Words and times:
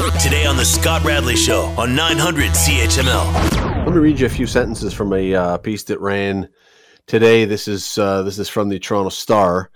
Today 0.00 0.46
on 0.46 0.56
the 0.56 0.64
Scott 0.64 1.04
Radley 1.04 1.36
Show 1.36 1.64
on 1.76 1.94
900 1.94 2.52
CHML. 2.52 3.84
Let 3.84 3.94
me 3.94 4.00
read 4.00 4.18
you 4.18 4.24
a 4.24 4.30
few 4.30 4.46
sentences 4.46 4.94
from 4.94 5.12
a 5.12 5.34
uh, 5.34 5.58
piece 5.58 5.82
that 5.84 6.00
ran 6.00 6.48
today. 7.06 7.44
This 7.44 7.68
is 7.68 7.98
uh, 7.98 8.22
this 8.22 8.38
is 8.38 8.48
from 8.48 8.70
the 8.70 8.78
Toronto 8.78 9.10
Star. 9.10 9.70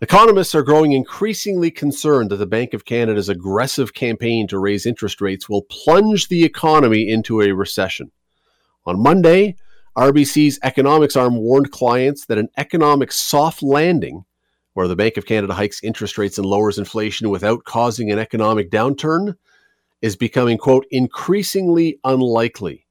Economists 0.00 0.56
are 0.56 0.64
growing 0.64 0.92
increasingly 0.92 1.70
concerned 1.70 2.30
that 2.30 2.38
the 2.38 2.46
Bank 2.46 2.74
of 2.74 2.84
Canada's 2.84 3.28
aggressive 3.28 3.94
campaign 3.94 4.48
to 4.48 4.58
raise 4.58 4.84
interest 4.84 5.20
rates 5.20 5.48
will 5.48 5.62
plunge 5.62 6.26
the 6.26 6.44
economy 6.44 7.08
into 7.08 7.40
a 7.40 7.52
recession. 7.52 8.10
On 8.84 9.00
Monday, 9.00 9.54
RBC's 9.96 10.58
economics 10.64 11.14
arm 11.14 11.36
warned 11.36 11.70
clients 11.70 12.26
that 12.26 12.38
an 12.38 12.48
economic 12.56 13.12
soft 13.12 13.62
landing, 13.62 14.24
where 14.74 14.88
the 14.88 14.96
Bank 14.96 15.16
of 15.16 15.26
Canada 15.26 15.54
hikes 15.54 15.84
interest 15.84 16.18
rates 16.18 16.36
and 16.36 16.46
lowers 16.46 16.78
inflation 16.78 17.30
without 17.30 17.62
causing 17.62 18.10
an 18.10 18.18
economic 18.18 18.72
downturn, 18.72 19.34
is 20.00 20.16
becoming, 20.16 20.58
quote, 20.58 20.86
increasingly 20.90 21.98
unlikely. 22.04 22.86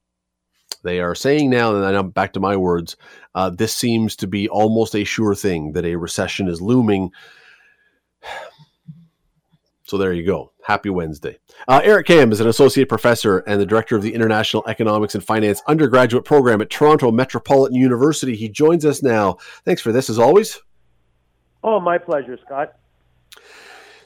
They 0.84 1.00
are 1.00 1.16
saying 1.16 1.50
now, 1.50 1.76
and 1.76 1.98
I'm 1.98 2.12
back 2.12 2.34
to 2.34 2.40
my 2.40 2.56
words, 2.56 2.96
uh, 3.36 3.50
this 3.50 3.74
seems 3.74 4.16
to 4.18 4.28
be 4.28 4.48
almost 4.48 4.96
a 4.96 5.04
sure 5.04 5.36
thing 5.36 5.74
that 5.74 5.86
a 5.86 5.96
recession 5.96 6.48
is 6.48 6.62
looming. 6.62 7.12
So 9.84 9.98
there 9.98 10.12
you 10.12 10.26
go. 10.26 10.52
Happy 10.66 10.90
Wednesday. 10.90 11.40
Uh, 11.68 11.80
Eric 11.84 12.08
Kam 12.08 12.34
is 12.34 12.42
an 12.42 12.48
associate 12.48 12.90
professor 12.90 13.40
and 13.40 13.60
the 13.60 13.66
director 13.66 13.96
of 13.96 14.02
the 14.02 14.14
International 14.14 14.64
Economics 14.68 15.16
and 15.16 15.24
Finance 15.24 15.62
undergraduate 15.66 16.26
program 16.26 16.62
at 16.62 16.70
Toronto 16.70 17.10
Metropolitan 17.10 17.76
University. 17.76 18.36
He 18.36 18.50
joins 18.50 18.86
us 18.86 19.02
now. 19.02 19.38
Thanks 19.64 19.82
for 19.82 19.94
this, 19.94 20.10
as 20.10 20.20
always. 20.20 20.60
Oh, 21.64 21.80
my 21.80 21.98
pleasure, 21.98 22.38
Scott. 22.46 22.74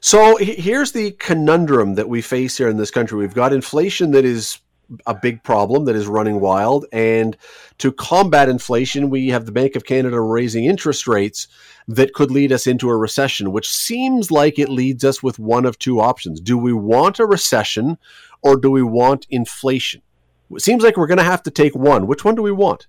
So 0.04 0.36
here's 0.38 0.94
the 0.94 1.12
conundrum 1.12 1.94
that 1.94 2.10
we 2.10 2.24
face 2.24 2.58
here 2.58 2.68
in 2.68 2.78
this 2.78 2.90
country. 2.90 3.20
We've 3.20 3.36
got 3.36 3.54
inflation 3.54 4.12
that 4.12 4.26
is 4.26 4.60
a 5.06 5.14
big 5.14 5.44
problem 5.44 5.86
that 5.86 5.96
is 5.96 6.08
running 6.08 6.40
wild. 6.40 6.88
And 6.92 7.38
to 7.78 7.92
combat 7.92 8.50
inflation, 8.50 9.12
we 9.12 9.30
have 9.30 9.46
the 9.46 9.52
Bank 9.52 9.76
of 9.76 9.86
Canada 9.86 10.20
raising 10.20 10.66
interest 10.66 11.08
rates 11.08 11.48
that 11.88 12.14
could 12.14 12.32
lead 12.32 12.52
us 12.52 12.66
into 12.66 12.90
a 12.90 12.98
recession, 12.98 13.52
which 13.52 13.70
seems 13.70 14.32
like 14.32 14.58
it 14.58 14.70
leads 14.70 15.06
us 15.06 15.22
with 15.22 15.38
one 15.38 15.66
of 15.66 15.78
two 15.78 16.00
options. 16.00 16.42
Do 16.42 16.58
we 16.58 16.74
want 16.74 17.20
a 17.20 17.26
recession 17.28 18.00
or 18.42 18.56
do 18.56 18.72
we 18.72 18.82
want 18.82 19.28
inflation? 19.30 20.02
It 20.50 20.64
seems 20.64 20.84
like 20.84 20.98
we're 20.98 21.08
going 21.08 21.20
to 21.20 21.24
have 21.24 21.44
to 21.44 21.52
take 21.52 21.76
one. 21.76 22.08
Which 22.08 22.26
one 22.26 22.34
do 22.34 22.42
we 22.42 22.52
want? 22.52 22.88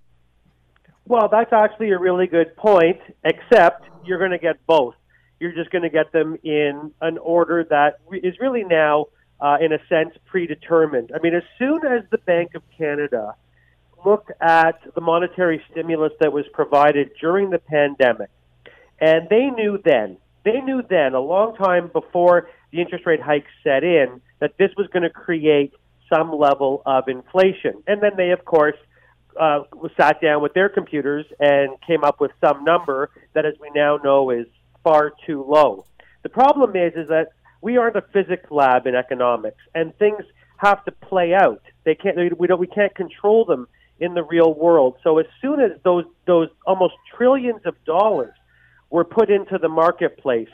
Well, 1.07 1.29
that's 1.31 1.53
actually 1.53 1.91
a 1.91 1.99
really 1.99 2.27
good 2.27 2.57
point, 2.57 3.01
except 3.23 3.85
you're 4.03 4.19
going 4.19 4.31
to 4.31 4.39
get 4.39 4.65
both. 4.67 4.95
You're 5.43 5.53
just 5.53 5.73
going 5.73 5.83
to 5.83 5.91
get 5.91 6.12
them 6.12 6.39
in 6.45 6.93
an 7.01 7.19
order 7.19 7.65
that 7.69 7.98
is 8.12 8.39
really 8.39 8.62
now 8.62 9.07
uh, 9.41 9.57
in 9.61 9.73
a 9.73 9.79
sense, 9.89 10.17
predetermined. 10.27 11.11
I 11.12 11.19
mean, 11.19 11.35
as 11.35 11.43
soon 11.59 11.85
as 11.85 12.05
the 12.12 12.19
Bank 12.19 12.55
of 12.55 12.62
Canada 12.79 13.35
looked 14.07 14.31
at 14.41 14.79
the 14.95 15.01
monetary 15.01 15.61
stimulus 15.69 16.13
that 16.20 16.33
was 16.33 16.45
provided 16.53 17.11
during 17.20 17.51
the 17.51 17.59
pandemic, 17.59 18.31
and 19.01 19.29
they 19.29 19.47
knew 19.47 19.81
then, 19.85 20.17
they 20.45 20.61
knew 20.61 20.81
then, 20.89 21.15
a 21.15 21.20
long 21.20 21.57
time 21.57 21.91
before 21.93 22.48
the 22.70 22.81
interest 22.81 23.05
rate 23.05 23.20
hikes 23.20 23.51
set 23.65 23.83
in, 23.83 24.20
that 24.39 24.57
this 24.59 24.70
was 24.77 24.87
going 24.93 25.03
to 25.03 25.11
create 25.11 25.73
some 26.09 26.33
level 26.33 26.83
of 26.87 27.09
inflation. 27.09 27.83
And 27.89 28.01
then 28.01 28.13
they, 28.17 28.31
of 28.31 28.45
course, 28.45 28.77
uh, 29.41 29.65
sat 29.97 30.20
down 30.20 30.41
with 30.41 30.55
their 30.55 30.69
computers 30.69 31.27
and 31.41 31.70
came 31.85 32.05
up 32.05 32.20
with 32.20 32.31
some 32.41 32.63
number 32.63 33.11
that, 33.35 33.45
as 33.45 33.55
we 33.61 33.70
now 33.75 33.97
know, 34.05 34.31
is 34.31 34.47
far 34.83 35.13
too 35.27 35.45
low. 35.47 35.87
The 36.23 36.29
problem 36.29 36.77
is, 36.77 36.95
is 36.95 37.09
that 37.09 37.29
we 37.61 37.77
aren't 37.77 37.97
a 37.97 38.03
physics 38.13 38.51
lab 38.51 38.87
in 38.87 38.95
economics, 38.95 39.63
and 39.75 39.97
things 39.99 40.23
have 40.57 40.85
to 40.85 40.93
play 40.93 41.35
out. 41.35 41.63
They 41.85 41.95
can't. 41.95 42.17
We 42.39 42.47
don't. 42.47 42.61
We 42.61 42.67
can't 42.67 42.95
control 42.95 43.45
them 43.45 43.67
in 44.01 44.15
the 44.15 44.23
real 44.23 44.55
world. 44.55 44.97
So 45.03 45.19
as 45.19 45.27
soon 45.41 45.61
as 45.61 45.73
those 45.85 46.05
those 46.27 46.49
almost 46.67 46.95
trillions 47.17 47.63
of 47.65 47.75
dollars 47.85 48.35
were 48.91 49.05
put 49.05 49.31
into 49.31 49.59
the 49.59 49.69
marketplace, 49.69 50.48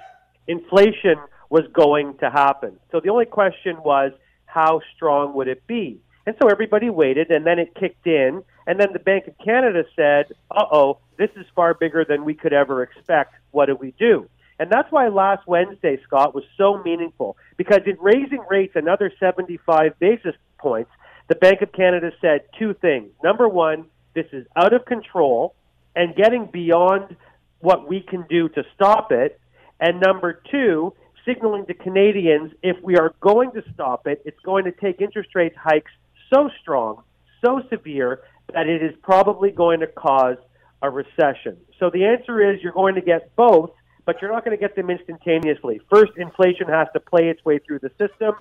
inflation 0.46 1.16
was 1.50 1.64
going 1.72 2.16
to 2.18 2.30
happen. 2.30 2.78
So 2.92 3.00
the 3.00 3.10
only 3.10 3.26
question 3.26 3.76
was 3.82 4.12
how 4.46 4.80
strong 4.94 5.34
would 5.34 5.48
it 5.48 5.66
be? 5.66 6.00
And 6.26 6.36
so 6.40 6.48
everybody 6.48 6.90
waited, 6.90 7.30
and 7.30 7.46
then 7.46 7.58
it 7.58 7.74
kicked 7.74 8.06
in, 8.06 8.42
and 8.68 8.78
then 8.78 8.88
the 8.92 9.00
Bank 9.00 9.26
of 9.26 9.34
Canada 9.44 9.84
said, 9.96 10.26
"Uh 10.50 10.66
oh, 10.70 10.98
this 11.16 11.30
is 11.36 11.46
far 11.56 11.74
bigger 11.74 12.04
than 12.04 12.24
we 12.24 12.34
could 12.34 12.52
ever 12.52 12.82
expect. 12.82 13.34
What 13.50 13.66
do 13.66 13.74
we 13.74 13.92
do?" 13.98 14.28
And 14.60 14.70
that's 14.70 14.92
why 14.92 15.08
last 15.08 15.46
Wednesday, 15.46 15.98
Scott, 16.04 16.34
was 16.34 16.44
so 16.56 16.82
meaningful 16.84 17.36
because 17.56 17.80
in 17.86 17.96
raising 18.00 18.44
rates 18.50 18.76
another 18.76 19.10
75 19.18 19.98
basis 19.98 20.34
points, 20.58 20.90
the 21.28 21.36
Bank 21.36 21.62
of 21.62 21.72
Canada 21.72 22.12
said 22.20 22.42
two 22.58 22.74
things. 22.74 23.10
Number 23.24 23.48
one, 23.48 23.86
this 24.14 24.26
is 24.32 24.46
out 24.54 24.74
of 24.74 24.84
control 24.84 25.54
and 25.96 26.14
getting 26.14 26.46
beyond 26.46 27.16
what 27.60 27.88
we 27.88 28.00
can 28.00 28.26
do 28.28 28.48
to 28.50 28.64
stop 28.74 29.12
it. 29.12 29.40
And 29.80 30.00
number 30.00 30.42
two, 30.50 30.92
signaling 31.24 31.66
to 31.66 31.74
Canadians 31.74 32.52
if 32.62 32.76
we 32.82 32.96
are 32.96 33.14
going 33.20 33.52
to 33.52 33.62
stop 33.72 34.06
it, 34.06 34.20
it's 34.24 34.40
going 34.40 34.64
to 34.64 34.72
take 34.72 35.00
interest 35.00 35.34
rate 35.34 35.54
hikes 35.56 35.92
so 36.32 36.50
strong, 36.60 37.02
so 37.44 37.62
severe, 37.70 38.20
that 38.52 38.66
it 38.66 38.82
is 38.82 38.94
probably 39.02 39.50
going 39.50 39.80
to 39.80 39.86
cause 39.86 40.36
a 40.82 40.90
recession. 40.90 41.56
So 41.78 41.90
the 41.90 42.04
answer 42.04 42.52
is 42.52 42.62
you're 42.62 42.72
going 42.72 42.94
to 42.94 43.00
get 43.00 43.34
both 43.36 43.70
but 44.08 44.22
you're 44.22 44.32
not 44.32 44.42
going 44.42 44.56
to 44.56 44.60
get 44.60 44.74
them 44.74 44.88
instantaneously. 44.88 45.82
First, 45.92 46.12
inflation 46.16 46.66
has 46.66 46.88
to 46.94 46.98
play 46.98 47.28
its 47.28 47.44
way 47.44 47.58
through 47.58 47.80
the 47.80 47.90
system, 47.98 48.36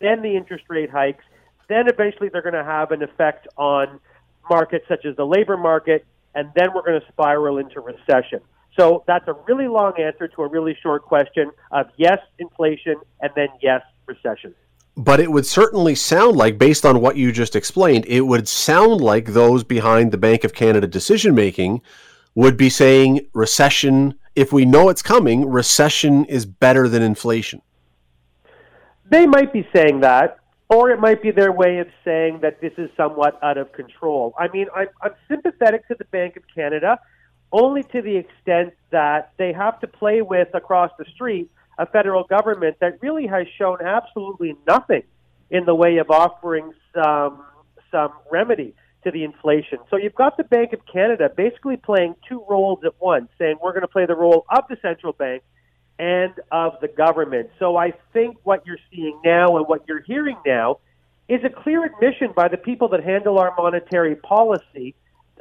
then 0.00 0.22
the 0.22 0.34
interest 0.34 0.64
rate 0.70 0.88
hikes, 0.88 1.22
then 1.68 1.88
eventually 1.88 2.30
they're 2.30 2.40
going 2.40 2.54
to 2.54 2.64
have 2.64 2.90
an 2.90 3.02
effect 3.02 3.46
on 3.58 4.00
markets 4.48 4.86
such 4.88 5.04
as 5.04 5.14
the 5.16 5.26
labor 5.26 5.58
market, 5.58 6.06
and 6.34 6.50
then 6.56 6.68
we're 6.74 6.80
going 6.80 6.98
to 6.98 7.06
spiral 7.12 7.58
into 7.58 7.80
recession. 7.80 8.40
So 8.78 9.04
that's 9.06 9.28
a 9.28 9.34
really 9.46 9.68
long 9.68 9.92
answer 10.00 10.26
to 10.26 10.42
a 10.42 10.48
really 10.48 10.74
short 10.82 11.02
question 11.02 11.50
of 11.70 11.88
yes, 11.98 12.20
inflation, 12.38 12.94
and 13.20 13.30
then 13.36 13.48
yes, 13.60 13.82
recession. 14.06 14.54
But 14.96 15.20
it 15.20 15.30
would 15.30 15.46
certainly 15.46 15.94
sound 15.94 16.36
like, 16.36 16.58
based 16.58 16.84
on 16.84 17.00
what 17.00 17.16
you 17.16 17.32
just 17.32 17.56
explained, 17.56 18.04
it 18.06 18.22
would 18.22 18.48
sound 18.48 19.00
like 19.00 19.26
those 19.26 19.64
behind 19.64 20.12
the 20.12 20.18
Bank 20.18 20.44
of 20.44 20.52
Canada 20.52 20.86
decision 20.86 21.34
making 21.34 21.80
would 22.34 22.56
be 22.56 22.68
saying 22.68 23.20
recession 23.32 24.14
if 24.36 24.52
we 24.52 24.64
know 24.64 24.88
it's 24.88 25.02
coming, 25.02 25.48
recession 25.48 26.24
is 26.26 26.46
better 26.46 26.88
than 26.88 27.02
inflation. 27.02 27.62
They 29.10 29.26
might 29.26 29.52
be 29.52 29.68
saying 29.74 30.00
that, 30.00 30.38
or 30.68 30.90
it 30.90 31.00
might 31.00 31.20
be 31.20 31.32
their 31.32 31.50
way 31.50 31.78
of 31.78 31.88
saying 32.04 32.40
that 32.42 32.60
this 32.60 32.72
is 32.78 32.88
somewhat 32.96 33.38
out 33.42 33.58
of 33.58 33.72
control. 33.72 34.34
I 34.38 34.46
mean, 34.48 34.66
I'm, 34.74 34.88
I'm 35.02 35.14
sympathetic 35.28 35.86
to 35.88 35.96
the 35.98 36.04
Bank 36.06 36.36
of 36.36 36.44
Canada 36.54 36.98
only 37.52 37.82
to 37.82 38.00
the 38.00 38.16
extent 38.16 38.72
that 38.90 39.32
they 39.36 39.52
have 39.52 39.80
to 39.80 39.88
play 39.88 40.22
with 40.22 40.48
across 40.54 40.92
the 40.98 41.04
street 41.06 41.50
a 41.80 41.86
federal 41.86 42.24
government 42.24 42.76
that 42.80 42.98
really 43.00 43.26
has 43.26 43.46
shown 43.58 43.78
absolutely 43.82 44.54
nothing 44.68 45.02
in 45.50 45.64
the 45.64 45.74
way 45.74 45.96
of 45.96 46.10
offering 46.10 46.72
some 46.94 47.42
some 47.90 48.12
remedy 48.30 48.74
to 49.02 49.10
the 49.10 49.24
inflation. 49.24 49.78
So 49.88 49.96
you've 49.96 50.14
got 50.14 50.36
the 50.36 50.44
Bank 50.44 50.74
of 50.74 50.80
Canada 50.84 51.30
basically 51.34 51.78
playing 51.78 52.16
two 52.28 52.44
roles 52.48 52.80
at 52.84 52.92
once, 53.00 53.30
saying 53.38 53.56
we're 53.62 53.72
going 53.72 53.80
to 53.80 53.88
play 53.88 54.04
the 54.04 54.14
role 54.14 54.44
of 54.50 54.64
the 54.68 54.76
central 54.82 55.14
bank 55.14 55.42
and 55.98 56.34
of 56.52 56.74
the 56.82 56.88
government. 56.88 57.48
So 57.58 57.76
I 57.76 57.94
think 58.12 58.36
what 58.44 58.66
you're 58.66 58.78
seeing 58.92 59.18
now 59.24 59.56
and 59.56 59.66
what 59.66 59.88
you're 59.88 60.02
hearing 60.02 60.36
now 60.46 60.80
is 61.30 61.40
a 61.44 61.48
clear 61.48 61.84
admission 61.84 62.32
by 62.36 62.48
the 62.48 62.58
people 62.58 62.88
that 62.88 63.02
handle 63.02 63.38
our 63.38 63.54
monetary 63.56 64.16
policy 64.16 64.94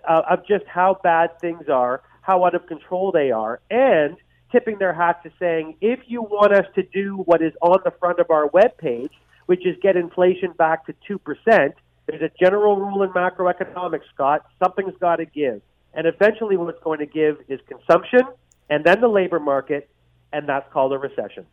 uh, 0.08 0.22
of 0.30 0.48
just 0.48 0.66
how 0.66 0.98
bad 1.04 1.38
things 1.42 1.68
are, 1.68 2.02
how 2.22 2.46
out 2.46 2.56
of 2.56 2.66
control 2.66 3.12
they 3.12 3.32
are, 3.32 3.60
and 3.70 4.16
tipping 4.52 4.78
their 4.78 4.94
hat 4.94 5.24
to 5.24 5.32
saying, 5.40 5.76
if 5.82 6.00
you 6.08 6.22
want 6.22 6.54
us 6.54 6.66
to 6.76 6.84
do 6.84 7.18
what 7.26 7.42
is 7.42 7.54
on 7.62 7.80
the 7.84 7.92
front 8.00 8.20
of 8.20 8.30
our 8.30 8.48
web 8.48 8.78
page, 8.78 9.12
which 9.46 9.66
is 9.66 9.76
get 9.82 9.96
inflation 9.96 10.52
back 10.54 10.85
to 10.85 10.94
2%, 11.09 11.73
there's 12.08 12.22
a 12.22 12.32
general 12.40 12.78
rule 12.78 13.03
in 13.03 13.09
macroeconomics, 13.12 14.02
Scott. 14.14 14.46
Something's 14.64 14.97
got 15.00 15.18
to 15.18 15.26
give. 15.26 15.62
And 15.94 16.08
eventually, 16.08 16.58
what's 16.58 16.82
going 16.84 17.00
to 17.00 17.06
give 17.06 17.38
is 17.47 17.59
consumption 17.68 18.22
and 18.70 18.84
then 18.84 19.02
the 19.02 19.08
labor 19.08 19.40
market, 19.40 19.90
and 20.32 20.47
that's 20.47 20.72
called 20.72 20.94
a 20.94 20.97
recession. 20.97 21.46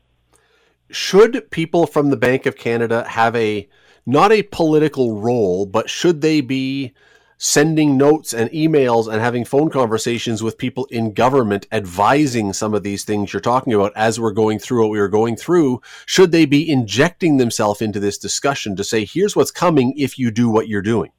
Should 0.91 1.51
people 1.51 1.87
from 1.87 2.11
the 2.11 2.17
Bank 2.17 2.47
of 2.47 2.57
Canada 2.57 3.05
have 3.09 3.35
a 3.35 3.69
not 4.05 4.31
a 4.31 4.45
political 4.45 5.21
role, 5.21 5.67
but 5.67 5.91
should 5.91 6.21
they 6.21 6.41
be 6.41 6.93
sending 7.39 7.97
notes 7.97 8.33
and 8.33 8.51
emails 8.51 9.13
and 9.13 9.21
having 9.21 9.45
phone 9.45 9.69
conversations 9.69 10.43
with 10.43 10.57
people 10.57 10.87
in 10.87 11.13
government 11.13 11.67
advising 11.73 12.53
some 12.53 12.75
of 12.75 12.83
these 12.83 13.05
things 13.05 13.33
you're 13.33 13.41
talking 13.41 13.73
about 13.73 13.93
as 13.95 14.19
we're 14.19 14.33
going 14.33 14.59
through 14.59 14.83
what 14.83 14.91
we 14.91 14.99
were 14.99 15.09
going 15.09 15.37
through 15.37 15.81
should 16.07 16.33
they 16.33 16.47
be 16.47 16.69
injecting 16.69 17.37
themselves 17.37 17.83
into 17.83 18.01
this 18.01 18.17
discussion 18.17 18.75
to 18.75 18.83
say 18.83 19.05
here's 19.05 19.37
what's 19.37 19.51
coming 19.51 19.93
if 19.99 20.19
you 20.19 20.31
do 20.31 20.49
what 20.49 20.67
you're 20.67 20.81
doing 20.81 21.11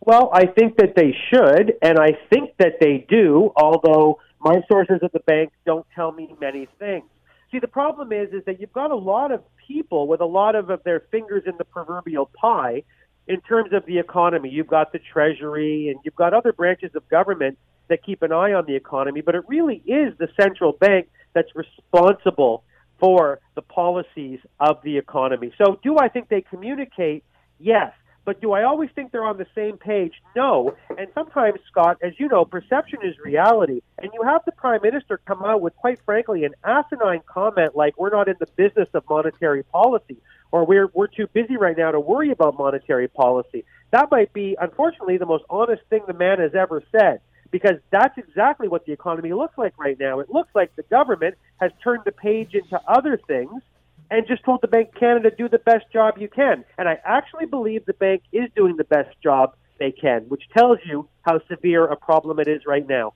well 0.00 0.30
i 0.32 0.44
think 0.44 0.76
that 0.76 0.94
they 0.96 1.16
should 1.30 1.74
and 1.80 1.98
i 1.98 2.10
think 2.28 2.50
that 2.58 2.74
they 2.80 3.06
do 3.08 3.52
although 3.56 4.18
my 4.46 4.62
sources 4.68 5.00
at 5.02 5.12
the 5.12 5.20
bank 5.20 5.52
don't 5.64 5.86
tell 5.94 6.12
me 6.12 6.34
many 6.40 6.68
things. 6.78 7.04
See, 7.50 7.58
the 7.58 7.68
problem 7.68 8.12
is, 8.12 8.32
is 8.32 8.44
that 8.46 8.60
you've 8.60 8.72
got 8.72 8.90
a 8.90 8.96
lot 8.96 9.32
of 9.32 9.42
people 9.66 10.06
with 10.06 10.20
a 10.20 10.26
lot 10.26 10.54
of, 10.54 10.70
of 10.70 10.82
their 10.84 11.00
fingers 11.10 11.42
in 11.46 11.56
the 11.58 11.64
proverbial 11.64 12.30
pie 12.40 12.82
in 13.26 13.40
terms 13.42 13.72
of 13.72 13.84
the 13.86 13.98
economy. 13.98 14.48
You've 14.50 14.66
got 14.66 14.92
the 14.92 14.98
Treasury 14.98 15.88
and 15.88 15.98
you've 16.04 16.16
got 16.16 16.34
other 16.34 16.52
branches 16.52 16.94
of 16.94 17.08
government 17.08 17.58
that 17.88 18.04
keep 18.04 18.22
an 18.22 18.32
eye 18.32 18.52
on 18.52 18.66
the 18.66 18.74
economy, 18.74 19.20
but 19.20 19.34
it 19.34 19.42
really 19.48 19.82
is 19.86 20.16
the 20.18 20.28
central 20.40 20.72
bank 20.72 21.08
that's 21.34 21.50
responsible 21.54 22.64
for 22.98 23.40
the 23.54 23.62
policies 23.62 24.40
of 24.58 24.78
the 24.82 24.96
economy. 24.96 25.52
So, 25.58 25.78
do 25.82 25.98
I 25.98 26.08
think 26.08 26.28
they 26.28 26.40
communicate? 26.40 27.24
Yes. 27.58 27.92
But 28.24 28.40
do 28.40 28.52
I 28.52 28.64
always 28.64 28.90
think 28.92 29.12
they're 29.12 29.24
on 29.24 29.38
the 29.38 29.46
same 29.54 29.78
page? 29.78 30.14
No. 30.34 30.74
And 30.98 31.06
sometimes, 31.14 31.60
Scott, 31.70 31.98
as 32.02 32.12
you 32.18 32.26
know, 32.26 32.44
perception 32.44 32.98
is 33.04 33.14
reality. 33.24 33.82
And 33.98 34.10
you 34.12 34.22
have 34.24 34.42
the 34.44 34.50
Prime 34.50 34.80
Minister 34.82 35.20
come 35.28 35.44
out 35.44 35.60
with, 35.60 35.76
quite 35.76 36.00
frankly, 36.04 36.44
an 36.44 36.54
asinine 36.64 37.20
comment 37.26 37.76
like, 37.76 37.96
we're 37.96 38.10
not 38.10 38.26
in 38.26 38.34
the 38.40 38.48
business 38.56 38.88
of 38.94 39.04
monetary 39.08 39.62
policy, 39.62 40.16
or 40.52 40.64
we're, 40.64 40.88
we're 40.94 41.06
too 41.06 41.26
busy 41.32 41.56
right 41.56 41.76
now 41.76 41.90
to 41.90 42.00
worry 42.00 42.30
about 42.30 42.58
monetary 42.58 43.08
policy. 43.08 43.64
That 43.90 44.10
might 44.10 44.32
be, 44.32 44.56
unfortunately, 44.60 45.18
the 45.18 45.26
most 45.26 45.44
honest 45.50 45.82
thing 45.90 46.02
the 46.06 46.14
man 46.14 46.38
has 46.38 46.54
ever 46.54 46.82
said 46.92 47.20
because 47.50 47.78
that's 47.90 48.16
exactly 48.18 48.68
what 48.68 48.86
the 48.86 48.92
economy 48.92 49.32
looks 49.32 49.56
like 49.56 49.78
right 49.78 49.98
now. 49.98 50.20
It 50.20 50.30
looks 50.30 50.50
like 50.54 50.74
the 50.76 50.82
government 50.84 51.36
has 51.60 51.70
turned 51.82 52.02
the 52.04 52.12
page 52.12 52.54
into 52.54 52.80
other 52.88 53.18
things 53.26 53.62
and 54.10 54.26
just 54.26 54.44
told 54.44 54.60
the 54.62 54.68
Bank 54.68 54.90
of 54.90 55.00
Canada 55.00 55.30
do 55.36 55.48
the 55.48 55.58
best 55.58 55.84
job 55.92 56.14
you 56.18 56.28
can. 56.28 56.64
And 56.78 56.88
I 56.88 56.98
actually 57.04 57.46
believe 57.46 57.86
the 57.86 57.94
bank 57.94 58.22
is 58.32 58.48
doing 58.54 58.76
the 58.76 58.84
best 58.84 59.16
job 59.22 59.56
they 59.78 59.92
can, 59.92 60.22
which 60.28 60.42
tells 60.56 60.78
you 60.84 61.08
how 61.22 61.40
severe 61.48 61.84
a 61.84 61.96
problem 61.96 62.38
it 62.38 62.48
is 62.48 62.62
right 62.66 62.86
now. 62.86 63.14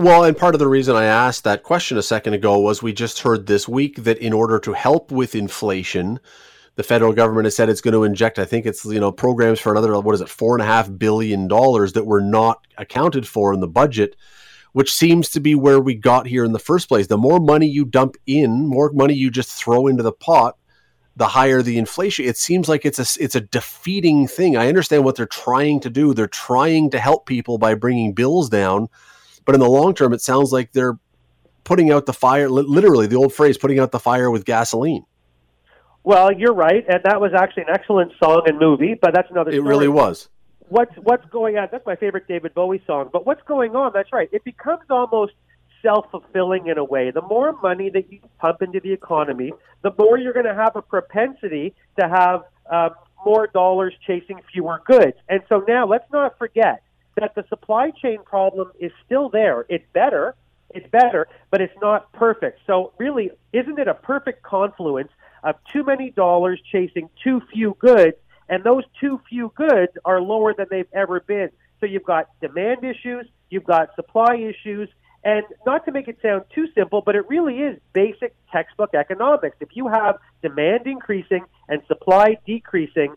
Well, 0.00 0.24
and 0.24 0.34
part 0.34 0.54
of 0.54 0.58
the 0.60 0.66
reason 0.66 0.96
I 0.96 1.04
asked 1.04 1.44
that 1.44 1.62
question 1.62 1.98
a 1.98 2.02
second 2.02 2.32
ago 2.32 2.58
was 2.58 2.82
we 2.82 2.94
just 2.94 3.20
heard 3.20 3.46
this 3.46 3.68
week 3.68 3.96
that 4.04 4.16
in 4.16 4.32
order 4.32 4.58
to 4.60 4.72
help 4.72 5.12
with 5.12 5.34
inflation, 5.34 6.20
the 6.76 6.82
federal 6.82 7.12
government 7.12 7.44
has 7.44 7.54
said 7.54 7.68
it's 7.68 7.82
going 7.82 7.92
to 7.92 8.04
inject, 8.04 8.38
I 8.38 8.46
think 8.46 8.64
it's, 8.64 8.82
you 8.86 8.98
know, 8.98 9.12
programs 9.12 9.60
for 9.60 9.72
another, 9.72 10.00
what 10.00 10.14
is 10.14 10.22
it, 10.22 10.30
four 10.30 10.54
and 10.54 10.62
a 10.62 10.64
half 10.64 10.90
billion 10.96 11.48
dollars 11.48 11.92
that 11.92 12.06
were 12.06 12.22
not 12.22 12.66
accounted 12.78 13.28
for 13.28 13.52
in 13.52 13.60
the 13.60 13.68
budget 13.68 14.16
which 14.72 14.94
seems 14.94 15.28
to 15.30 15.40
be 15.40 15.54
where 15.54 15.80
we 15.80 15.94
got 15.94 16.26
here 16.26 16.44
in 16.44 16.52
the 16.52 16.58
first 16.58 16.88
place. 16.88 17.08
The 17.08 17.18
more 17.18 17.40
money 17.40 17.66
you 17.66 17.84
dump 17.84 18.16
in, 18.26 18.68
more 18.68 18.92
money 18.92 19.14
you 19.14 19.28
just 19.28 19.52
throw 19.52 19.86
into 19.86 20.04
the 20.04 20.12
pot, 20.12 20.56
the 21.16 21.26
higher 21.26 21.60
the 21.60 21.76
inflation. 21.76 22.24
It 22.24 22.36
seems 22.36 22.68
like 22.68 22.84
it's 22.84 22.98
a 22.98 23.22
it's 23.22 23.34
a 23.34 23.40
defeating 23.40 24.28
thing. 24.28 24.56
I 24.56 24.68
understand 24.68 25.04
what 25.04 25.16
they're 25.16 25.26
trying 25.26 25.80
to 25.80 25.90
do. 25.90 26.14
They're 26.14 26.28
trying 26.28 26.90
to 26.90 27.00
help 27.00 27.26
people 27.26 27.58
by 27.58 27.74
bringing 27.74 28.14
bills 28.14 28.48
down, 28.48 28.88
but 29.44 29.54
in 29.54 29.60
the 29.60 29.68
long 29.68 29.94
term, 29.94 30.12
it 30.12 30.20
sounds 30.20 30.52
like 30.52 30.72
they're 30.72 30.98
putting 31.64 31.90
out 31.90 32.06
the 32.06 32.12
fire. 32.12 32.48
Literally, 32.48 33.06
the 33.06 33.16
old 33.16 33.32
phrase, 33.32 33.58
"putting 33.58 33.78
out 33.78 33.92
the 33.92 34.00
fire 34.00 34.30
with 34.30 34.44
gasoline." 34.44 35.04
Well, 36.02 36.32
you're 36.32 36.54
right, 36.54 36.84
and 36.88 37.00
that 37.04 37.20
was 37.20 37.32
actually 37.36 37.64
an 37.64 37.70
excellent 37.74 38.12
song 38.22 38.42
and 38.46 38.58
movie, 38.58 38.94
but 39.00 39.12
that's 39.14 39.30
another. 39.30 39.50
It 39.50 39.56
story. 39.56 39.68
really 39.68 39.88
was 39.88 40.28
what's 40.70 40.94
what's 41.02 41.24
going 41.26 41.58
on? 41.58 41.68
That's 41.70 41.84
my 41.84 41.96
favorite 41.96 42.26
David 42.26 42.54
Bowie 42.54 42.82
song. 42.86 43.10
But 43.12 43.26
what's 43.26 43.42
going 43.46 43.76
on? 43.76 43.92
That's 43.92 44.12
right. 44.12 44.28
It 44.32 44.44
becomes 44.44 44.82
almost 44.88 45.32
self 45.82 46.06
fulfilling 46.10 46.68
in 46.68 46.78
a 46.78 46.84
way. 46.84 47.10
The 47.10 47.22
more 47.22 47.52
money 47.60 47.90
that 47.90 48.10
you 48.10 48.20
pump 48.38 48.62
into 48.62 48.80
the 48.80 48.92
economy, 48.92 49.52
the 49.82 49.92
more 49.98 50.18
you're 50.18 50.32
going 50.32 50.46
to 50.46 50.54
have 50.54 50.76
a 50.76 50.82
propensity 50.82 51.74
to 51.98 52.08
have 52.08 52.42
uh, 52.70 52.90
more 53.24 53.48
dollars 53.48 53.94
chasing 54.06 54.40
fewer 54.52 54.80
goods. 54.86 55.16
And 55.28 55.42
so 55.48 55.64
now 55.66 55.86
let's 55.86 56.10
not 56.12 56.38
forget 56.38 56.82
that 57.20 57.34
the 57.34 57.44
supply 57.48 57.90
chain 57.90 58.22
problem 58.24 58.72
is 58.78 58.92
still 59.04 59.28
there. 59.28 59.66
It's 59.68 59.86
better. 59.92 60.34
It's 60.70 60.88
better, 60.90 61.26
but 61.50 61.60
it's 61.60 61.74
not 61.80 62.12
perfect. 62.12 62.60
So 62.66 62.92
really, 62.98 63.30
isn't 63.52 63.78
it 63.78 63.88
a 63.88 63.94
perfect 63.94 64.42
confluence 64.42 65.10
of 65.42 65.56
too 65.72 65.84
many 65.84 66.10
dollars 66.10 66.60
chasing 66.70 67.08
too 67.22 67.40
few 67.52 67.76
goods 67.78 68.16
and 68.50 68.64
those 68.64 68.84
too 69.00 69.20
few 69.28 69.52
goods 69.54 69.92
are 70.04 70.20
lower 70.20 70.52
than 70.52 70.66
they've 70.70 70.92
ever 70.92 71.20
been. 71.20 71.50
So 71.78 71.86
you've 71.86 72.04
got 72.04 72.28
demand 72.40 72.84
issues, 72.84 73.26
you've 73.48 73.64
got 73.64 73.94
supply 73.94 74.34
issues, 74.34 74.88
and 75.22 75.44
not 75.64 75.84
to 75.84 75.92
make 75.92 76.08
it 76.08 76.18
sound 76.20 76.44
too 76.54 76.66
simple, 76.74 77.00
but 77.00 77.14
it 77.14 77.28
really 77.28 77.58
is 77.58 77.78
basic 77.92 78.34
textbook 78.52 78.94
economics. 78.94 79.56
If 79.60 79.68
you 79.74 79.88
have 79.88 80.16
demand 80.42 80.86
increasing 80.86 81.44
and 81.68 81.80
supply 81.86 82.38
decreasing, 82.44 83.14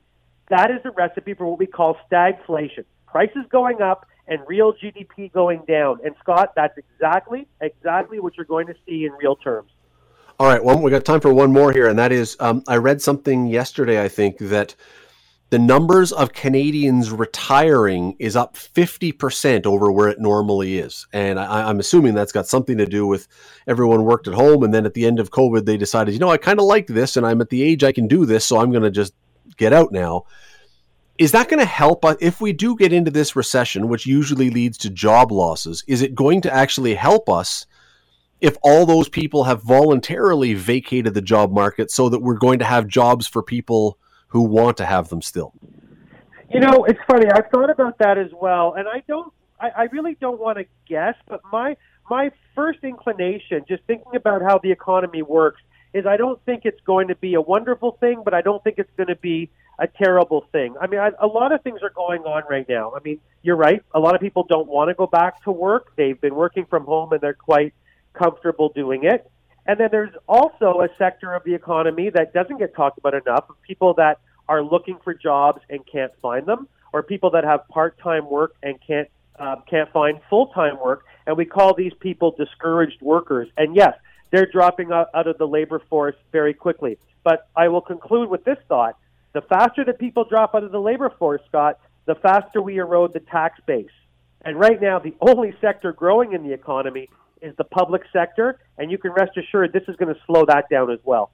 that 0.50 0.70
is 0.70 0.80
a 0.86 0.92
recipe 0.92 1.34
for 1.34 1.48
what 1.48 1.60
we 1.60 1.66
call 1.66 1.98
stagflation. 2.12 2.86
Prices 3.14 3.46
going 3.52 3.80
up 3.80 4.08
and 4.28 4.40
real 4.48 4.74
GDP 4.74 5.32
going 5.32 5.64
down. 5.68 6.00
And 6.04 6.16
Scott, 6.20 6.54
that's 6.56 6.76
exactly 6.80 7.48
exactly 7.62 8.20
what 8.20 8.36
you're 8.36 8.48
going 8.48 8.66
to 8.66 8.74
see 8.88 9.06
in 9.06 9.12
real 9.12 9.36
terms. 9.36 9.70
All 10.40 10.48
right, 10.48 10.64
well, 10.64 10.80
we 10.82 10.90
got 10.90 11.06
time 11.06 11.22
for 11.22 11.32
one 11.32 11.54
more 11.54 11.72
here, 11.72 11.88
and 11.88 12.00
that 12.00 12.12
is 12.12 12.36
um, 12.40 12.64
I 12.68 12.78
read 12.78 13.04
something 13.04 13.46
yesterday. 13.46 14.04
I 14.04 14.10
think 14.10 14.40
that 14.40 14.76
the 15.52 15.60
numbers 15.60 16.12
of 16.12 16.34
Canadians 16.34 17.12
retiring 17.12 18.16
is 18.18 18.36
up 18.36 18.56
50% 18.56 19.68
over 19.68 19.92
where 19.92 20.08
it 20.08 20.20
normally 20.20 20.80
is. 20.80 21.06
And 21.14 21.40
I, 21.40 21.70
am 21.70 21.80
assuming 21.80 22.16
that's 22.16 22.32
got 22.32 22.48
something 22.48 22.80
to 22.80 22.88
do 22.88 23.06
with 23.06 23.28
everyone 23.68 24.06
worked 24.06 24.28
at 24.28 24.34
home. 24.34 24.64
And 24.64 24.74
then 24.74 24.88
at 24.88 24.96
the 24.96 25.06
end 25.06 25.20
of 25.20 25.30
COVID, 25.30 25.66
they 25.66 25.78
decided, 25.78 26.16
you 26.16 26.20
know, 26.20 26.32
I 26.32 26.38
kind 26.38 26.58
of 26.58 26.66
like 26.66 26.88
this 26.88 27.18
and 27.18 27.24
I'm 27.24 27.40
at 27.40 27.52
the 27.52 27.62
age 27.62 27.84
I 27.84 27.92
can 27.92 28.08
do 28.08 28.26
this. 28.26 28.44
So 28.46 28.58
I'm 28.58 28.72
going 28.72 28.82
to 28.82 28.90
just 28.90 29.14
get 29.56 29.74
out 29.74 29.92
now. 29.92 30.24
Is 31.18 31.32
that 31.34 31.48
going 31.48 31.60
to 31.60 31.66
help 31.66 32.04
us 32.06 32.18
if 32.20 32.42
we 32.42 32.54
do 32.54 32.76
get 32.76 32.92
into 32.92 33.12
this 33.12 33.36
recession, 33.36 33.88
which 33.88 34.06
usually 34.06 34.50
leads 34.50 34.78
to 34.80 34.90
job 34.90 35.32
losses? 35.32 35.84
Is 35.88 36.02
it 36.02 36.16
going 36.16 36.42
to 36.42 36.54
actually 36.54 36.96
help 36.96 37.30
us? 37.30 37.66
if 38.44 38.58
all 38.62 38.86
those 38.86 39.08
people 39.08 39.46
have 39.46 39.64
voluntarily 39.64 40.54
vacated 40.54 41.14
the 41.14 41.22
job 41.22 41.50
market 41.50 41.90
so 41.90 42.10
that 42.10 42.20
we're 42.20 42.38
going 42.38 42.60
to 42.60 42.66
have 42.66 42.90
jobs 42.90 43.26
for 43.26 43.42
people 43.42 43.98
who 44.28 44.42
want 44.42 44.76
to 44.76 44.86
have 44.86 45.08
them 45.08 45.22
still. 45.22 45.54
You 46.54 46.60
know, 46.60 46.84
it's 46.84 47.00
funny. 47.08 47.26
I've 47.34 47.50
thought 47.54 47.70
about 47.70 47.98
that 48.00 48.18
as 48.18 48.32
well, 48.34 48.74
and 48.74 48.86
I 48.86 49.02
don't. 49.08 49.34
I, 49.62 49.70
I 49.70 49.84
really 49.84 50.18
don't 50.20 50.42
want 50.42 50.58
to 50.58 50.66
guess, 50.86 51.16
but 51.26 51.40
my 51.54 51.78
my 52.10 52.32
first 52.54 52.80
inclination, 52.84 53.64
just 53.66 53.82
thinking 53.86 54.14
about 54.14 54.42
how 54.42 54.58
the 54.58 54.72
economy 54.72 55.22
works, 55.22 55.62
is 55.94 56.06
I 56.06 56.18
don't 56.18 56.44
think 56.44 56.64
it's 56.66 56.82
going 56.82 57.08
to 57.08 57.16
be 57.16 57.36
a 57.36 57.42
wonderful 57.42 57.94
thing, 58.02 58.24
but 58.26 58.34
I 58.34 58.42
don't 58.42 58.62
think 58.62 58.78
it's 58.78 58.92
going 58.98 59.08
to 59.08 59.16
be 59.16 59.52
a 59.80 59.88
terrible 59.88 60.46
thing. 60.52 60.76
I 60.80 60.88
mean, 60.88 61.00
I, 61.00 61.12
a 61.20 61.28
lot 61.28 61.52
of 61.52 61.62
things 61.64 61.82
are 61.82 61.90
going 61.90 62.22
on 62.24 62.44
right 62.50 62.68
now. 62.68 62.94
I 62.96 63.00
mean, 63.04 63.20
you're 63.42 63.56
right. 63.56 63.82
A 63.94 64.00
lot 64.00 64.16
of 64.16 64.22
people 64.22 64.44
don't 64.44 64.68
want 64.68 64.90
to 64.90 64.94
go 64.94 65.08
back 65.08 65.44
to 65.44 65.52
work. 65.52 65.96
They've 65.96 66.20
been 66.20 66.36
working 66.36 66.66
from 66.66 66.86
home 66.86 67.12
and 67.12 67.22
they're 67.22 67.34
quite 67.34 67.74
comfortable 68.14 68.70
doing 68.70 69.04
it. 69.04 69.30
And 69.66 69.80
then 69.80 69.90
there's 69.92 70.14
also 70.28 70.82
a 70.82 70.90
sector 70.98 71.34
of 71.34 71.44
the 71.44 71.54
economy 71.54 72.10
that 72.10 72.34
doesn't 72.34 72.58
get 72.58 72.76
talked 72.76 72.98
about 72.98 73.14
enough 73.14 73.46
people 73.66 73.94
that 73.96 74.20
are 74.48 74.62
looking 74.62 74.98
for 75.04 75.14
jobs 75.14 75.62
and 75.70 75.80
can't 75.90 76.12
find 76.22 76.46
them, 76.46 76.68
or 76.92 77.02
people 77.02 77.32
that 77.32 77.46
have 77.46 77.68
part-time 77.70 78.30
work 78.30 78.56
and 78.62 78.78
can't 78.86 79.10
uh, 79.40 79.56
can't 79.68 79.92
find 79.92 80.20
full-time 80.30 80.80
work. 80.80 81.06
And 81.26 81.38
we 81.38 81.46
call 81.46 81.74
these 81.74 81.94
people 82.00 82.36
discouraged 82.38 83.02
workers. 83.02 83.48
And 83.58 83.76
yes, 83.76 83.96
they're 84.32 84.46
dropping 84.46 84.92
out 84.92 85.10
of 85.14 85.38
the 85.38 85.48
labor 85.48 85.80
force 85.90 86.16
very 86.32 86.54
quickly. 86.54 87.00
But 87.24 87.48
I 87.56 87.70
will 87.70 87.82
conclude 87.82 88.30
with 88.30 88.44
this 88.44 88.58
thought: 88.68 88.98
the 89.34 89.42
faster 89.42 89.84
that 89.86 90.00
people 90.00 90.26
drop 90.26 90.56
out 90.56 90.64
of 90.64 90.72
the 90.72 90.80
labor 90.80 91.12
force, 91.18 91.42
Scott, 91.48 91.80
the 92.06 92.16
faster 92.16 92.62
we 92.62 92.78
erode 92.78 93.14
the 93.14 93.20
tax 93.20 93.60
base. 93.66 93.88
And 94.42 94.60
right 94.60 94.82
now, 94.82 95.00
the 95.00 95.16
only 95.22 95.56
sector 95.62 95.92
growing 95.92 96.34
in 96.34 96.44
the 96.44 96.54
economy 96.54 97.10
is 97.42 97.56
the 97.58 97.64
public 97.64 98.04
sector, 98.12 98.60
and 98.78 98.92
you 98.92 98.98
can 98.98 99.12
rest 99.12 99.38
assured 99.38 99.74
this 99.74 99.84
is 99.88 99.96
going 99.96 100.14
to 100.14 100.20
slow 100.26 100.46
that 100.46 100.70
down 100.70 100.92
as 100.92 101.00
well. 101.04 101.32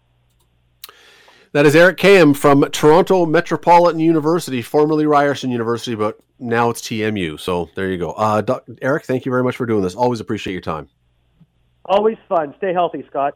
That 1.52 1.66
is 1.66 1.76
Eric 1.76 1.98
Kam 1.98 2.36
from 2.36 2.62
Toronto 2.72 3.26
Metropolitan 3.26 4.00
University, 4.00 4.62
formerly 4.62 5.08
Ryerson 5.08 5.50
University, 5.50 5.96
but 5.96 6.20
now 6.38 6.70
it's 6.70 6.82
TMU. 6.82 7.40
So 7.40 7.70
there 7.76 7.90
you 7.90 7.98
go. 7.98 8.12
Uh, 8.12 8.42
Doc, 8.42 8.66
Eric, 8.84 9.06
thank 9.06 9.26
you 9.26 9.32
very 9.32 9.44
much 9.44 9.56
for 9.56 9.66
doing 9.66 9.82
this. 9.82 9.96
Always 9.96 10.20
appreciate 10.20 10.54
your 10.54 10.62
time. 10.62 10.90
Always 11.86 12.18
fun. 12.28 12.54
Stay 12.58 12.72
healthy, 12.72 13.04
Scott. 13.10 13.34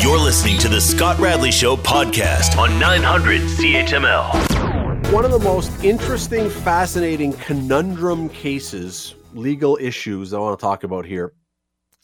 You're 0.00 0.18
listening 0.18 0.58
to 0.58 0.68
the 0.68 0.80
Scott 0.80 1.18
Radley 1.18 1.50
Show 1.50 1.76
podcast 1.76 2.56
on 2.56 2.78
900 2.78 3.42
CHML. 3.42 5.12
One 5.12 5.26
of 5.26 5.30
the 5.30 5.38
most 5.38 5.70
interesting, 5.84 6.48
fascinating 6.48 7.34
conundrum 7.34 8.30
cases, 8.30 9.14
legal 9.34 9.76
issues 9.80 10.32
I 10.32 10.38
want 10.38 10.58
to 10.58 10.62
talk 10.62 10.84
about 10.84 11.04
here 11.04 11.34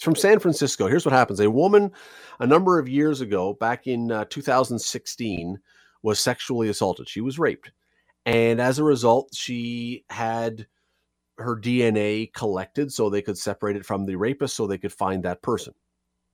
it's 0.00 0.04
from 0.04 0.14
San 0.14 0.38
Francisco. 0.38 0.88
Here's 0.88 1.04
what 1.04 1.12
happens 1.12 1.40
a 1.40 1.50
woman 1.50 1.90
a 2.38 2.46
number 2.46 2.78
of 2.78 2.88
years 2.88 3.20
ago, 3.20 3.52
back 3.52 3.86
in 3.86 4.10
uh, 4.10 4.24
2016, 4.30 5.58
was 6.02 6.18
sexually 6.18 6.70
assaulted. 6.70 7.06
She 7.06 7.20
was 7.20 7.38
raped. 7.38 7.70
And 8.24 8.60
as 8.60 8.78
a 8.78 8.84
result, 8.84 9.34
she 9.34 10.04
had 10.08 10.66
her 11.36 11.54
DNA 11.54 12.32
collected 12.32 12.92
so 12.92 13.08
they 13.08 13.20
could 13.20 13.36
separate 13.36 13.76
it 13.76 13.84
from 13.84 14.06
the 14.06 14.16
rapist 14.16 14.56
so 14.56 14.66
they 14.66 14.78
could 14.78 14.92
find 14.92 15.22
that 15.22 15.42
person. 15.42 15.72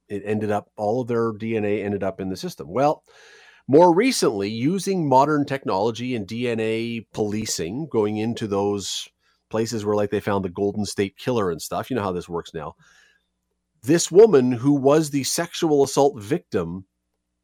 It 0.08 0.22
ended 0.24 0.50
up, 0.50 0.70
all 0.76 1.00
of 1.00 1.08
their 1.08 1.32
DNA 1.32 1.84
ended 1.84 2.02
up 2.02 2.20
in 2.20 2.28
the 2.28 2.36
system. 2.36 2.68
Well, 2.68 3.02
more 3.68 3.94
recently, 3.94 4.48
using 4.48 5.08
modern 5.08 5.44
technology 5.44 6.14
and 6.14 6.26
DNA 6.26 7.06
policing, 7.12 7.88
going 7.88 8.16
into 8.16 8.46
those 8.46 9.08
places 9.50 9.84
where, 9.84 9.96
like, 9.96 10.10
they 10.10 10.20
found 10.20 10.44
the 10.44 10.50
Golden 10.50 10.84
State 10.84 11.16
Killer 11.16 11.50
and 11.50 11.60
stuff, 11.60 11.90
you 11.90 11.96
know 11.96 12.02
how 12.02 12.12
this 12.12 12.28
works 12.28 12.54
now 12.54 12.74
this 13.86 14.10
woman 14.10 14.52
who 14.52 14.72
was 14.72 15.10
the 15.10 15.24
sexual 15.24 15.84
assault 15.84 16.20
victim 16.20 16.84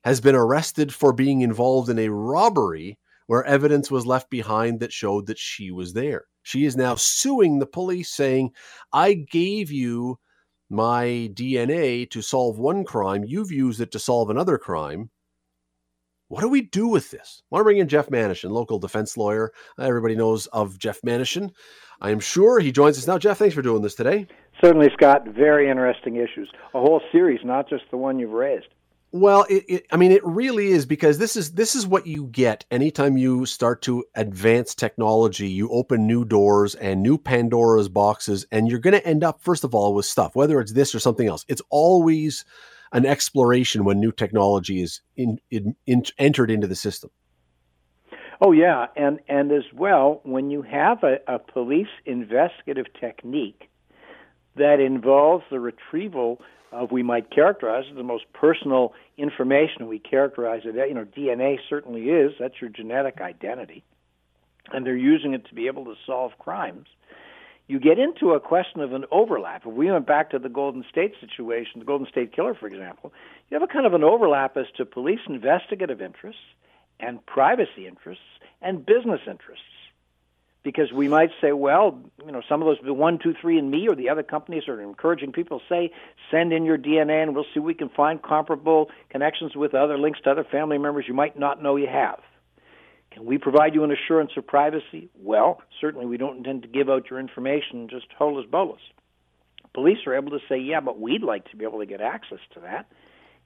has 0.05 0.21
been 0.21 0.35
arrested 0.35 0.93
for 0.93 1.13
being 1.13 1.41
involved 1.41 1.89
in 1.89 1.99
a 1.99 2.09
robbery 2.09 2.99
where 3.27 3.45
evidence 3.45 3.91
was 3.91 4.05
left 4.05 4.29
behind 4.29 4.81
that 4.81 4.93
showed 4.93 5.27
that 5.27 5.39
she 5.39 5.71
was 5.71 5.93
there. 5.93 6.25
She 6.43 6.65
is 6.65 6.77
now 6.77 6.97
suing 6.97 7.59
the 7.59 7.67
police 7.67 8.11
saying, 8.11 8.51
I 8.93 9.15
gave 9.15 9.71
you 9.71 10.19
my 10.73 11.31
DNA 11.35 12.11
to 12.11 12.23
solve 12.23 12.59
one 12.59 12.85
crime, 12.85 13.25
you've 13.25 13.53
used 13.53 13.81
it 13.81 13.93
to 13.93 13.99
solve 13.99 14.31
another 14.31 14.59
crime. 14.59 15.11
What 16.29 16.41
do 16.41 16.49
we 16.49 16.63
do 16.63 16.89
with 16.89 17.11
this? 17.11 17.43
I 17.43 17.47
want 17.51 17.61
to 17.61 17.65
bring 17.65 17.79
in 17.79 17.89
Jeff 17.89 18.09
Manishen, 18.09 18.51
local 18.51 18.79
defense 18.79 19.19
lawyer. 19.19 19.53
Uh, 19.79 19.83
everybody 19.83 20.17
knows 20.17 20.47
of 20.47 20.79
Jeff 20.79 21.03
Manishen. 21.03 21.51
I 22.01 22.11
am 22.11 22.21
sure 22.21 22.59
he 22.59 22.73
joins 22.73 22.97
us 22.97 23.07
now. 23.07 23.19
Jeff, 23.19 23.37
thanks 23.37 23.55
for 23.55 23.61
doing 23.61 23.83
this 23.83 23.95
today. 23.95 24.27
Certainly, 24.65 24.89
Scott. 24.95 25.29
Very 25.29 25.69
interesting 25.69 26.17
issues. 26.17 26.51
A 26.75 26.81
whole 26.81 27.03
series, 27.13 27.41
not 27.45 27.69
just 27.69 27.85
the 27.91 27.99
one 27.99 28.19
you've 28.19 28.31
raised. 28.31 28.69
Well, 29.15 29.45
it, 29.51 29.65
it, 29.69 29.87
I 29.93 29.99
mean, 29.99 30.11
it 30.11 30.25
really 30.25 30.69
is 30.69 30.87
because 30.87 31.19
this 31.19 31.37
is 31.37 31.53
this 31.53 31.75
is 31.75 31.87
what 31.87 32.07
you 32.07 32.29
get 32.29 32.65
anytime 32.71 33.19
you 33.19 33.45
start 33.45 33.83
to 33.83 34.05
advance 34.15 34.75
technology. 34.75 35.51
You 35.51 35.69
open 35.69 36.07
new 36.07 36.25
doors 36.25 36.75
and 36.77 37.03
new 37.03 37.19
Pandora's 37.19 37.91
boxes, 37.91 38.47
and 38.51 38.69
you're 38.69 38.79
going 38.79 38.95
to 38.99 39.07
end 39.07 39.23
up, 39.23 39.43
first 39.43 39.65
of 39.65 39.75
all, 39.75 39.93
with 39.93 40.07
stuff. 40.07 40.35
Whether 40.35 40.61
it's 40.61 40.73
this 40.73 40.95
or 40.95 40.99
something 40.99 41.29
else, 41.29 41.45
it's 41.47 41.61
always 41.69 42.47
an 42.93 43.05
exploration 43.05 43.85
when 43.85 44.01
new 44.01 44.13
technology 44.13 44.81
is 44.81 45.03
in, 45.15 45.39
in, 45.51 45.77
in, 45.87 46.05
entered 46.19 46.51
into 46.51 46.67
the 46.67 46.75
system. 46.75 47.11
Oh 48.41 48.53
yeah, 48.53 48.87
and 48.97 49.21
and 49.29 49.53
as 49.53 49.65
well, 49.75 50.21
when 50.25 50.51
you 50.51 50.63
have 50.63 51.05
a, 51.05 51.19
a 51.29 51.39
police 51.39 51.87
investigative 52.07 52.87
technique 52.99 53.69
that 54.57 54.81
involves 54.81 55.45
the 55.51 55.61
retrieval 55.61 56.41
of 56.73 56.91
we 56.91 57.03
might 57.03 57.31
characterize 57.31 57.85
as 57.91 57.97
the 57.97 58.03
most 58.03 58.25
personal 58.33 58.95
information 59.19 59.89
we 59.89 59.99
characterize 59.99 60.63
it. 60.65 60.75
You 60.75 60.95
know, 60.95 61.05
DNA 61.05 61.59
certainly 61.69 62.09
is. 62.09 62.33
That's 62.39 62.61
your 62.61 62.71
genetic 62.71 63.21
identity, 63.21 63.85
and 64.73 64.87
they're 64.87 64.97
using 64.97 65.35
it 65.35 65.47
to 65.49 65.55
be 65.55 65.67
able 65.67 65.85
to 65.85 65.95
solve 66.07 66.33
crimes. 66.39 66.87
You 67.69 67.79
get 67.79 67.99
into 67.99 68.33
a 68.33 68.41
question 68.41 68.81
of 68.81 68.93
an 68.93 69.05
overlap. 69.11 69.63
If 69.65 69.73
we 69.73 69.91
went 69.91 70.07
back 70.07 70.31
to 70.31 70.39
the 70.39 70.49
Golden 70.49 70.85
State 70.91 71.15
situation, 71.21 71.79
the 71.79 71.85
Golden 71.85 72.09
State 72.09 72.33
Killer, 72.35 72.55
for 72.55 72.67
example, 72.67 73.13
you 73.49 73.59
have 73.59 73.63
a 73.63 73.73
kind 73.73 73.87
of 73.87 73.95
an 73.95 74.03
overlap 74.03 74.57
as 74.57 74.67
to 74.77 74.85
police 74.85 75.21
investigative 75.29 76.03
interests 76.03 76.43
and 77.01 77.25
privacy 77.25 77.87
interests 77.87 78.25
and 78.61 78.85
business 78.85 79.21
interests 79.27 79.65
because 80.63 80.93
we 80.93 81.09
might 81.09 81.31
say, 81.41 81.53
well, 81.53 81.99
you 82.25 82.31
know, 82.31 82.43
some 82.49 82.63
of 82.63 82.67
those, 82.67 82.79
the 82.85 82.95
one, 82.95 83.19
two, 83.19 83.35
three, 83.41 83.59
and 83.59 83.71
me, 83.71 83.89
or 83.89 83.97
the 83.97 84.09
other 84.09 84.23
companies 84.23 84.69
are 84.69 84.81
encouraging 84.81 85.33
people 85.33 85.59
to 85.59 85.65
say, 85.69 85.91
send 86.31 86.53
in 86.53 86.65
your 86.65 86.79
DNA, 86.79 87.23
and 87.23 87.35
we'll 87.35 87.47
see 87.53 87.61
we 87.61 87.75
can 87.75 87.89
find 87.89 88.23
comparable 88.23 88.91
connections 89.11 89.57
with 89.57 89.75
other 89.75 89.99
links 89.99 90.21
to 90.23 90.31
other 90.31 90.45
family 90.45 90.79
members 90.79 91.05
you 91.09 91.15
might 91.15 91.39
not 91.39 91.63
know 91.63 91.77
you 91.77 91.89
have. 91.89 92.21
Can 93.11 93.27
we 93.27 93.39
provide 93.39 93.75
you 93.75 93.85
an 93.85 93.93
assurance 93.93 94.31
of 94.37 94.47
privacy? 94.47 95.11
Well, 95.21 95.61
certainly 95.81 96.07
we 96.07 96.17
don't 96.17 96.39
intend 96.39 96.63
to 96.63 96.69
give 96.69 96.89
out 96.89 97.11
your 97.11 97.19
information 97.19 97.89
just 97.89 98.07
holus 98.17 98.47
bolus. 98.51 98.81
Police 99.75 99.99
are 100.07 100.15
able 100.15 100.31
to 100.31 100.41
say, 100.49 100.59
yeah, 100.59 100.81
but 100.81 101.01
we'd 101.01 101.23
like 101.23 101.51
to 101.51 101.57
be 101.57 101.65
able 101.65 101.81
to 101.81 101.87
get 101.87 102.01
access 102.01 102.39
to 102.55 102.61
that, 102.61 102.87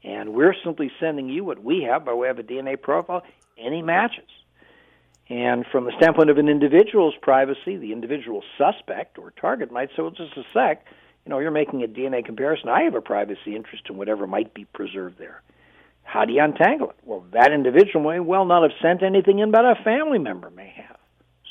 and 0.05 0.35
we're 0.35 0.55
simply 0.65 0.91
sending 1.01 1.29
you 1.29 1.45
what 1.45 1.63
we 1.63 1.83
have 1.83 2.05
by 2.05 2.13
way 2.13 2.29
of 2.29 2.39
a 2.39 2.43
DNA 2.43 2.81
profile, 2.81 3.23
any 3.59 3.81
matches. 3.83 4.29
And 5.29 5.65
from 5.73 5.85
the 5.85 5.93
standpoint 5.99 6.31
of 6.31 6.39
an 6.39 6.49
individual's 6.49 7.15
privacy, 7.21 7.77
the 7.77 7.93
individual 7.93 8.43
suspect 8.57 9.19
or 9.19 9.33
target 9.33 9.73
might 9.73 9.89
say, 9.91 10.03
well, 10.03 10.11
just 10.11 10.37
a 10.37 10.45
sec, 10.53 10.85
you 11.25 11.31
know, 11.31 11.41
you're 11.41 11.51
making 11.51 11.83
a 11.83 11.89
DNA 11.89 12.25
comparison. 12.25 12.69
I 12.69 12.83
have 12.83 12.95
a 12.95 13.01
privacy 13.01 13.57
interest 13.57 13.85
in 13.89 13.97
whatever 13.97 14.29
might 14.29 14.55
be 14.55 14.65
preserved 14.67 15.19
there. 15.19 15.43
How 16.05 16.25
do 16.25 16.33
you 16.33 16.43
untangle 16.43 16.91
it? 16.91 16.97
Well, 17.03 17.25
that 17.33 17.53
individual 17.53 18.09
may 18.09 18.21
well 18.21 18.45
not 18.45 18.63
have 18.63 18.79
sent 18.81 19.03
anything 19.03 19.41
in, 19.41 19.51
but 19.51 19.65
a 19.65 19.75
family 19.83 20.21
member 20.21 20.51
may 20.51 20.73
have. 20.77 20.97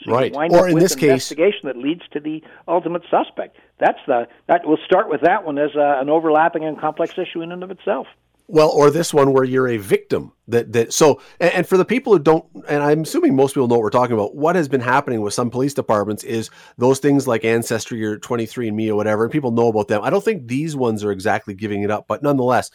So 0.03 0.11
right. 0.11 0.33
Or 0.33 0.69
in 0.69 0.79
this 0.79 0.95
case, 0.95 1.31
investigation 1.31 1.61
that 1.63 1.77
leads 1.77 2.01
to 2.13 2.21
the 2.21 2.41
ultimate 2.67 3.03
suspect. 3.09 3.57
That's 3.79 3.99
the 4.07 4.27
that. 4.47 4.61
We'll 4.65 4.77
start 4.85 5.09
with 5.09 5.21
that 5.21 5.45
one 5.45 5.57
as 5.57 5.75
a, 5.75 5.99
an 5.99 6.09
overlapping 6.09 6.63
and 6.63 6.79
complex 6.79 7.17
issue 7.17 7.41
in 7.41 7.51
and 7.51 7.63
of 7.63 7.71
itself. 7.71 8.07
Well, 8.47 8.69
or 8.69 8.91
this 8.91 9.11
one 9.11 9.33
where 9.33 9.43
you're 9.43 9.67
a 9.67 9.77
victim. 9.77 10.33
That 10.47 10.71
that 10.73 10.93
so, 10.93 11.19
and, 11.39 11.53
and, 11.53 11.67
for 11.67 11.77
the 11.77 11.85
people 11.85 12.13
who 12.13 12.19
don't, 12.19 12.45
and 12.67 12.83
I'm 12.83 13.01
assuming 13.01 13.35
most 13.35 13.55
people 13.55 13.67
know 13.67 13.75
what 13.75 13.81
we're 13.81 13.89
talking 13.89 14.13
about. 14.13 14.35
What 14.35 14.55
has 14.55 14.67
been 14.67 14.81
happening 14.81 15.21
with 15.21 15.33
some 15.33 15.49
police 15.49 15.73
departments 15.73 16.23
is 16.23 16.51
those 16.77 16.99
things 16.99 17.27
like 17.27 17.43
Ancestry 17.43 18.05
or 18.05 18.19
23andMe 18.19 18.89
or 18.89 18.95
whatever, 18.95 19.23
and 19.23 19.31
people 19.31 19.51
know 19.51 19.69
about 19.69 19.87
them. 19.87 20.03
I 20.03 20.11
don't 20.11 20.23
think 20.23 20.47
these 20.47 20.75
ones 20.75 21.03
are 21.03 21.11
exactly 21.11 21.55
giving 21.55 21.81
it 21.81 21.89
up, 21.89 22.07
but 22.07 22.21
nonetheless, 22.21 22.69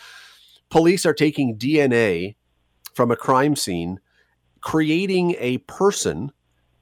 police 0.71 1.07
are 1.07 1.15
taking 1.15 1.57
DNA 1.57 2.35
from 2.95 3.13
a 3.13 3.17
crime 3.17 3.55
scene, 3.55 4.01
creating 4.61 5.37
a 5.39 5.59
person, 5.59 6.33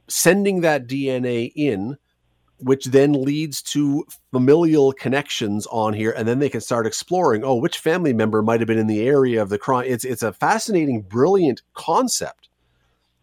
sending 0.09 0.63
that 0.63 0.87
DNA 0.87 1.53
in 1.55 1.99
which 2.61 2.87
then 2.87 3.13
leads 3.13 3.63
to 3.63 4.05
familial 4.33 4.93
connections 4.93 5.67
on 5.69 5.93
here 5.93 6.11
and 6.11 6.27
then 6.27 6.39
they 6.39 6.49
can 6.49 6.61
start 6.61 6.87
exploring 6.87 7.45
oh 7.45 7.55
which 7.55 7.79
family 7.79 8.13
member 8.13 8.43
might 8.43 8.61
have 8.61 8.67
been 8.67 8.79
in 8.79 8.87
the 8.87 9.07
area 9.07 9.41
of 9.41 9.49
the 9.49 9.59
crime. 9.59 9.85
It's 9.87 10.05
it's 10.05 10.23
a 10.23 10.33
fascinating 10.33 11.03
brilliant 11.03 11.63
concept. 11.75 12.49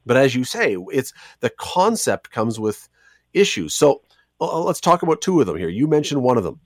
But 0.06 0.18
as 0.18 0.36
you 0.36 0.44
say 0.44 0.78
it's 0.92 1.14
the 1.40 1.50
concept 1.50 2.32
comes 2.32 2.60
with 2.60 2.88
issues. 3.34 3.74
So 3.74 4.02
uh, 4.40 4.62
let's 4.62 4.82
talk 4.82 5.04
about 5.04 5.22
two 5.22 5.40
of 5.40 5.48
them 5.48 5.58
here. 5.58 5.70
You 5.70 5.88
mentioned 5.88 6.24
one 6.24 6.38
of 6.38 6.44
them. 6.44 6.60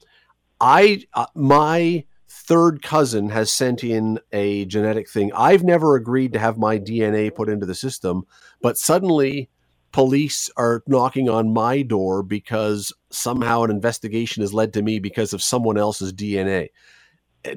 I 0.61 1.03
uh, 1.13 1.27
my 1.35 2.05
third 2.27 2.83
cousin 2.83 3.29
has 3.29 3.51
sent 3.51 3.83
in 3.83 4.19
a 4.31 4.65
genetic 4.65 5.09
thing. 5.09 5.31
I've 5.33 5.63
never 5.63 5.95
agreed 5.95 6.33
to 6.33 6.39
have 6.39 6.57
my 6.57 6.77
dna 6.77 7.33
put 7.33 7.49
into 7.49 7.65
the 7.65 7.75
system 7.75 8.25
but 8.61 8.77
suddenly 8.77 9.49
police 9.91 10.49
are 10.57 10.83
knocking 10.87 11.29
on 11.29 11.53
my 11.53 11.81
door 11.81 12.23
because 12.23 12.93
somehow 13.09 13.63
an 13.63 13.71
investigation 13.71 14.41
has 14.41 14.53
led 14.53 14.73
to 14.73 14.81
me 14.81 14.99
because 14.99 15.33
of 15.33 15.41
someone 15.41 15.77
else's 15.77 16.13
DNA. 16.13 16.69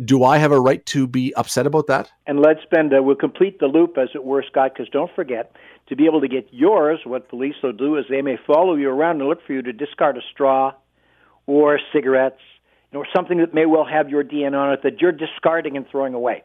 Do 0.04 0.22
I 0.22 0.38
have 0.38 0.52
a 0.52 0.60
right 0.60 0.84
to 0.86 1.06
be 1.06 1.34
upset 1.34 1.66
about 1.66 1.88
that? 1.88 2.08
And 2.26 2.40
let's 2.40 2.62
spend, 2.62 2.94
uh, 2.94 3.02
we'll 3.02 3.16
complete 3.16 3.58
the 3.58 3.66
loop, 3.66 3.98
as 3.98 4.10
it 4.14 4.24
were, 4.24 4.44
Scott, 4.48 4.72
because 4.74 4.88
don't 4.90 5.10
forget, 5.14 5.56
to 5.88 5.96
be 5.96 6.06
able 6.06 6.20
to 6.20 6.28
get 6.28 6.46
yours, 6.52 7.00
what 7.04 7.28
police 7.28 7.56
will 7.62 7.72
do 7.72 7.96
is 7.96 8.04
they 8.08 8.22
may 8.22 8.38
follow 8.46 8.74
you 8.74 8.88
around 8.88 9.20
and 9.20 9.28
look 9.28 9.44
for 9.44 9.52
you 9.52 9.62
to 9.62 9.72
discard 9.72 10.16
a 10.16 10.20
straw 10.32 10.72
or 11.46 11.80
cigarettes 11.92 12.40
or 12.94 13.06
something 13.14 13.38
that 13.38 13.52
may 13.52 13.66
well 13.66 13.84
have 13.84 14.08
your 14.08 14.22
DNA 14.22 14.54
on 14.54 14.72
it 14.72 14.80
that 14.84 15.00
you're 15.00 15.12
discarding 15.12 15.76
and 15.76 15.86
throwing 15.90 16.14
away 16.14 16.44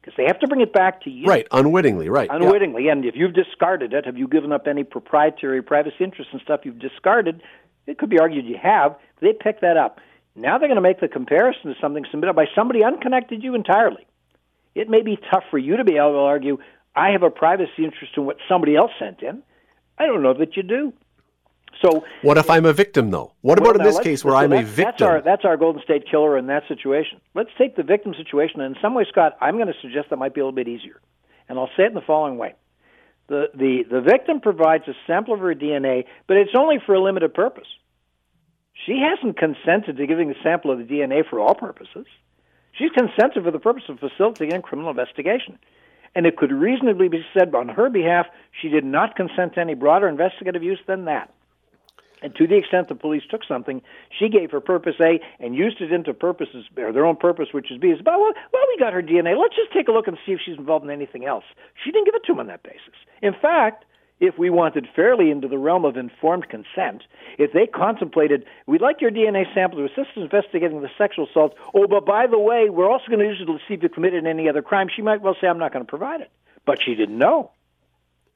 because 0.00 0.14
they 0.16 0.24
have 0.26 0.38
to 0.40 0.46
bring 0.46 0.60
it 0.60 0.72
back 0.72 1.02
to 1.02 1.10
you. 1.10 1.26
Right, 1.26 1.46
unwittingly, 1.50 2.08
right. 2.08 2.28
Unwittingly. 2.30 2.86
Yeah. 2.86 2.92
And 2.92 3.04
if 3.04 3.14
you've 3.16 3.34
discarded 3.34 3.92
it, 3.92 4.06
have 4.06 4.16
you 4.16 4.28
given 4.28 4.52
up 4.52 4.66
any 4.66 4.84
proprietary 4.84 5.62
privacy 5.62 5.96
interests 6.00 6.32
and 6.32 6.40
stuff 6.42 6.60
you've 6.64 6.78
discarded? 6.78 7.42
It 7.86 7.98
could 7.98 8.10
be 8.10 8.18
argued 8.18 8.46
you 8.46 8.58
have. 8.62 8.96
They 9.20 9.32
pick 9.32 9.60
that 9.60 9.76
up. 9.76 10.00
Now 10.36 10.58
they're 10.58 10.68
going 10.68 10.76
to 10.76 10.82
make 10.82 11.00
the 11.00 11.08
comparison 11.08 11.74
to 11.74 11.80
something 11.80 12.04
submitted 12.10 12.34
by 12.34 12.46
somebody 12.54 12.84
unconnected 12.84 13.40
to 13.40 13.44
you 13.44 13.54
entirely. 13.54 14.06
It 14.74 14.88
may 14.88 15.02
be 15.02 15.18
tough 15.32 15.44
for 15.50 15.58
you 15.58 15.76
to 15.76 15.84
be 15.84 15.96
able 15.96 16.12
to 16.12 16.18
argue, 16.18 16.58
I 16.94 17.10
have 17.10 17.22
a 17.22 17.30
privacy 17.30 17.84
interest 17.84 18.12
in 18.16 18.24
what 18.24 18.36
somebody 18.48 18.76
else 18.76 18.92
sent 18.98 19.22
in. 19.22 19.42
I 19.98 20.06
don't 20.06 20.22
know 20.22 20.34
that 20.34 20.56
you 20.56 20.62
do. 20.62 20.92
So, 21.82 22.04
what 22.22 22.38
if 22.38 22.50
I'm 22.50 22.64
a 22.64 22.72
victim, 22.72 23.10
though? 23.10 23.32
What 23.40 23.60
well, 23.60 23.70
about 23.70 23.80
in 23.80 23.86
this 23.86 24.00
case 24.00 24.24
where 24.24 24.32
so 24.32 24.38
I'm 24.38 24.52
a 24.52 24.62
victim? 24.62 24.84
That's 24.84 25.02
our, 25.02 25.20
that's 25.20 25.44
our 25.44 25.56
Golden 25.56 25.82
State 25.82 26.04
Killer 26.10 26.36
in 26.36 26.46
that 26.48 26.64
situation. 26.66 27.20
Let's 27.34 27.50
take 27.56 27.76
the 27.76 27.82
victim 27.82 28.14
situation. 28.14 28.60
And 28.60 28.74
in 28.74 28.82
some 28.82 28.94
way, 28.94 29.06
Scott, 29.08 29.36
I'm 29.40 29.56
going 29.56 29.68
to 29.68 29.80
suggest 29.80 30.10
that 30.10 30.16
might 30.16 30.34
be 30.34 30.40
a 30.40 30.44
little 30.44 30.56
bit 30.56 30.68
easier. 30.68 31.00
And 31.48 31.58
I'll 31.58 31.70
say 31.76 31.84
it 31.84 31.88
in 31.88 31.94
the 31.94 32.00
following 32.00 32.36
way. 32.36 32.54
The, 33.28 33.46
the, 33.54 33.84
the 33.90 34.00
victim 34.00 34.40
provides 34.40 34.84
a 34.88 34.94
sample 35.06 35.34
of 35.34 35.40
her 35.40 35.54
DNA, 35.54 36.04
but 36.26 36.36
it's 36.36 36.52
only 36.56 36.78
for 36.84 36.94
a 36.94 37.02
limited 37.02 37.34
purpose. 37.34 37.68
She 38.86 39.02
hasn't 39.02 39.36
consented 39.36 39.96
to 39.96 40.06
giving 40.06 40.30
a 40.30 40.42
sample 40.42 40.70
of 40.70 40.78
the 40.78 40.84
DNA 40.84 41.28
for 41.28 41.38
all 41.40 41.54
purposes. 41.54 42.06
She's 42.72 42.90
consented 42.90 43.44
for 43.44 43.50
the 43.50 43.58
purpose 43.58 43.84
of 43.88 43.98
facilitating 43.98 44.58
a 44.58 44.62
criminal 44.62 44.90
investigation. 44.90 45.58
And 46.14 46.26
it 46.26 46.36
could 46.36 46.52
reasonably 46.52 47.08
be 47.08 47.24
said 47.36 47.54
on 47.54 47.68
her 47.68 47.90
behalf 47.90 48.26
she 48.62 48.68
did 48.68 48.84
not 48.84 49.16
consent 49.16 49.54
to 49.54 49.60
any 49.60 49.74
broader 49.74 50.08
investigative 50.08 50.62
use 50.62 50.80
than 50.86 51.04
that. 51.04 51.32
And 52.22 52.34
to 52.36 52.46
the 52.46 52.56
extent 52.56 52.88
the 52.88 52.94
police 52.94 53.22
took 53.30 53.44
something, 53.44 53.82
she 54.16 54.28
gave 54.28 54.50
her 54.50 54.60
purpose 54.60 54.96
A 55.00 55.20
and 55.38 55.54
used 55.54 55.80
it 55.80 55.92
into 55.92 56.12
purposes 56.12 56.66
or 56.76 56.92
their 56.92 57.06
own 57.06 57.16
purpose, 57.16 57.48
which 57.52 57.70
is 57.70 57.78
B. 57.78 57.88
Is 57.88 58.00
about 58.00 58.18
well, 58.18 58.32
well, 58.52 58.62
we 58.68 58.78
got 58.78 58.92
her 58.92 59.02
DNA. 59.02 59.38
Let's 59.38 59.56
just 59.56 59.72
take 59.72 59.88
a 59.88 59.92
look 59.92 60.08
and 60.08 60.18
see 60.26 60.32
if 60.32 60.40
she's 60.44 60.58
involved 60.58 60.84
in 60.84 60.90
anything 60.90 61.24
else. 61.24 61.44
She 61.82 61.90
didn't 61.90 62.06
give 62.06 62.14
it 62.14 62.24
to 62.26 62.32
him 62.32 62.40
on 62.40 62.46
that 62.48 62.62
basis. 62.62 62.94
In 63.22 63.34
fact, 63.34 63.84
if 64.20 64.36
we 64.36 64.50
wanted 64.50 64.88
fairly 64.96 65.30
into 65.30 65.46
the 65.46 65.58
realm 65.58 65.84
of 65.84 65.96
informed 65.96 66.48
consent, 66.48 67.04
if 67.38 67.52
they 67.52 67.66
contemplated, 67.66 68.44
we'd 68.66 68.80
like 68.80 69.00
your 69.00 69.10
DNA 69.10 69.44
sample 69.54 69.78
to 69.78 69.84
assist 69.84 70.16
in 70.16 70.22
investigating 70.22 70.82
the 70.82 70.90
sexual 70.98 71.26
assault. 71.28 71.54
Oh, 71.72 71.86
but 71.86 72.04
by 72.04 72.26
the 72.26 72.38
way, 72.38 72.68
we're 72.68 72.90
also 72.90 73.06
going 73.08 73.20
to 73.20 73.26
use 73.26 73.40
it 73.40 73.46
to 73.46 73.58
see 73.68 73.74
if 73.74 73.82
you 73.82 73.88
committed 73.88 74.26
any 74.26 74.48
other 74.48 74.62
crime. 74.62 74.88
She 74.94 75.02
might 75.02 75.20
well 75.20 75.36
say, 75.40 75.46
I'm 75.46 75.58
not 75.58 75.72
going 75.72 75.84
to 75.84 75.88
provide 75.88 76.20
it. 76.20 76.30
But 76.66 76.82
she 76.82 76.94
didn't 76.94 77.16
know. 77.16 77.52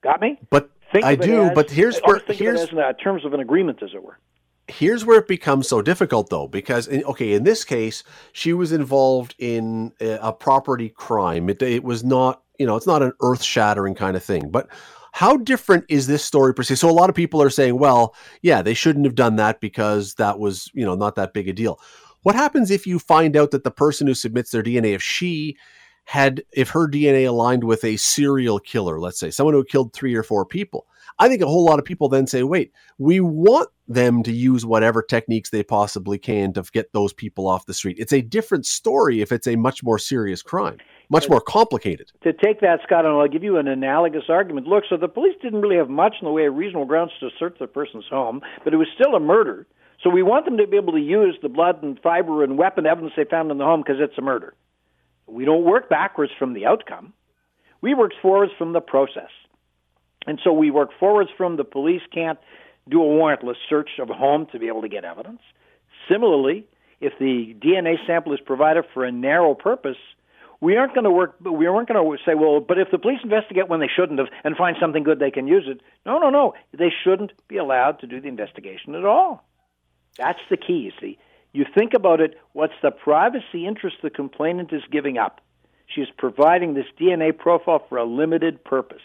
Got 0.02 0.20
me? 0.20 0.38
But 0.50 0.70
Think 0.92 1.04
I 1.06 1.14
do, 1.16 1.44
as, 1.44 1.54
but 1.54 1.70
here's 1.70 1.98
where 2.00 2.20
here's 2.28 2.64
of 2.64 2.72
it 2.74 2.78
as 2.78 2.90
in 2.90 2.96
terms 3.02 3.24
of 3.24 3.32
an 3.32 3.40
agreement, 3.40 3.82
as 3.82 3.94
it 3.94 4.02
were. 4.02 4.18
here's 4.68 5.04
where 5.04 5.18
it 5.18 5.26
becomes 5.26 5.66
so 5.66 5.82
difficult 5.82 6.30
though 6.30 6.46
because 6.46 6.86
in, 6.86 7.02
okay 7.04 7.32
in 7.32 7.44
this 7.44 7.64
case 7.64 8.04
she 8.32 8.52
was 8.52 8.72
involved 8.72 9.34
in 9.38 9.92
a, 10.00 10.18
a 10.22 10.32
property 10.32 10.88
crime. 10.90 11.48
It, 11.48 11.62
it, 11.62 11.82
was 11.82 12.04
not 12.04 12.42
you 12.58 12.66
know 12.66 12.76
it's 12.76 12.86
not 12.86 13.02
an 13.02 13.12
earth-shattering 13.22 13.94
kind 13.94 14.16
of 14.16 14.22
thing. 14.22 14.50
But 14.50 14.68
how 15.12 15.36
different 15.36 15.84
is 15.88 16.06
this 16.06 16.24
story 16.24 16.54
per 16.54 16.62
se? 16.62 16.76
So 16.76 16.88
a 16.88 16.92
lot 16.92 17.10
of 17.10 17.16
people 17.16 17.42
are 17.42 17.50
saying 17.50 17.78
well 17.78 18.14
yeah 18.42 18.62
they 18.62 18.74
shouldn't 18.74 19.06
have 19.06 19.14
done 19.14 19.36
that 19.36 19.60
because 19.60 20.14
that 20.14 20.38
was 20.38 20.70
you 20.74 20.84
know 20.84 20.94
not 20.94 21.14
that 21.16 21.32
big 21.32 21.48
a 21.48 21.52
deal. 21.52 21.80
What 22.22 22.34
happens 22.34 22.70
if 22.70 22.86
you 22.86 22.98
find 22.98 23.36
out 23.36 23.50
that 23.50 23.64
the 23.64 23.70
person 23.70 24.06
who 24.06 24.14
submits 24.14 24.50
their 24.50 24.62
dna 24.62 24.94
if 24.94 25.02
she 25.02 25.56
had 26.04 26.42
if 26.52 26.70
her 26.70 26.88
dna 26.88 27.28
aligned 27.28 27.64
with 27.64 27.84
a 27.84 27.96
serial 27.96 28.58
killer 28.58 28.98
let's 28.98 29.18
say 29.18 29.30
someone 29.30 29.54
who 29.54 29.64
killed 29.64 29.92
three 29.92 30.14
or 30.14 30.22
four 30.22 30.44
people 30.44 30.86
I 31.18 31.28
think 31.28 31.42
a 31.42 31.46
whole 31.46 31.64
lot 31.64 31.78
of 31.78 31.84
people 31.84 32.08
then 32.08 32.26
say, 32.26 32.42
wait, 32.42 32.72
we 32.98 33.20
want 33.20 33.68
them 33.88 34.22
to 34.22 34.32
use 34.32 34.64
whatever 34.64 35.02
techniques 35.02 35.50
they 35.50 35.62
possibly 35.62 36.18
can 36.18 36.52
to 36.54 36.62
get 36.72 36.92
those 36.92 37.12
people 37.12 37.46
off 37.46 37.66
the 37.66 37.74
street. 37.74 37.96
It's 37.98 38.12
a 38.12 38.22
different 38.22 38.66
story 38.66 39.20
if 39.20 39.32
it's 39.32 39.46
a 39.46 39.56
much 39.56 39.82
more 39.82 39.98
serious 39.98 40.42
crime, 40.42 40.78
much 41.10 41.28
more 41.28 41.40
complicated. 41.40 42.10
To 42.22 42.32
take 42.32 42.60
that, 42.60 42.80
Scott, 42.84 43.04
and 43.04 43.14
I'll 43.14 43.28
give 43.28 43.42
you 43.42 43.58
an 43.58 43.68
analogous 43.68 44.24
argument. 44.28 44.66
Look, 44.66 44.84
so 44.88 44.96
the 44.96 45.08
police 45.08 45.34
didn't 45.42 45.60
really 45.60 45.76
have 45.76 45.90
much 45.90 46.14
in 46.20 46.26
the 46.26 46.32
way 46.32 46.46
of 46.46 46.54
reasonable 46.54 46.86
grounds 46.86 47.12
to 47.20 47.28
search 47.38 47.56
the 47.60 47.66
person's 47.66 48.06
home, 48.08 48.40
but 48.64 48.72
it 48.72 48.78
was 48.78 48.88
still 48.94 49.14
a 49.14 49.20
murder. 49.20 49.66
So 50.02 50.10
we 50.10 50.22
want 50.22 50.46
them 50.46 50.56
to 50.56 50.66
be 50.66 50.76
able 50.76 50.94
to 50.94 51.00
use 51.00 51.38
the 51.42 51.48
blood 51.48 51.82
and 51.82 51.98
fiber 52.00 52.42
and 52.42 52.58
weapon 52.58 52.86
evidence 52.86 53.12
they 53.16 53.24
found 53.24 53.50
in 53.50 53.58
the 53.58 53.64
home 53.64 53.82
because 53.86 54.00
it's 54.00 54.18
a 54.18 54.22
murder. 54.22 54.54
We 55.26 55.44
don't 55.44 55.64
work 55.64 55.88
backwards 55.88 56.32
from 56.38 56.52
the 56.52 56.66
outcome. 56.66 57.12
We 57.80 57.94
work 57.94 58.12
forwards 58.20 58.52
from 58.56 58.72
the 58.72 58.80
process. 58.80 59.30
And 60.26 60.38
so 60.44 60.52
we 60.52 60.70
work 60.70 60.90
forwards 60.98 61.30
from 61.36 61.56
the 61.56 61.64
police 61.64 62.02
can't 62.12 62.38
do 62.88 63.02
a 63.02 63.06
warrantless 63.06 63.56
search 63.68 63.90
of 63.98 64.10
a 64.10 64.14
home 64.14 64.46
to 64.52 64.58
be 64.58 64.68
able 64.68 64.82
to 64.82 64.88
get 64.88 65.04
evidence. 65.04 65.40
Similarly, 66.08 66.64
if 67.00 67.12
the 67.18 67.56
DNA 67.60 67.96
sample 68.06 68.32
is 68.32 68.40
provided 68.40 68.84
for 68.94 69.04
a 69.04 69.12
narrow 69.12 69.54
purpose, 69.54 69.96
we 70.60 70.76
aren't 70.76 70.94
going 70.94 71.04
to 71.04 71.10
work. 71.10 71.34
We 71.40 71.66
aren't 71.66 71.88
going 71.88 72.16
to 72.16 72.24
say, 72.24 72.34
well, 72.34 72.60
but 72.60 72.78
if 72.78 72.88
the 72.92 72.98
police 72.98 73.18
investigate 73.24 73.68
when 73.68 73.80
they 73.80 73.88
shouldn't 73.88 74.20
have 74.20 74.28
and 74.44 74.56
find 74.56 74.76
something 74.80 75.02
good, 75.02 75.18
they 75.18 75.32
can 75.32 75.48
use 75.48 75.64
it. 75.66 75.80
No, 76.06 76.18
no, 76.18 76.30
no. 76.30 76.54
They 76.72 76.92
shouldn't 77.02 77.32
be 77.48 77.56
allowed 77.56 77.98
to 78.00 78.06
do 78.06 78.20
the 78.20 78.28
investigation 78.28 78.94
at 78.94 79.04
all. 79.04 79.44
That's 80.16 80.38
the 80.50 80.56
key. 80.56 80.78
You 80.78 80.92
see, 81.00 81.18
you 81.52 81.66
think 81.74 81.92
about 81.94 82.20
it. 82.20 82.34
What's 82.52 82.72
the 82.82 82.90
privacy 82.90 83.66
interest 83.66 83.96
the 84.02 84.10
complainant 84.10 84.72
is 84.72 84.82
giving 84.90 85.18
up? 85.18 85.40
She 85.86 86.00
is 86.00 86.08
providing 86.16 86.74
this 86.74 86.86
DNA 86.98 87.36
profile 87.36 87.84
for 87.88 87.98
a 87.98 88.04
limited 88.04 88.64
purpose. 88.64 89.02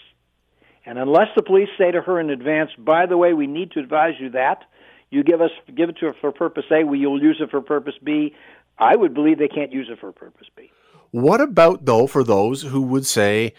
And 0.86 0.98
unless 0.98 1.28
the 1.36 1.44
police 1.44 1.68
say 1.78 1.92
to 1.92 2.02
her 2.02 2.20
in 2.20 2.30
advance, 2.30 2.72
by 2.78 3.06
the 3.06 3.18
way, 3.18 3.34
we 3.34 3.46
need 3.46 3.72
to 3.72 3.80
advise 3.80 4.14
you 4.20 4.30
that, 4.32 4.64
you 5.10 5.24
give 5.24 5.42
us 5.42 5.52
give 5.76 5.90
it 5.90 5.98
to 5.98 6.08
her 6.08 6.16
for 6.20 6.32
purpose 6.32 6.66
A, 6.72 6.86
we 6.86 7.00
you'll 7.00 7.22
use 7.22 7.38
it 7.42 7.52
for 7.52 7.62
purpose 7.62 7.96
B. 8.02 8.34
I 8.78 8.96
would 8.96 9.14
believe 9.14 9.38
they 9.38 9.48
can't 9.48 9.74
use 9.74 9.88
it 9.90 10.00
for 10.00 10.12
purpose 10.12 10.48
B. 10.56 10.72
What 11.12 11.42
about 11.42 11.86
though 11.86 12.08
for 12.08 12.24
those 12.24 12.62
who 12.62 12.82
would 12.84 13.06
say, 13.06 13.54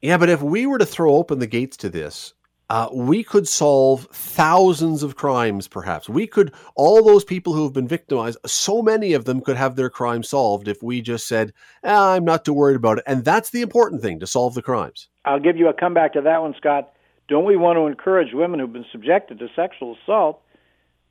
yeah, 0.00 0.16
but 0.16 0.28
if 0.30 0.40
we 0.40 0.66
were 0.66 0.78
to 0.78 0.86
throw 0.86 1.14
open 1.16 1.38
the 1.38 1.46
gates 1.46 1.76
to 1.78 1.88
this, 1.88 2.34
uh, 2.70 2.88
we 2.92 3.24
could 3.24 3.48
solve 3.48 4.06
thousands 4.12 5.02
of 5.02 5.16
crimes, 5.16 5.66
perhaps. 5.66 6.08
We 6.08 6.26
could, 6.26 6.52
all 6.74 7.02
those 7.02 7.24
people 7.24 7.54
who 7.54 7.64
have 7.64 7.72
been 7.72 7.88
victimized, 7.88 8.38
so 8.46 8.82
many 8.82 9.14
of 9.14 9.24
them 9.24 9.40
could 9.40 9.56
have 9.56 9.76
their 9.76 9.90
crime 9.90 10.22
solved 10.22 10.68
if 10.68 10.82
we 10.82 11.00
just 11.00 11.26
said, 11.26 11.52
ah, 11.82 12.12
I'm 12.12 12.24
not 12.24 12.44
too 12.44 12.52
worried 12.52 12.76
about 12.76 12.98
it. 12.98 13.04
And 13.06 13.24
that's 13.24 13.50
the 13.50 13.62
important 13.62 14.02
thing 14.02 14.20
to 14.20 14.26
solve 14.26 14.54
the 14.54 14.62
crimes. 14.62 15.08
I'll 15.24 15.40
give 15.40 15.56
you 15.56 15.68
a 15.68 15.74
comeback 15.74 16.12
to 16.14 16.20
that 16.22 16.42
one, 16.42 16.54
Scott. 16.58 16.92
Don't 17.28 17.44
we 17.44 17.56
want 17.56 17.76
to 17.76 17.86
encourage 17.86 18.32
women 18.32 18.60
who've 18.60 18.72
been 18.72 18.86
subjected 18.92 19.38
to 19.38 19.48
sexual 19.54 19.96
assault 20.02 20.42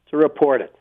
to 0.10 0.18
report 0.18 0.62
it 0.62 0.76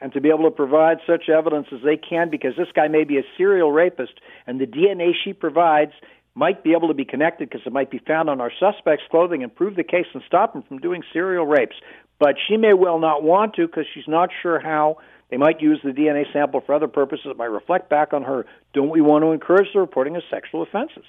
and 0.00 0.12
to 0.12 0.20
be 0.20 0.28
able 0.28 0.44
to 0.44 0.50
provide 0.50 0.98
such 1.06 1.28
evidence 1.28 1.66
as 1.72 1.80
they 1.84 1.96
can 1.96 2.30
because 2.30 2.56
this 2.56 2.68
guy 2.74 2.88
may 2.88 3.04
be 3.04 3.18
a 3.18 3.22
serial 3.36 3.70
rapist 3.70 4.14
and 4.46 4.60
the 4.60 4.66
DNA 4.66 5.12
she 5.24 5.32
provides 5.32 5.92
might 6.40 6.64
be 6.64 6.72
able 6.72 6.88
to 6.88 6.94
be 6.94 7.04
connected 7.04 7.50
because 7.50 7.66
it 7.66 7.72
might 7.72 7.90
be 7.90 7.98
found 7.98 8.30
on 8.30 8.40
our 8.40 8.50
suspect's 8.58 9.04
clothing 9.10 9.42
and 9.42 9.54
prove 9.54 9.76
the 9.76 9.84
case 9.84 10.06
and 10.14 10.22
stop 10.26 10.56
him 10.56 10.62
from 10.62 10.78
doing 10.78 11.02
serial 11.12 11.46
rapes. 11.46 11.76
But 12.18 12.36
she 12.48 12.56
may 12.56 12.72
well 12.72 12.98
not 12.98 13.22
want 13.22 13.54
to 13.56 13.66
because 13.66 13.84
she's 13.92 14.08
not 14.08 14.30
sure 14.42 14.58
how. 14.58 14.96
They 15.30 15.36
might 15.36 15.60
use 15.60 15.80
the 15.84 15.90
DNA 15.90 16.24
sample 16.32 16.62
for 16.64 16.74
other 16.74 16.88
purposes 16.88 17.26
that 17.26 17.36
might 17.36 17.44
reflect 17.44 17.90
back 17.90 18.14
on 18.14 18.22
her. 18.22 18.46
Don't 18.72 18.88
we 18.88 19.02
want 19.02 19.22
to 19.22 19.32
encourage 19.32 19.68
the 19.74 19.80
reporting 19.80 20.16
of 20.16 20.22
sexual 20.30 20.62
offenses? 20.62 21.04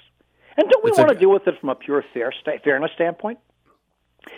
And 0.58 0.68
don't 0.68 0.84
we 0.84 0.90
it's 0.90 0.98
want 0.98 1.10
a... 1.10 1.14
to 1.14 1.20
deal 1.20 1.32
with 1.32 1.48
it 1.48 1.58
from 1.58 1.70
a 1.70 1.74
pure 1.74 2.04
fair 2.12 2.30
sta- 2.42 2.62
fairness 2.62 2.90
standpoint? 2.94 3.38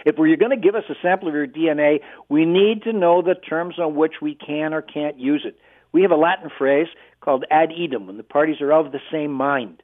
If 0.06 0.16
you're 0.16 0.36
going 0.36 0.50
to 0.50 0.56
give 0.56 0.76
us 0.76 0.84
a 0.88 0.94
sample 1.02 1.26
of 1.26 1.34
your 1.34 1.48
DNA, 1.48 2.02
we 2.28 2.46
need 2.46 2.84
to 2.84 2.92
know 2.92 3.20
the 3.20 3.34
terms 3.34 3.80
on 3.80 3.96
which 3.96 4.14
we 4.22 4.36
can 4.36 4.72
or 4.72 4.80
can't 4.80 5.18
use 5.18 5.42
it. 5.44 5.58
We 5.90 6.02
have 6.02 6.12
a 6.12 6.16
Latin 6.16 6.50
phrase 6.56 6.86
called 7.20 7.44
ad 7.50 7.70
idem, 7.72 8.06
when 8.06 8.16
the 8.16 8.22
parties 8.22 8.60
are 8.60 8.72
of 8.72 8.92
the 8.92 9.00
same 9.10 9.32
mind. 9.32 9.82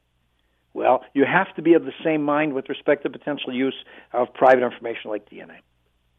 Well, 0.73 1.03
you 1.13 1.25
have 1.25 1.53
to 1.55 1.61
be 1.61 1.73
of 1.73 1.83
the 1.85 1.93
same 2.03 2.23
mind 2.23 2.53
with 2.53 2.69
respect 2.69 3.03
to 3.03 3.09
potential 3.09 3.53
use 3.53 3.75
of 4.13 4.33
private 4.33 4.63
information 4.63 5.11
like 5.11 5.29
DNA. 5.29 5.57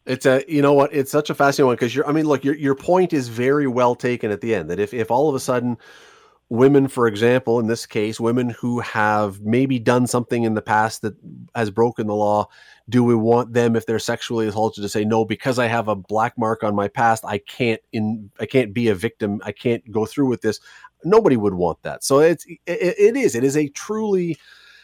It's 0.05 0.25
a 0.25 0.43
you 0.47 0.61
know 0.61 0.73
what 0.73 0.93
it's 0.93 1.11
such 1.11 1.29
a 1.29 1.35
fascinating 1.35 1.67
one 1.67 1.75
because 1.75 1.95
you're 1.95 2.07
I 2.07 2.11
mean 2.11 2.25
look 2.25 2.43
your 2.43 2.55
your 2.55 2.75
point 2.75 3.13
is 3.13 3.29
very 3.29 3.67
well 3.67 3.95
taken 3.95 4.31
at 4.31 4.41
the 4.41 4.53
end 4.53 4.69
that 4.69 4.79
if 4.79 4.93
if 4.93 5.09
all 5.09 5.29
of 5.29 5.35
a 5.35 5.39
sudden 5.39 5.77
women 6.49 6.89
for 6.89 7.07
example 7.07 7.57
in 7.57 7.67
this 7.67 7.85
case 7.85 8.19
women 8.19 8.49
who 8.49 8.81
have 8.81 9.39
maybe 9.41 9.79
done 9.79 10.05
something 10.05 10.43
in 10.43 10.55
the 10.55 10.61
past 10.61 11.03
that 11.03 11.15
has 11.55 11.71
broken 11.71 12.05
the 12.07 12.13
law 12.13 12.45
do 12.89 13.01
we 13.01 13.15
want 13.15 13.53
them 13.53 13.77
if 13.77 13.85
they're 13.85 13.97
sexually 13.97 14.45
assaulted 14.45 14.81
to 14.81 14.89
say 14.89 15.05
no 15.05 15.23
because 15.23 15.57
I 15.57 15.67
have 15.67 15.87
a 15.87 15.95
black 15.95 16.37
mark 16.37 16.63
on 16.65 16.75
my 16.75 16.89
past 16.89 17.23
I 17.25 17.37
can't 17.37 17.79
in 17.93 18.29
I 18.41 18.45
can't 18.45 18.73
be 18.73 18.89
a 18.89 18.95
victim 18.95 19.41
I 19.45 19.53
can't 19.53 19.89
go 19.89 20.05
through 20.05 20.27
with 20.27 20.41
this 20.41 20.59
nobody 21.05 21.37
would 21.37 21.53
want 21.53 21.81
that. 21.83 22.03
So 22.03 22.19
it's 22.19 22.45
it, 22.45 22.59
it 22.65 23.17
is 23.17 23.35
it 23.35 23.43
is 23.43 23.57
a 23.57 23.67
truly 23.69 24.37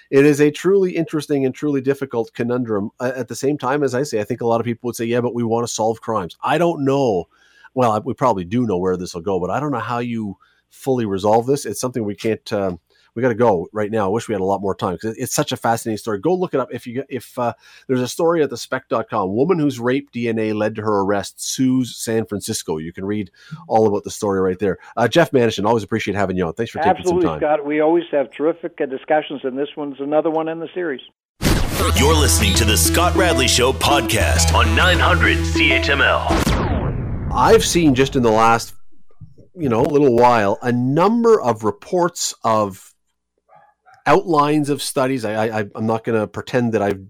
it 0.10 0.26
is 0.26 0.42
a 0.42 0.52
truly 0.52 0.96
interesting 0.96 1.46
and 1.46 1.54
truly 1.54 1.82
difficult 1.82 2.34
conundrum. 2.34 2.90
At 3.00 3.28
the 3.28 3.36
same 3.36 3.58
time, 3.58 3.84
as 3.84 3.94
I 3.94 4.04
say, 4.04 4.20
I 4.20 4.24
think 4.24 4.42
a 4.42 4.48
lot 4.48 4.60
of 4.60 4.66
people 4.66 4.88
would 4.88 4.96
say, 4.96 5.06
"Yeah, 5.06 5.22
but 5.22 5.36
we 5.36 5.44
want 5.44 5.68
to 5.68 5.74
solve 5.74 6.02
crimes." 6.02 6.38
I 6.44 6.58
don't 6.58 6.84
know. 6.84 7.28
Well, 7.76 8.02
we 8.04 8.14
probably 8.14 8.46
do 8.46 8.66
know 8.66 8.78
where 8.78 8.98
this 8.98 9.14
will 9.14 9.22
go, 9.22 9.40
but 9.40 9.52
I 9.52 9.60
don't 9.60 9.72
know 9.72 9.80
how 9.80 10.00
you 10.00 10.38
fully 10.70 11.06
resolve 11.06 11.46
this. 11.46 11.66
It's 11.66 11.80
something 11.80 12.04
we 12.04 12.16
can't. 12.16 12.52
Um, 12.54 12.80
we 13.16 13.22
got 13.22 13.30
to 13.30 13.36
go 13.36 13.68
right 13.72 13.92
now. 13.92 14.06
I 14.06 14.08
wish 14.10 14.28
we 14.28 14.34
had 14.34 14.42
a 14.42 14.46
lot 14.46 14.62
more 14.62 14.76
time 14.76 14.94
because 14.94 15.18
it's 15.18 15.34
such 15.34 15.52
a 15.52 15.58
fascinating 15.58 15.98
story. 15.98 16.20
Go 16.20 16.34
look 16.34 16.54
it 16.54 16.60
up 16.60 16.70
if 16.72 16.88
you 16.88 17.04
if 17.10 17.38
uh, 17.38 17.54
there's 17.88 18.02
a 18.02 18.08
story 18.08 18.42
at 18.44 18.50
the 18.50 18.58
spec.com. 18.58 19.36
Woman 19.36 19.60
whose 19.60 19.80
rape 19.80 20.12
DNA 20.12 20.54
led 20.54 20.76
to 20.76 20.82
her 20.82 21.02
arrest 21.02 21.42
sues 21.42 21.96
San 21.96 22.26
Francisco. 22.26 22.78
You 22.78 22.94
can 22.94 23.06
read 23.06 23.32
all 23.68 23.88
about 23.88 24.04
the 24.04 24.12
story 24.12 24.40
right 24.40 24.60
there. 24.60 24.78
Uh, 24.96 25.08
Jeff 25.08 25.32
Manishen, 25.32 25.66
always 25.66 25.84
appreciate 25.84 26.16
having 26.16 26.38
you 26.38 26.46
on. 26.46 26.54
Thanks 26.54 26.72
for 26.72 26.80
Absolutely, 26.80 27.04
taking 27.04 27.22
some 27.22 27.30
time. 27.32 27.40
Scott. 27.40 27.66
We 27.66 27.82
always 27.82 28.06
have 28.12 28.32
terrific 28.32 28.80
uh, 28.82 28.86
discussions, 28.86 29.42
and 29.44 29.58
this 29.58 29.70
one's 29.76 30.00
another 30.00 30.30
one 30.30 30.48
in 30.48 30.60
the 30.60 30.70
series. 30.74 31.02
You're 31.96 32.16
listening 32.16 32.54
to 32.56 32.66
the 32.66 32.76
Scott 32.76 33.16
Radley 33.16 33.48
Show 33.48 33.72
podcast 33.72 34.54
on 34.54 34.76
900 34.76 35.38
CHML. 35.38 37.32
I've 37.32 37.64
seen 37.64 37.96
just 37.96 38.16
in 38.16 38.24
the 38.24 38.32
last 38.32 38.74
you 39.60 39.68
know, 39.68 39.82
a 39.82 39.92
little 39.92 40.16
while, 40.16 40.58
a 40.62 40.72
number 40.72 41.40
of 41.42 41.64
reports 41.64 42.34
of 42.44 42.89
outlines 44.10 44.70
of 44.70 44.82
studies. 44.82 45.24
I, 45.24 45.60
I 45.60 45.66
I'm 45.76 45.86
not 45.86 46.04
going 46.04 46.20
to 46.20 46.28
pretend 46.28 46.74
that 46.74 46.82
I've 46.82 47.06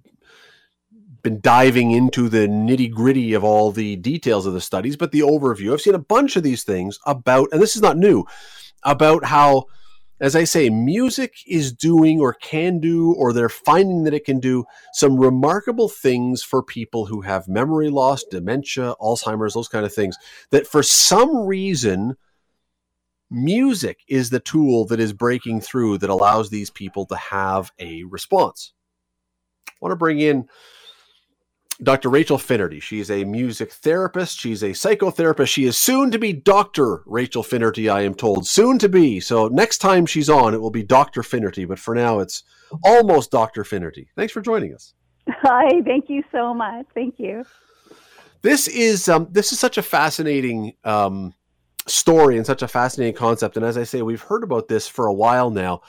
been 1.21 1.39
diving 1.41 1.91
into 1.91 2.29
the 2.29 2.47
nitty 2.47 2.91
gritty 2.91 3.33
of 3.33 3.43
all 3.43 3.71
the 3.71 3.95
details 3.95 4.45
of 4.45 4.53
the 4.53 4.61
studies, 4.61 4.97
but 4.97 5.11
the 5.11 5.21
overview. 5.21 5.71
I've 5.71 5.81
seen 5.81 5.95
a 5.95 5.99
bunch 5.99 6.35
of 6.35 6.43
these 6.43 6.63
things 6.63 6.99
about, 7.05 7.49
and 7.51 7.61
this 7.61 7.75
is 7.75 7.81
not 7.81 7.97
new, 7.97 8.25
about 8.83 9.25
how, 9.25 9.65
as 10.19 10.35
I 10.35 10.43
say, 10.43 10.69
music 10.69 11.33
is 11.47 11.71
doing 11.73 12.19
or 12.19 12.33
can 12.33 12.79
do, 12.79 13.13
or 13.13 13.31
they're 13.31 13.49
finding 13.49 14.03
that 14.03 14.13
it 14.13 14.25
can 14.25 14.39
do 14.39 14.65
some 14.93 15.17
remarkable 15.17 15.89
things 15.89 16.43
for 16.43 16.63
people 16.63 17.05
who 17.05 17.21
have 17.21 17.47
memory 17.47 17.89
loss, 17.89 18.23
dementia, 18.23 18.95
Alzheimer's, 19.01 19.53
those 19.53 19.69
kind 19.69 19.85
of 19.85 19.93
things, 19.93 20.17
that 20.51 20.67
for 20.67 20.83
some 20.83 21.45
reason, 21.45 22.15
music 23.29 23.99
is 24.07 24.29
the 24.29 24.39
tool 24.39 24.85
that 24.85 24.99
is 24.99 25.13
breaking 25.13 25.61
through 25.61 25.97
that 25.99 26.09
allows 26.09 26.49
these 26.49 26.69
people 26.69 27.05
to 27.05 27.15
have 27.15 27.71
a 27.79 28.03
response. 28.05 28.73
I 29.67 29.73
want 29.81 29.91
to 29.91 29.97
bring 29.97 30.19
in 30.19 30.47
Dr. 31.81 32.09
Rachael 32.09 32.37
Finnerty. 32.37 32.81
She's 32.81 33.09
a 33.09 33.23
music 33.23 33.71
therapist. 33.71 34.37
She's 34.37 34.63
a 34.63 34.71
psychotherapist. 34.71 35.47
She 35.47 35.63
is 35.63 35.77
soon 35.77 36.11
to 36.11 36.19
be 36.19 36.33
Dr. 36.33 37.03
Rachael 37.05 37.43
Finnerty, 37.43 37.87
I 37.87 38.01
am 38.01 38.13
told. 38.13 38.45
Soon 38.45 38.77
to 38.79 38.89
be. 38.89 39.21
So 39.21 39.47
next 39.47 39.77
time 39.77 40.05
she's 40.05 40.29
on, 40.29 40.53
it 40.53 40.59
will 40.59 40.71
be 40.71 40.83
Dr. 40.83 41.23
Finnerty. 41.23 41.63
But 41.63 41.79
for 41.79 41.95
now, 41.95 42.19
it's 42.19 42.43
almost 42.83 43.31
Dr. 43.31 43.63
Finnerty. 43.63 44.09
Thanks 44.17 44.33
for 44.33 44.41
joining 44.41 44.73
us. 44.73 44.93
Hi. 45.29 45.81
Thank 45.85 46.09
you 46.09 46.23
so 46.33 46.53
much. 46.53 46.85
Thank 46.93 47.15
you. 47.17 47.45
This 48.41 48.67
is 48.67 49.09
um, 49.09 49.27
this 49.31 49.51
is 49.51 49.59
such 49.59 49.77
a 49.77 49.81
fascinating 49.81 50.73
um, 50.85 51.33
story 51.89 52.37
and 52.37 52.45
such 52.45 52.61
a 52.61 52.67
fascinating 52.67 53.15
concept. 53.15 53.57
And 53.57 53.65
as 53.65 53.77
I 53.77 53.83
say, 53.83 54.01
we've 54.01 54.21
heard 54.21 54.43
about 54.43 54.67
this 54.67 54.87
for 54.87 55.07
a 55.07 55.13
while 55.13 55.49
now. 55.49 55.81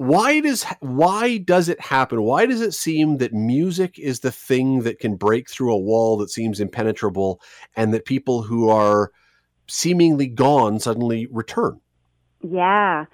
why 0.00 0.40
does 0.40 0.64
why 0.80 1.36
does 1.36 1.68
it 1.68 1.78
happen? 1.78 2.22
Why 2.22 2.46
does 2.46 2.62
it 2.62 2.72
seem 2.72 3.18
that 3.18 3.34
music 3.34 3.98
is 3.98 4.20
the 4.20 4.32
thing 4.32 4.80
that 4.84 4.98
can 4.98 5.16
break 5.16 5.50
through 5.50 5.74
a 5.74 5.78
wall 5.78 6.16
that 6.16 6.30
seems 6.30 6.58
impenetrable, 6.58 7.38
and 7.76 7.92
that 7.92 8.06
people 8.06 8.40
who 8.40 8.70
are 8.70 9.10
seemingly 9.68 10.26
gone 10.26 10.78
suddenly 10.78 11.28
return? 11.30 11.82
Yeah. 12.42 13.04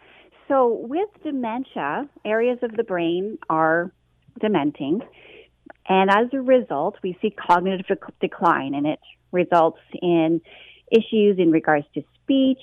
So 0.47 0.79
with 0.89 1.09
dementia, 1.25 2.09
areas 2.25 2.61
of 2.63 2.77
the 2.77 2.85
brain 2.85 3.37
are 3.51 3.93
dementing, 4.41 5.01
and 5.89 6.09
as 6.09 6.29
a 6.33 6.41
result, 6.41 6.99
we 7.03 7.19
see 7.21 7.31
cognitive 7.31 7.99
decline, 8.21 8.75
and 8.75 8.87
it 8.87 9.01
results 9.33 9.81
in 10.01 10.41
issues 10.91 11.39
in 11.39 11.51
regards 11.51 11.87
to 11.95 12.03
speech 12.23 12.63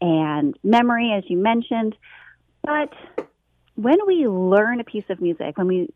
and 0.00 0.56
memory, 0.62 1.12
as 1.12 1.24
you 1.28 1.38
mentioned. 1.38 1.96
But 2.62 2.92
when 3.74 3.98
we 4.06 4.26
learn 4.28 4.80
a 4.80 4.84
piece 4.84 5.08
of 5.08 5.20
music, 5.20 5.56
when 5.56 5.66
we 5.66 5.88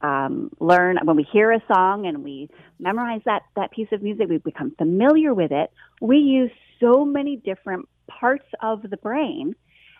um, 0.00 0.50
learn, 0.58 0.98
when 1.04 1.16
we 1.16 1.22
hear 1.22 1.52
a 1.52 1.62
song 1.72 2.06
and 2.06 2.24
we 2.24 2.50
memorize 2.78 3.20
that, 3.24 3.42
that 3.56 3.70
piece 3.70 3.88
of 3.92 4.02
music, 4.02 4.28
we 4.28 4.38
become 4.38 4.72
familiar 4.72 5.32
with 5.32 5.52
it, 5.52 5.70
we 6.00 6.18
use 6.18 6.50
so 6.80 7.04
many 7.04 7.36
different 7.36 7.88
parts 8.08 8.46
of 8.60 8.82
the 8.82 8.96
brain 8.96 9.54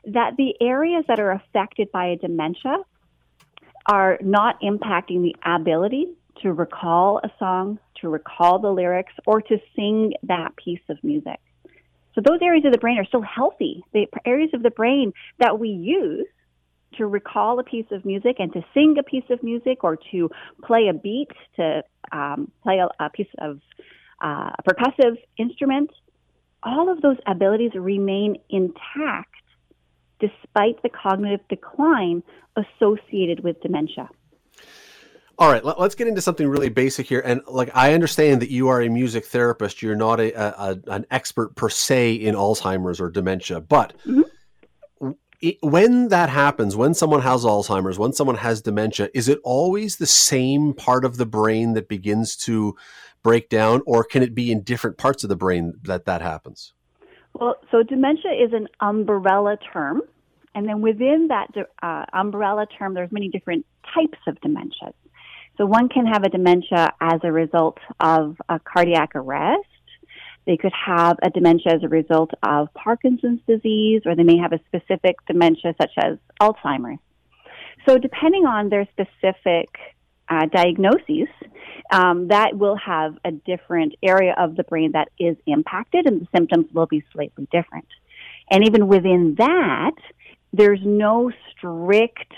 that 0.04 0.36
the 0.36 0.54
areas 0.60 1.04
that 1.06 1.20
are 1.20 1.30
affected 1.30 1.92
by 1.92 2.06
a 2.06 2.16
dementia 2.16 2.78
are 3.86 4.18
not 4.20 4.60
impacting 4.60 5.22
the 5.22 5.36
ability 5.44 6.08
to 6.40 6.52
recall 6.52 7.20
a 7.22 7.30
song, 7.38 7.78
to 8.00 8.08
recall 8.08 8.58
the 8.58 8.70
lyrics, 8.70 9.12
or 9.26 9.40
to 9.42 9.58
sing 9.76 10.14
that 10.22 10.56
piece 10.56 10.80
of 10.88 10.96
music. 11.02 11.38
So 12.14 12.20
those 12.20 12.40
areas 12.42 12.64
of 12.64 12.72
the 12.72 12.78
brain 12.78 12.98
are 12.98 13.04
still 13.04 13.22
healthy. 13.22 13.82
The 13.92 14.06
areas 14.26 14.50
of 14.54 14.62
the 14.62 14.70
brain 14.70 15.12
that 15.38 15.58
we 15.58 15.68
use 15.68 16.26
to 16.98 17.06
recall 17.06 17.58
a 17.58 17.62
piece 17.62 17.86
of 17.90 18.04
music 18.04 18.36
and 18.38 18.52
to 18.52 18.62
sing 18.74 18.96
a 18.98 19.02
piece 19.02 19.24
of 19.30 19.42
music 19.42 19.82
or 19.82 19.96
to 20.10 20.30
play 20.62 20.88
a 20.88 20.92
beat, 20.92 21.30
to 21.56 21.82
um, 22.12 22.50
play 22.62 22.78
a, 22.78 22.88
a, 23.02 23.08
piece 23.10 23.28
of 23.38 23.60
uh, 24.22 24.50
a 24.58 24.62
percussive 24.62 25.16
instrument, 25.38 25.90
all 26.62 26.90
of 26.90 27.00
those 27.00 27.16
abilities 27.26 27.72
remain 27.74 28.36
intact 28.50 29.30
despite 30.20 30.80
the 30.82 30.88
cognitive 30.88 31.40
decline 31.48 32.22
associated 32.56 33.42
with 33.42 33.60
dementia. 33.62 34.08
All 35.38 35.50
right, 35.50 35.64
let, 35.64 35.78
us 35.78 35.94
get 35.94 36.08
into 36.08 36.20
something 36.20 36.46
really 36.46 36.68
basic 36.68 37.06
here. 37.06 37.20
And 37.24 37.40
like, 37.48 37.70
I 37.74 37.94
understand 37.94 38.42
that 38.42 38.50
you 38.50 38.68
are 38.68 38.80
a 38.80 38.88
music 38.88 39.24
therapist. 39.24 39.82
You're 39.82 39.96
not 39.96 40.20
a, 40.20 40.32
a 40.38 40.78
an 40.86 41.06
expert 41.10 41.56
per 41.56 41.68
se 41.68 42.14
in 42.14 42.34
Alzheimer's 42.34 43.00
or 43.00 43.10
dementia, 43.10 43.60
but 43.60 43.94
mm-hmm 44.06 44.22
when 45.62 46.08
that 46.08 46.28
happens, 46.28 46.76
when 46.76 46.94
someone 46.94 47.22
has 47.22 47.44
Alzheimer's, 47.44 47.98
when 47.98 48.12
someone 48.12 48.36
has 48.36 48.60
dementia, 48.60 49.08
is 49.12 49.28
it 49.28 49.40
always 49.42 49.96
the 49.96 50.06
same 50.06 50.72
part 50.72 51.04
of 51.04 51.16
the 51.16 51.26
brain 51.26 51.72
that 51.72 51.88
begins 51.88 52.36
to 52.36 52.76
break 53.22 53.48
down, 53.48 53.82
or 53.84 54.04
can 54.04 54.22
it 54.22 54.34
be 54.34 54.52
in 54.52 54.62
different 54.62 54.98
parts 54.98 55.24
of 55.24 55.28
the 55.28 55.36
brain 55.36 55.74
that 55.82 56.06
that 56.06 56.22
happens? 56.22 56.72
Well, 57.34 57.56
so 57.70 57.82
dementia 57.82 58.32
is 58.32 58.52
an 58.52 58.68
umbrella 58.80 59.58
term, 59.72 60.02
and 60.54 60.68
then 60.68 60.80
within 60.80 61.28
that 61.28 61.48
uh, 61.82 62.04
umbrella 62.12 62.66
term, 62.78 62.94
there's 62.94 63.10
many 63.10 63.28
different 63.28 63.66
types 63.94 64.18
of 64.28 64.36
dementias. 64.40 64.94
So 65.58 65.66
one 65.66 65.88
can 65.88 66.06
have 66.06 66.24
a 66.24 66.28
dementia 66.28 66.92
as 67.00 67.20
a 67.22 67.30
result 67.30 67.78
of 68.00 68.36
a 68.48 68.58
cardiac 68.58 69.14
arrest 69.14 69.66
they 70.46 70.56
could 70.56 70.72
have 70.72 71.18
a 71.22 71.30
dementia 71.30 71.74
as 71.74 71.82
a 71.82 71.88
result 71.88 72.32
of 72.42 72.68
Parkinson's 72.74 73.40
disease, 73.46 74.02
or 74.04 74.16
they 74.16 74.24
may 74.24 74.38
have 74.38 74.52
a 74.52 74.60
specific 74.66 75.16
dementia 75.26 75.74
such 75.80 75.92
as 75.96 76.18
Alzheimer's. 76.40 76.98
So, 77.86 77.98
depending 77.98 78.46
on 78.46 78.68
their 78.68 78.86
specific 78.92 79.68
uh, 80.28 80.46
diagnoses, 80.46 81.28
um, 81.92 82.28
that 82.28 82.56
will 82.56 82.76
have 82.76 83.16
a 83.24 83.30
different 83.32 83.94
area 84.02 84.34
of 84.36 84.56
the 84.56 84.64
brain 84.64 84.92
that 84.92 85.08
is 85.18 85.36
impacted, 85.46 86.06
and 86.06 86.20
the 86.20 86.28
symptoms 86.34 86.66
will 86.72 86.86
be 86.86 87.04
slightly 87.12 87.46
different. 87.52 87.88
And 88.50 88.66
even 88.66 88.88
within 88.88 89.36
that, 89.38 89.94
there's 90.52 90.80
no 90.84 91.30
strict 91.50 92.32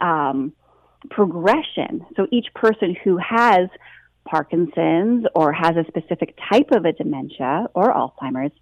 um, 0.00 0.52
progression. 1.10 2.06
So 2.16 2.26
each 2.30 2.46
person 2.54 2.96
who 3.04 3.18
has 3.18 3.68
Parkinson's 4.24 5.26
or 5.34 5.52
has 5.52 5.76
a 5.76 5.84
specific 5.88 6.36
type 6.50 6.70
of 6.72 6.84
a 6.84 6.92
dementia 6.92 7.66
or 7.74 7.92
Alzheimer's, 7.92 8.52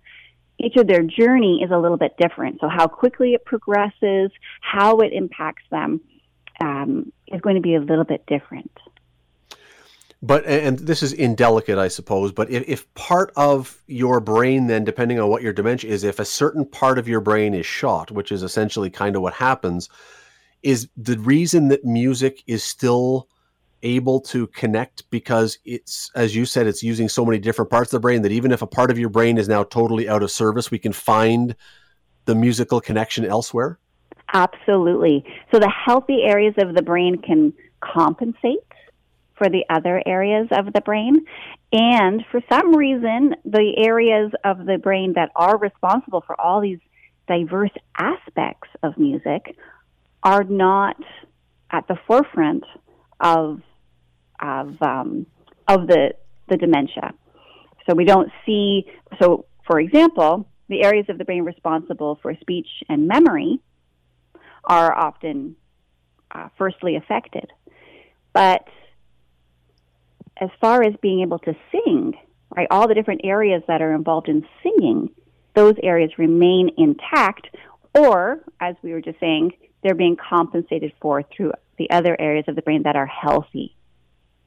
each 0.59 0.76
of 0.76 0.87
their 0.87 1.02
journey 1.02 1.62
is 1.64 1.70
a 1.70 1.78
little 1.78 1.96
bit 1.96 2.16
different. 2.18 2.61
So, 2.61 2.68
how 2.68 2.87
quickly 2.87 3.35
it 3.35 3.44
progresses, 3.44 4.31
how 4.61 4.98
it 4.98 5.12
impacts 5.12 5.64
them, 5.70 6.00
um, 6.61 7.12
is 7.26 7.40
going 7.40 7.57
to 7.57 7.62
be 7.62 7.74
a 7.74 7.81
little 7.81 8.05
bit 8.05 8.24
different. 8.26 8.70
But 10.24 10.46
and 10.46 10.78
this 10.78 11.02
is 11.02 11.12
indelicate, 11.12 11.78
I 11.78 11.88
suppose. 11.88 12.31
But 12.31 12.48
if, 12.48 12.68
if 12.68 12.94
part 12.94 13.33
of 13.35 13.83
your 13.88 14.20
brain, 14.20 14.68
then 14.68 14.85
depending 14.85 15.18
on 15.18 15.28
what 15.28 15.42
your 15.42 15.52
dementia 15.52 15.90
is, 15.90 16.05
if 16.05 16.20
a 16.20 16.24
certain 16.24 16.64
part 16.64 16.98
of 16.98 17.09
your 17.09 17.20
brain 17.20 17.55
is 17.55 17.66
shot, 17.66 18.12
which 18.12 18.31
is 18.31 18.44
essentially 18.44 18.88
kind 18.88 19.16
of 19.16 19.22
what 19.22 19.35
happens, 19.35 19.88
is 20.62 20.88
the 20.96 21.18
reason 21.18 21.68
that 21.68 21.85
music 21.85 22.42
is 22.46 22.62
still 22.62 23.29
able 23.85 24.20
to 24.20 24.46
connect 24.48 25.11
because 25.11 25.59
it's 25.64 26.09
as 26.14 26.37
you 26.37 26.44
said 26.44 26.68
it's 26.68 26.85
using 26.85 27.09
so 27.09 27.25
many 27.25 27.37
different 27.37 27.68
parts 27.68 27.92
of 27.92 27.98
the 27.98 28.01
brain 28.01 28.22
that 28.22 28.31
even 28.31 28.53
if 28.53 28.62
a 28.62 28.66
part 28.66 28.92
of 28.92 28.98
your 28.98 29.09
brain 29.09 29.37
is 29.37 29.48
now 29.48 29.64
totally 29.64 30.09
out 30.09 30.22
of 30.22 30.31
service 30.31 30.70
we 30.70 30.79
can 30.79 30.92
find 30.92 31.57
the 32.25 32.35
musical 32.35 32.81
connection 32.81 33.25
elsewhere? 33.25 33.79
Absolutely. 34.33 35.25
So 35.53 35.59
the 35.59 35.70
healthy 35.70 36.22
areas 36.22 36.55
of 36.59 36.75
the 36.75 36.83
brain 36.83 37.18
can 37.18 37.53
compensate 37.81 38.59
for 39.37 39.48
the 39.48 39.64
other 39.68 40.03
areas 40.07 40.48
of 40.53 40.72
the 40.72 40.81
brain. 40.81 41.27
And 41.72 42.25
for 42.31 42.40
some 42.51 42.75
reason 42.77 43.35
the 43.44 43.75
areas 43.79 44.31
of 44.44 44.66
the 44.66 44.79
brain 44.79 45.14
that 45.14 45.31
are 45.37 45.59
responsible 45.59 46.22
for 46.27 46.40
all 46.40 46.61
these 46.61 46.79
diverse 47.29 47.70
aspects 47.96 48.68
of 48.83 48.96
music 48.98 49.57
are 50.23 50.45
not 50.45 50.97
at 51.71 51.89
the 51.89 51.97
forefront 52.07 52.65
of 53.21 53.61
of 54.41 54.81
um, 54.83 55.27
of 55.69 55.87
the 55.87 56.15
the 56.49 56.57
dementia. 56.57 57.15
So 57.89 57.95
we 57.95 58.05
don't 58.05 58.31
see. 58.47 58.87
So, 59.21 59.47
for 59.67 59.81
example, 59.81 60.47
the 60.69 60.83
areas 60.83 61.07
of 61.09 61.19
the 61.19 61.25
brain 61.25 61.45
responsible 61.45 62.19
for 62.23 62.35
speech 62.41 62.69
and 62.89 63.07
memory 63.07 63.61
are 64.65 64.93
often 64.97 65.57
uh, 66.31 66.49
firstly 66.57 66.97
affected, 66.97 67.51
but 68.33 68.65
as 70.41 70.51
far 70.61 70.83
as 70.83 70.95
being 71.03 71.21
able 71.21 71.39
to 71.41 71.55
sing, 71.71 72.15
right, 72.57 72.67
all 72.71 72.89
the 72.89 72.95
different 72.95 73.21
areas 73.25 73.63
that 73.69 73.83
are 73.83 73.93
involved 73.95 74.29
in 74.29 74.47
singing, 74.63 75.11
those 75.55 75.75
areas 75.83 76.11
remain 76.17 76.71
intact, 76.79 77.49
or 77.95 78.43
as 78.61 78.75
we 78.83 78.93
were 78.93 79.01
just 79.01 79.21
saying, 79.21 79.53
they're 79.83 79.95
being 79.95 80.16
compensated 80.16 80.92
for 81.01 81.23
through 81.23 81.53
the 81.79 81.90
other 81.90 82.21
areas 82.21 82.45
of 82.49 82.57
the 82.57 82.62
brain 82.62 82.83
that 82.83 82.97
are 82.97 83.07
healthy 83.07 83.75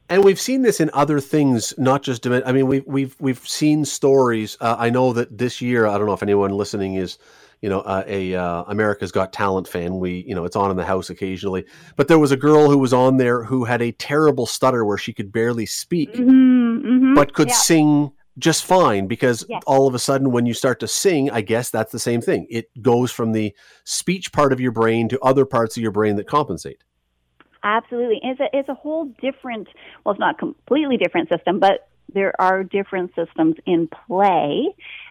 and 0.10 0.24
we've 0.24 0.39
seen 0.39 0.62
this 0.62 0.80
in 0.80 0.89
other 0.93 1.19
things, 1.19 1.74
not 1.78 2.04
just. 2.04 2.28
I 2.28 2.52
mean, 2.52 2.67
we've 2.67 2.86
we've 2.86 3.15
we've 3.19 3.48
seen 3.48 3.86
stories. 3.86 4.56
Uh, 4.62 4.76
I 4.78 4.89
know 4.89 5.13
that 5.13 5.36
this 5.36 5.62
year, 5.62 5.88
I 5.88 5.98
don't 5.98 6.06
know 6.06 6.13
if 6.13 6.21
anyone 6.21 6.52
listening 6.52 6.95
is, 6.95 7.17
you 7.62 7.69
know, 7.69 7.80
uh, 7.82 8.04
a 8.06 8.36
uh, 8.36 8.63
America's 8.67 9.12
Got 9.12 9.34
Talent 9.34 9.67
fan. 9.67 9.98
We, 9.98 10.24
you 10.28 10.36
know, 10.36 10.45
it's 10.45 10.56
on 10.56 10.69
in 10.69 10.78
the 10.78 10.86
house 10.86 11.10
occasionally. 11.10 11.65
But 11.95 12.08
there 12.08 12.19
was 12.19 12.32
a 12.32 12.38
girl 12.38 12.69
who 12.69 12.78
was 12.78 12.93
on 12.93 13.17
there 13.17 13.43
who 13.43 13.65
had 13.65 13.82
a 13.82 13.91
terrible 13.93 14.45
stutter 14.45 14.86
where 14.86 14.98
she 14.98 15.12
could 15.12 15.32
barely 15.32 15.65
speak, 15.65 16.13
mm-hmm, 16.13 16.88
mm-hmm, 16.88 17.13
but 17.15 17.34
could 17.34 17.50
yeah. 17.50 17.56
sing 17.56 18.12
just 18.38 18.65
fine. 18.65 19.08
Because 19.08 19.45
yes. 19.48 19.62
all 19.65 19.88
of 19.88 19.95
a 19.95 20.00
sudden, 20.00 20.32
when 20.32 20.45
you 20.45 20.54
start 20.54 20.80
to 20.82 20.88
sing, 20.88 21.30
I 21.32 21.41
guess 21.41 21.69
that's 21.69 21.91
the 21.91 22.00
same 22.00 22.21
thing. 22.21 22.48
It 22.50 22.69
goes 22.82 23.12
from 23.12 23.32
the 23.32 23.56
speech 23.84 24.32
part 24.32 24.54
of 24.54 24.60
your 24.60 24.71
brain 24.71 25.10
to 25.10 25.19
other 25.21 25.45
parts 25.45 25.78
of 25.78 25.84
your 25.84 25.91
brain 25.91 26.15
that 26.17 26.28
compensate. 26.28 26.84
Absolutely. 27.63 28.19
It's 28.24 28.39
a, 28.39 28.48
it's 28.54 28.69
a 28.69 28.76
whole 28.76 29.06
different, 29.19 29.67
well, 30.04 30.13
it's 30.13 30.19
not 30.19 30.38
completely 30.38 30.98
different 30.98 31.30
system, 31.30 31.60
but 31.60 31.88
there 32.13 32.39
are 32.39 32.63
different 32.63 33.12
systems 33.15 33.56
in 33.65 33.89
play 34.08 34.67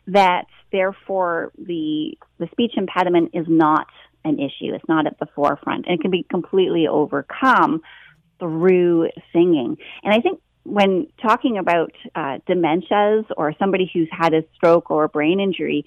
that 0.07 0.45
therefore 0.71 1.51
the, 1.59 2.17
the 2.39 2.47
speech 2.53 2.75
impediment 2.77 3.31
is 3.35 3.47
not 3.49 3.89
an 4.25 4.39
issue. 4.39 4.73
It's 4.73 4.89
not 4.89 5.07
at 5.07 5.19
the 5.19 5.27
forefront 5.35 5.87
and 5.87 5.99
it 5.99 6.01
can 6.01 6.13
be 6.13 6.25
completely 6.31 6.87
overcome 6.87 7.83
through 8.39 9.09
singing. 9.33 9.77
And 10.05 10.15
I 10.15 10.21
think 10.21 10.41
when 10.65 11.07
talking 11.23 11.59
about 11.59 11.93
uh, 12.15 12.39
dementias 12.49 13.25
or 13.37 13.55
somebody 13.59 13.91
who's 13.93 14.09
had 14.11 14.35
a 14.35 14.45
stroke 14.55 14.91
or 14.91 15.05
a 15.05 15.09
brain 15.09 15.41
injury, 15.41 15.85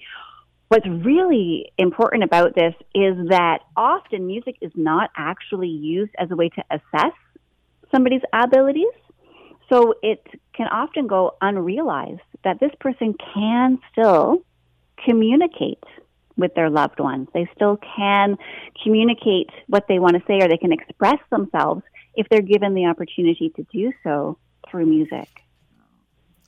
What's 0.68 0.86
really 0.86 1.72
important 1.78 2.24
about 2.24 2.54
this 2.54 2.74
is 2.94 3.28
that 3.28 3.60
often 3.74 4.26
music 4.26 4.56
is 4.60 4.70
not 4.74 5.10
actually 5.16 5.68
used 5.68 6.12
as 6.18 6.30
a 6.30 6.36
way 6.36 6.50
to 6.50 6.62
assess 6.70 7.14
somebody's 7.90 8.20
abilities. 8.34 8.92
So 9.70 9.94
it 10.02 10.22
can 10.52 10.68
often 10.68 11.06
go 11.06 11.36
unrealized 11.40 12.20
that 12.44 12.60
this 12.60 12.70
person 12.80 13.14
can 13.34 13.78
still 13.92 14.42
communicate 15.06 15.82
with 16.36 16.54
their 16.54 16.68
loved 16.68 17.00
ones. 17.00 17.28
They 17.32 17.48
still 17.54 17.78
can 17.96 18.36
communicate 18.82 19.48
what 19.68 19.86
they 19.88 19.98
want 19.98 20.16
to 20.16 20.22
say 20.26 20.38
or 20.42 20.48
they 20.48 20.58
can 20.58 20.72
express 20.72 21.18
themselves 21.30 21.82
if 22.14 22.28
they're 22.28 22.42
given 22.42 22.74
the 22.74 22.86
opportunity 22.86 23.50
to 23.56 23.66
do 23.72 23.92
so 24.04 24.36
through 24.70 24.86
music. 24.86 25.28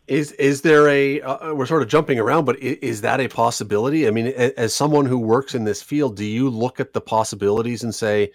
Is 0.07 0.33
is 0.33 0.63
there 0.63 0.89
a 0.89 1.21
uh, 1.21 1.55
we're 1.55 1.67
sort 1.67 1.83
of 1.83 1.89
jumping 1.89 2.19
around, 2.19 2.45
but 2.45 2.59
is, 2.59 2.79
is, 2.79 3.01
that 3.03 3.21
a 3.21 3.29
possibility? 3.29 4.09
I 4.09 4.11
mean, 4.11 4.27
as 4.27 4.75
someone 4.75 5.07
who 5.07 5.19
works 5.19 5.55
in 5.55 5.65
this 5.65 5.83
field, 5.83 6.17
do 6.17 6.25
you 6.25 6.51
look 6.51 6.81
at 6.81 6.93
the 6.93 7.01
possibilities 7.01 7.85
and 7.85 7.95
say, 7.95 8.33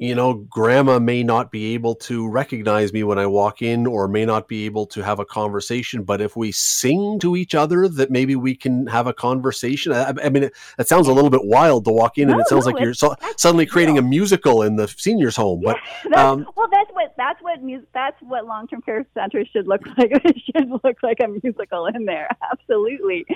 you 0.00 0.14
know, 0.14 0.32
grandma 0.32 0.98
may 0.98 1.22
not 1.22 1.52
be 1.52 1.74
able 1.74 1.94
to 1.94 2.26
recognize 2.26 2.90
me 2.90 3.04
when 3.04 3.18
I 3.18 3.26
walk 3.26 3.60
in 3.60 3.86
or 3.86 4.08
may 4.08 4.24
not 4.24 4.48
be 4.48 4.64
able 4.64 4.86
to 4.86 5.02
have 5.02 5.18
a 5.18 5.26
conversation. 5.26 6.04
But 6.04 6.22
if 6.22 6.34
we 6.34 6.52
sing 6.52 7.18
to 7.18 7.36
each 7.36 7.54
other, 7.54 7.86
that 7.86 8.10
maybe 8.10 8.34
we 8.34 8.54
can 8.54 8.86
have 8.86 9.06
a 9.06 9.12
conversation. 9.12 9.92
I, 9.92 10.14
I 10.24 10.30
mean, 10.30 10.44
it, 10.44 10.54
it, 10.78 10.88
sounds 10.88 11.06
a 11.06 11.12
little 11.12 11.28
bit 11.28 11.44
wild 11.44 11.84
to 11.84 11.92
walk 11.92 12.16
in 12.16 12.28
no, 12.28 12.32
and 12.32 12.40
it 12.40 12.48
sounds 12.48 12.64
no, 12.64 12.72
like 12.72 12.80
you're 12.80 12.94
so, 12.94 13.14
suddenly 13.36 13.66
creating 13.66 13.98
a 13.98 14.02
musical 14.02 14.62
in 14.62 14.76
the 14.76 14.88
seniors 14.88 15.36
home. 15.36 15.60
But 15.62 15.76
yeah, 16.10 16.30
um, 16.30 16.46
well, 16.56 16.68
that's 16.72 16.90
what 16.94 17.12
that's 17.18 17.42
what 17.42 17.62
mu- 17.62 17.84
that's 17.92 18.16
what 18.22 18.46
long 18.46 18.68
term 18.68 18.80
care 18.80 19.04
centers 19.12 19.48
should 19.52 19.68
look 19.68 19.82
like. 19.98 20.12
it 20.12 20.36
should 20.46 20.70
look 20.82 20.96
like 21.02 21.18
a 21.22 21.28
musical 21.28 21.84
in 21.88 22.06
there. 22.06 22.26
Absolutely. 22.50 23.26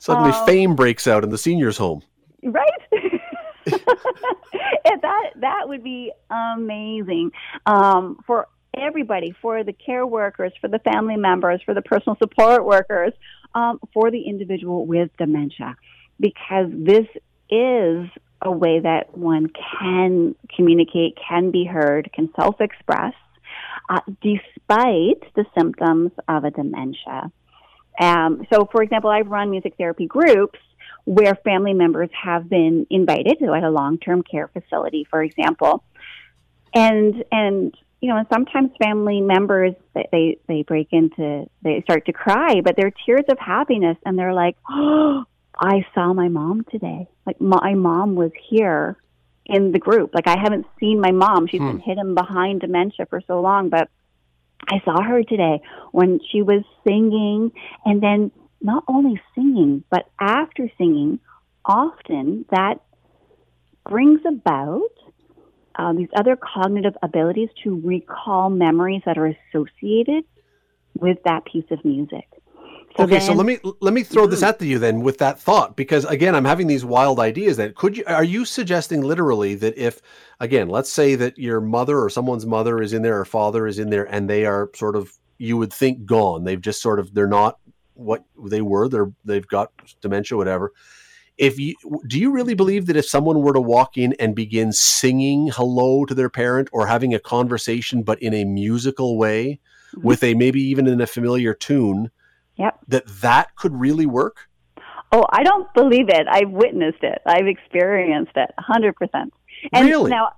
Suddenly, 0.00 0.30
um, 0.30 0.46
fame 0.46 0.74
breaks 0.74 1.06
out 1.06 1.22
in 1.22 1.28
the 1.28 1.38
seniors 1.38 1.76
home. 1.76 2.02
Right. 2.42 2.70
that 5.02 5.30
that 5.36 5.68
would 5.68 5.82
be 5.82 6.12
amazing 6.30 7.30
um, 7.66 8.18
for 8.26 8.48
everybody, 8.76 9.34
for 9.40 9.64
the 9.64 9.72
care 9.72 10.06
workers, 10.06 10.52
for 10.60 10.68
the 10.68 10.78
family 10.80 11.16
members, 11.16 11.60
for 11.64 11.74
the 11.74 11.82
personal 11.82 12.16
support 12.18 12.64
workers, 12.64 13.12
um, 13.54 13.78
for 13.92 14.10
the 14.10 14.22
individual 14.22 14.86
with 14.86 15.10
dementia, 15.18 15.76
because 16.20 16.66
this 16.70 17.06
is 17.50 18.08
a 18.42 18.50
way 18.50 18.80
that 18.80 19.16
one 19.16 19.48
can 19.78 20.34
communicate, 20.54 21.16
can 21.28 21.50
be 21.50 21.64
heard, 21.64 22.10
can 22.12 22.28
self-express, 22.36 23.14
uh, 23.88 24.00
despite 24.22 25.22
the 25.34 25.44
symptoms 25.56 26.10
of 26.28 26.44
a 26.44 26.50
dementia. 26.50 27.30
Um, 28.00 28.46
so, 28.52 28.68
for 28.70 28.82
example, 28.82 29.10
I've 29.10 29.28
run 29.28 29.50
music 29.50 29.74
therapy 29.78 30.06
groups 30.06 30.58
where 31.04 31.34
family 31.44 31.74
members 31.74 32.10
have 32.12 32.48
been 32.48 32.86
invited 32.90 33.38
to 33.38 33.52
at 33.52 33.62
a 33.62 33.70
long-term 33.70 34.22
care 34.22 34.48
facility, 34.48 35.06
for 35.08 35.22
example. 35.22 35.84
And 36.74 37.24
and 37.30 37.74
you 38.00 38.08
know, 38.10 38.16
and 38.16 38.26
sometimes 38.32 38.70
family 38.82 39.20
members 39.20 39.74
they 39.94 40.38
they 40.46 40.62
break 40.62 40.88
into 40.92 41.46
they 41.62 41.82
start 41.82 42.06
to 42.06 42.12
cry, 42.12 42.60
but 42.62 42.76
they're 42.76 42.92
tears 43.06 43.24
of 43.28 43.38
happiness, 43.38 43.96
and 44.04 44.18
they're 44.18 44.34
like, 44.34 44.56
"Oh, 44.68 45.24
I 45.58 45.86
saw 45.94 46.12
my 46.12 46.28
mom 46.28 46.64
today. 46.70 47.08
Like 47.26 47.40
my 47.40 47.74
mom 47.74 48.14
was 48.14 48.32
here 48.48 48.96
in 49.46 49.72
the 49.72 49.78
group. 49.78 50.14
Like 50.14 50.26
I 50.26 50.36
haven't 50.38 50.66
seen 50.80 51.00
my 51.00 51.12
mom. 51.12 51.46
She's 51.46 51.60
hmm. 51.60 51.68
been 51.68 51.80
hidden 51.80 52.14
behind 52.14 52.60
dementia 52.60 53.06
for 53.06 53.20
so 53.26 53.40
long, 53.40 53.68
but 53.68 53.88
I 54.68 54.80
saw 54.84 55.02
her 55.02 55.22
today 55.22 55.60
when 55.92 56.20
she 56.30 56.42
was 56.42 56.62
singing, 56.86 57.52
and 57.84 58.02
then 58.02 58.30
not 58.64 58.82
only 58.88 59.20
singing, 59.34 59.84
but 59.90 60.10
after 60.18 60.68
singing, 60.78 61.20
often 61.64 62.46
that 62.50 62.80
brings 63.88 64.20
about 64.26 64.80
uh, 65.76 65.92
these 65.92 66.08
other 66.16 66.36
cognitive 66.36 66.94
abilities 67.02 67.50
to 67.62 67.80
recall 67.84 68.48
memories 68.48 69.02
that 69.04 69.18
are 69.18 69.26
associated 69.26 70.24
with 70.98 71.18
that 71.24 71.44
piece 71.44 71.64
of 71.70 71.84
music. 71.84 72.26
So 72.96 73.04
okay, 73.04 73.18
then, 73.18 73.22
so 73.22 73.32
let 73.34 73.44
me 73.44 73.58
let 73.80 73.92
me 73.92 74.04
throw 74.04 74.28
this 74.28 74.44
at 74.44 74.62
you 74.62 74.78
then 74.78 75.00
with 75.00 75.18
that 75.18 75.40
thought 75.40 75.74
because 75.74 76.04
again 76.04 76.36
I'm 76.36 76.44
having 76.44 76.68
these 76.68 76.84
wild 76.84 77.18
ideas 77.18 77.56
that 77.56 77.74
could 77.74 77.96
you 77.96 78.04
are 78.06 78.22
you 78.22 78.44
suggesting 78.44 79.00
literally 79.00 79.56
that 79.56 79.76
if 79.76 80.00
again 80.38 80.68
let's 80.68 80.92
say 80.92 81.16
that 81.16 81.36
your 81.36 81.60
mother 81.60 81.98
or 81.98 82.08
someone's 82.08 82.46
mother 82.46 82.80
is 82.80 82.92
in 82.92 83.02
there 83.02 83.18
or 83.18 83.24
father 83.24 83.66
is 83.66 83.80
in 83.80 83.90
there 83.90 84.04
and 84.04 84.30
they 84.30 84.46
are 84.46 84.70
sort 84.76 84.94
of 84.94 85.12
you 85.38 85.56
would 85.56 85.72
think 85.72 86.06
gone 86.06 86.44
they've 86.44 86.60
just 86.60 86.80
sort 86.80 87.00
of 87.00 87.12
they're 87.14 87.26
not 87.26 87.58
what 87.94 88.24
they 88.50 88.60
were. 88.60 88.88
They're 88.88 89.12
they've 89.24 89.46
got 89.46 89.72
dementia, 90.00 90.36
whatever. 90.36 90.72
If 91.36 91.58
you 91.58 91.74
do 92.06 92.18
you 92.18 92.30
really 92.30 92.54
believe 92.54 92.86
that 92.86 92.96
if 92.96 93.06
someone 93.06 93.40
were 93.40 93.52
to 93.52 93.60
walk 93.60 93.96
in 93.96 94.14
and 94.20 94.36
begin 94.36 94.72
singing 94.72 95.50
hello 95.52 96.04
to 96.04 96.14
their 96.14 96.30
parent 96.30 96.68
or 96.72 96.86
having 96.86 97.12
a 97.14 97.18
conversation, 97.18 98.02
but 98.02 98.22
in 98.22 98.32
a 98.34 98.44
musical 98.44 99.18
way, 99.18 99.58
mm-hmm. 99.94 100.06
with 100.06 100.22
a 100.22 100.34
maybe 100.34 100.60
even 100.60 100.86
in 100.86 101.00
a 101.00 101.06
familiar 101.06 101.54
tune, 101.54 102.10
yep. 102.56 102.78
that 102.88 103.06
that 103.20 103.56
could 103.56 103.74
really 103.74 104.06
work? 104.06 104.48
Oh, 105.10 105.24
I 105.30 105.42
don't 105.42 105.72
believe 105.74 106.08
it. 106.08 106.26
I've 106.28 106.50
witnessed 106.50 107.02
it. 107.02 107.20
I've 107.26 107.46
experienced 107.46 108.32
it, 108.36 108.50
hundred 108.58 108.94
percent. 108.96 109.32
And 109.72 109.88
really? 109.88 110.10
now, 110.10 110.32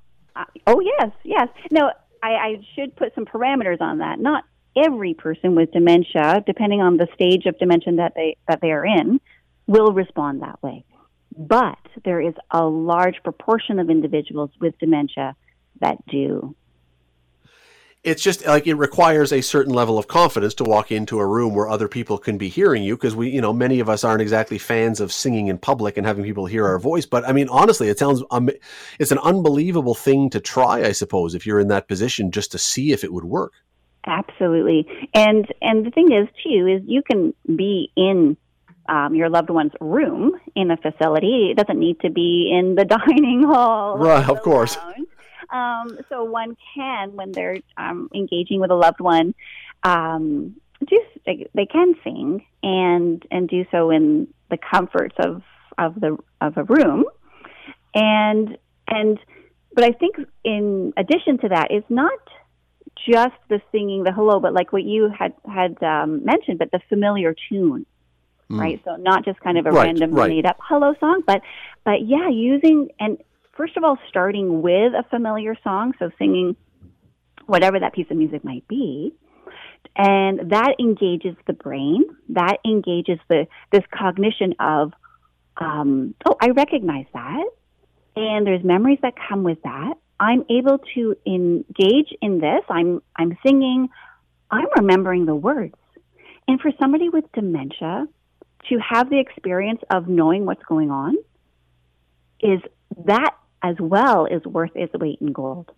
oh 0.67 0.81
yes, 0.81 1.11
yes. 1.25 1.49
Now, 1.71 1.93
I, 2.23 2.29
I 2.31 2.57
should 2.75 2.95
put 2.97 3.15
some 3.15 3.25
parameters 3.25 3.81
on 3.81 3.99
that. 3.99 4.19
Not 4.19 4.45
every 4.77 5.15
person 5.15 5.55
with 5.55 5.73
dementia, 5.73 6.43
depending 6.47 6.81
on 6.81 6.97
the 6.97 7.09
stage 7.15 7.47
of 7.47 7.59
dementia 7.59 7.95
that 7.97 8.13
they 8.15 8.37
that 8.49 8.61
they 8.61 8.71
are 8.71 8.85
in, 8.85 9.21
will 9.67 9.93
respond 9.93 10.43
that 10.43 10.63
way. 10.63 10.85
But 11.37 11.79
there 12.05 12.21
is 12.21 12.35
a 12.51 12.65
large 12.65 13.23
proportion 13.23 13.79
of 13.79 13.91
individuals 13.91 14.51
with 14.61 14.79
dementia 14.79 15.37
that 15.81 16.05
do. 16.07 16.55
It's 18.05 18.23
just 18.23 18.47
like 18.47 18.69
it 18.69 18.75
requires 18.75 19.33
a 19.33 19.41
certain 19.41 19.75
level 19.75 19.99
of 19.99 20.07
confidence 20.07 20.55
to 20.55 20.65
walk 20.65 20.93
into 20.93 21.19
a 21.19 21.27
room 21.27 21.57
where 21.57 21.69
other 21.69 21.89
people 21.89 22.19
can 22.19 22.39
be 22.39 22.49
hearing 22.49 22.85
you 22.85 22.97
because 22.97 23.17
we, 23.17 23.31
you 23.31 23.41
know, 23.41 23.53
many 23.53 23.81
of 23.81 23.89
us 23.89 24.05
aren't 24.05 24.23
exactly 24.23 24.59
fans 24.59 25.01
of 25.01 25.13
singing 25.13 25.49
in 25.49 25.59
public 25.59 25.97
and 25.97 26.07
having 26.07 26.23
people 26.23 26.47
hear 26.47 26.65
our 26.67 26.79
voice. 26.79 27.05
But 27.05 27.29
I 27.29 27.33
mean, 27.33 27.49
honestly, 27.49 27.89
it 27.89 27.99
sounds, 27.99 28.23
um, 28.31 28.49
it's 29.01 29.11
an 29.11 29.19
unbelievable 29.19 29.97
thing 29.97 30.31
to 30.31 30.39
try, 30.39 30.85
I 30.85 30.93
suppose, 30.93 31.35
if 31.35 31.47
you're 31.47 31.59
in 31.59 31.67
that 31.69 31.89
position 31.89 32.31
just 32.31 32.53
to 32.53 32.59
see 32.59 32.93
if 32.93 33.03
it 33.03 33.13
would 33.13 33.25
work. 33.25 33.55
Absolutely. 34.07 34.87
And 35.15 35.47
and 35.61 35.85
the 35.85 35.91
thing 35.91 36.13
is 36.13 36.29
too 36.43 36.67
is 36.67 36.83
you 36.87 37.03
can 37.03 37.35
be 37.45 37.91
in 37.97 38.37
um, 38.89 39.15
your 39.15 39.29
loved 39.29 39.51
one's 39.51 39.73
room 39.81 40.39
in 40.55 40.71
a 40.71 40.77
facility. 40.77 41.49
It 41.51 41.57
doesn't 41.57 41.79
need 41.79 42.01
to 42.01 42.11
be 42.11 42.53
in 42.53 42.77
the 42.77 42.85
dining 43.07 43.43
hall. 43.43 43.99
Right, 43.99 44.29
of 44.29 44.43
course. 44.43 44.79
Um, 45.51 45.99
so 46.09 46.25
one 46.25 46.57
can, 46.75 47.15
when 47.15 47.33
they're 47.33 47.59
um, 47.77 48.09
engaging 48.15 48.61
with 48.61 48.71
a 48.71 48.75
loved 48.75 49.01
one, 49.01 49.35
um, 49.83 50.57
do 50.87 51.03
they, 51.25 51.49
they 51.55 51.67
can 51.67 51.95
sing 52.05 52.45
and 52.63 53.25
and 53.31 53.49
do 53.49 53.65
so 53.71 53.91
in 53.91 54.29
the 54.51 54.59
comforts 54.59 55.17
of 55.19 55.43
of 55.79 56.01
the 56.01 56.17
of 56.41 56.57
a 56.57 56.65
room, 56.65 57.05
and 57.95 58.57
and 58.89 59.19
but 59.75 59.85
I 59.85 59.93
think 59.93 60.17
in 60.45 60.93
addition 60.97 61.39
to 61.39 61.49
that, 61.49 61.69
it's 61.71 61.89
not 61.89 62.19
just 63.09 63.35
the 63.49 63.61
singing 63.73 64.05
the 64.05 64.13
hello, 64.13 64.41
but 64.41 64.53
like 64.53 64.73
what 64.73 64.85
you 64.85 65.11
had 65.17 65.35
had 65.47 65.83
um, 65.83 66.25
mentioned, 66.25 66.59
but 66.59 66.71
the 66.71 66.81
familiar 66.89 67.35
tune, 67.49 67.87
mm. 68.51 68.59
right? 68.59 68.81
So 68.85 68.97
not 68.97 69.25
just 69.25 69.41
kind 69.41 69.59
of 69.59 69.67
a 69.67 69.71
right, 69.71 69.87
random 69.87 70.13
right. 70.13 70.29
made 70.29 70.47
up 70.47 70.59
hello 70.61 70.95
song, 71.01 71.23
but 71.27 71.43
but 71.85 72.07
yeah, 72.07 72.29
using 72.29 72.89
and 72.99 73.19
first 73.57 73.77
of 73.77 73.85
all, 73.85 73.99
starting 74.09 74.63
with 74.63 74.93
a 74.95 75.05
familiar 75.11 75.57
song, 75.63 75.93
so 75.99 76.11
singing 76.19 76.57
whatever 77.47 77.79
that 77.79 77.93
piece 77.93 78.07
of 78.11 78.17
music 78.17 78.45
might 78.45 78.67
be, 78.67 79.15
and 79.95 80.51
that 80.51 80.77
engages 80.79 81.37
the 81.47 81.53
brain. 81.53 82.05
That 82.31 82.59
engages 82.65 83.19
the 83.29 83.47
this 83.71 83.85
cognition 83.93 84.55
of, 84.59 84.93
um, 85.59 86.15
oh, 86.25 86.37
I 86.41 86.49
recognize 86.49 87.07
that, 87.13 87.45
and 88.17 88.47
there's 88.47 88.65
memories 88.65 88.99
that 89.03 89.15
come 89.29 89.43
with 89.43 89.63
that 89.63 89.95
I'm 90.19 90.45
able 90.51 90.79
to 90.95 91.17
engage 91.27 92.15
in 92.23 92.39
this. 92.41 92.63
I'm 92.69 93.03
I'm 93.17 93.37
singing. 93.45 93.89
I'm 94.51 94.67
remembering 94.77 95.27
the 95.27 95.35
words. 95.35 95.75
And 96.49 96.61
for 96.61 96.71
somebody 96.81 97.09
with 97.09 97.25
dementia 97.33 98.07
to 98.69 98.79
have 98.79 99.11
the 99.11 99.19
experience 99.19 99.81
of 99.91 100.09
knowing 100.09 100.47
what's 100.47 100.63
going 100.63 100.91
on 100.91 101.17
is 102.41 102.61
that 103.05 103.35
as 103.63 103.77
well 103.81 104.27
is 104.27 104.45
worth 104.45 104.71
its 104.75 104.93
weight 104.95 105.19
in 105.21 105.33
gold. 105.33 105.71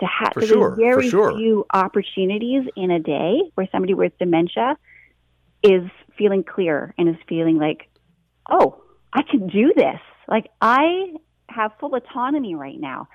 To 0.00 0.06
have 0.06 0.32
for 0.32 0.46
sure, 0.46 0.74
very 0.76 1.10
sure. 1.10 1.36
few 1.36 1.66
opportunities 1.74 2.64
in 2.74 2.90
a 2.90 2.98
day 2.98 3.38
where 3.54 3.68
somebody 3.70 3.92
with 3.92 4.16
dementia 4.18 4.78
is 5.62 5.82
feeling 6.16 6.42
clear 6.42 6.94
and 6.96 7.08
is 7.10 7.16
feeling 7.28 7.58
like, 7.58 7.90
oh, 8.48 8.82
I 9.12 9.22
can 9.22 9.48
do 9.48 9.74
this. 9.76 10.00
Like 10.26 10.50
I 10.62 11.12
have 11.50 11.72
full 11.78 11.94
autonomy 11.94 12.54
right 12.54 12.80
now. 12.80 13.08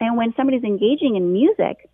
And 0.00 0.16
when 0.16 0.34
somebody's 0.36 0.64
engaging 0.64 1.16
in 1.16 1.32
music, 1.32 1.90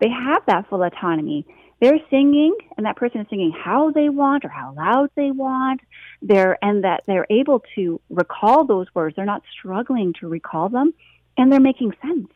they 0.00 0.08
have 0.08 0.42
that 0.46 0.68
full 0.68 0.82
autonomy. 0.82 1.46
They're 1.80 2.00
singing, 2.10 2.56
and 2.76 2.86
that 2.86 2.96
person 2.96 3.20
is 3.20 3.26
singing 3.28 3.52
how 3.52 3.90
they 3.90 4.08
want 4.08 4.44
or 4.44 4.48
how 4.48 4.74
loud 4.74 5.10
they 5.16 5.30
want. 5.30 5.80
They're 6.22 6.56
and 6.64 6.84
that 6.84 7.02
they're 7.06 7.26
able 7.30 7.62
to 7.74 8.00
recall 8.10 8.64
those 8.64 8.86
words. 8.94 9.16
They're 9.16 9.24
not 9.24 9.42
struggling 9.58 10.14
to 10.20 10.28
recall 10.28 10.68
them, 10.68 10.94
and 11.36 11.52
they're 11.52 11.60
making 11.60 11.92
sense. 12.02 12.28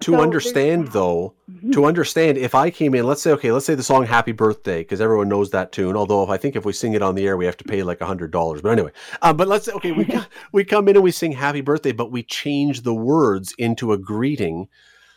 To 0.00 0.12
So 0.12 0.20
understand 0.20 0.88
though 0.88 1.34
to 1.72 1.84
understand 1.84 2.38
if 2.38 2.54
i 2.54 2.70
came 2.70 2.94
in 2.94 3.04
let's 3.04 3.20
say 3.20 3.32
okay 3.32 3.50
let's 3.50 3.66
say 3.66 3.74
the 3.74 3.82
song 3.82 4.06
happy 4.06 4.32
birthday 4.32 4.80
because 4.80 5.00
everyone 5.00 5.28
knows 5.28 5.50
that 5.50 5.72
tune 5.72 5.96
although 5.96 6.22
if 6.22 6.30
i 6.30 6.36
think 6.36 6.54
if 6.54 6.64
we 6.64 6.72
sing 6.72 6.92
it 6.92 7.02
on 7.02 7.14
the 7.14 7.26
air 7.26 7.36
we 7.36 7.44
have 7.44 7.56
to 7.56 7.64
pay 7.64 7.82
like 7.82 8.00
a 8.00 8.06
hundred 8.06 8.30
dollars. 8.30 8.62
But 8.62 8.70
anyway 8.72 8.92
um, 9.22 9.36
but 9.36 9.48
let's 9.48 9.64
say 9.64 9.72
okay 9.72 9.92
we, 9.92 10.08
we 10.52 10.64
come 10.64 10.88
in 10.88 10.96
and 10.96 11.02
we 11.02 11.10
sing 11.10 11.32
happy 11.32 11.60
birthday 11.60 11.92
but 11.92 12.12
we 12.12 12.22
change 12.22 12.82
the 12.82 12.94
words 12.94 13.54
into 13.58 13.92
a 13.92 13.98
greeting. 13.98 14.68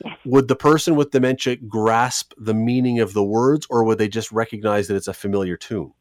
Yes. 0.03 0.17
would 0.25 0.47
the 0.47 0.55
person 0.55 0.95
with 0.95 1.11
dementia 1.11 1.57
grasp 1.57 2.33
the 2.35 2.55
meaning 2.55 2.99
of 2.99 3.13
the 3.13 3.23
words 3.23 3.67
or 3.69 3.83
would 3.83 3.99
they 3.99 4.07
just 4.07 4.31
recognize 4.31 4.87
that 4.87 4.95
it's 4.95 5.07
a 5.07 5.13
familiar 5.13 5.57
tune? 5.57 5.93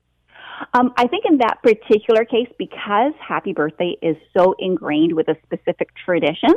Um, 0.75 0.93
I 0.97 1.07
think 1.07 1.25
in 1.27 1.39
that 1.39 1.63
particular 1.63 2.25
case, 2.25 2.49
because 2.59 3.13
Happy 3.19 3.53
Birthday 3.53 3.97
is 4.03 4.17
so 4.37 4.55
ingrained 4.59 5.15
with 5.15 5.29
a 5.29 5.37
specific 5.45 5.91
tradition, 6.05 6.51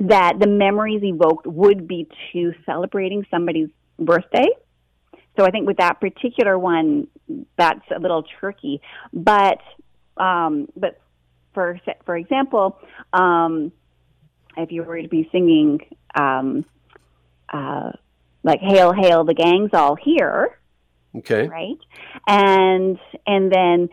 that 0.00 0.38
the 0.38 0.46
memories 0.46 1.02
evoked 1.02 1.46
would 1.46 1.88
be 1.88 2.08
to 2.32 2.52
celebrating 2.64 3.26
somebody's 3.30 3.68
birthday. 3.98 4.46
So 5.36 5.44
I 5.44 5.50
think 5.50 5.66
with 5.66 5.78
that 5.78 6.00
particular 6.00 6.58
one, 6.58 7.08
that's 7.56 7.84
a 7.94 7.98
little 7.98 8.24
tricky. 8.38 8.80
But 9.12 9.58
um, 10.16 10.68
but 10.76 11.00
for 11.54 11.78
for 12.04 12.16
example, 12.16 12.78
um, 13.12 13.72
if 14.56 14.72
you 14.72 14.82
were 14.82 15.00
to 15.00 15.08
be 15.08 15.28
singing 15.32 15.80
um, 16.14 16.64
uh, 17.52 17.92
like 18.42 18.60
"Hail, 18.60 18.92
Hail, 18.92 19.24
the 19.24 19.34
gang's 19.34 19.70
all 19.72 19.94
here," 19.94 20.58
okay 21.16 21.48
right? 21.48 21.78
And 22.26 22.98
and 23.26 23.52
then 23.52 23.88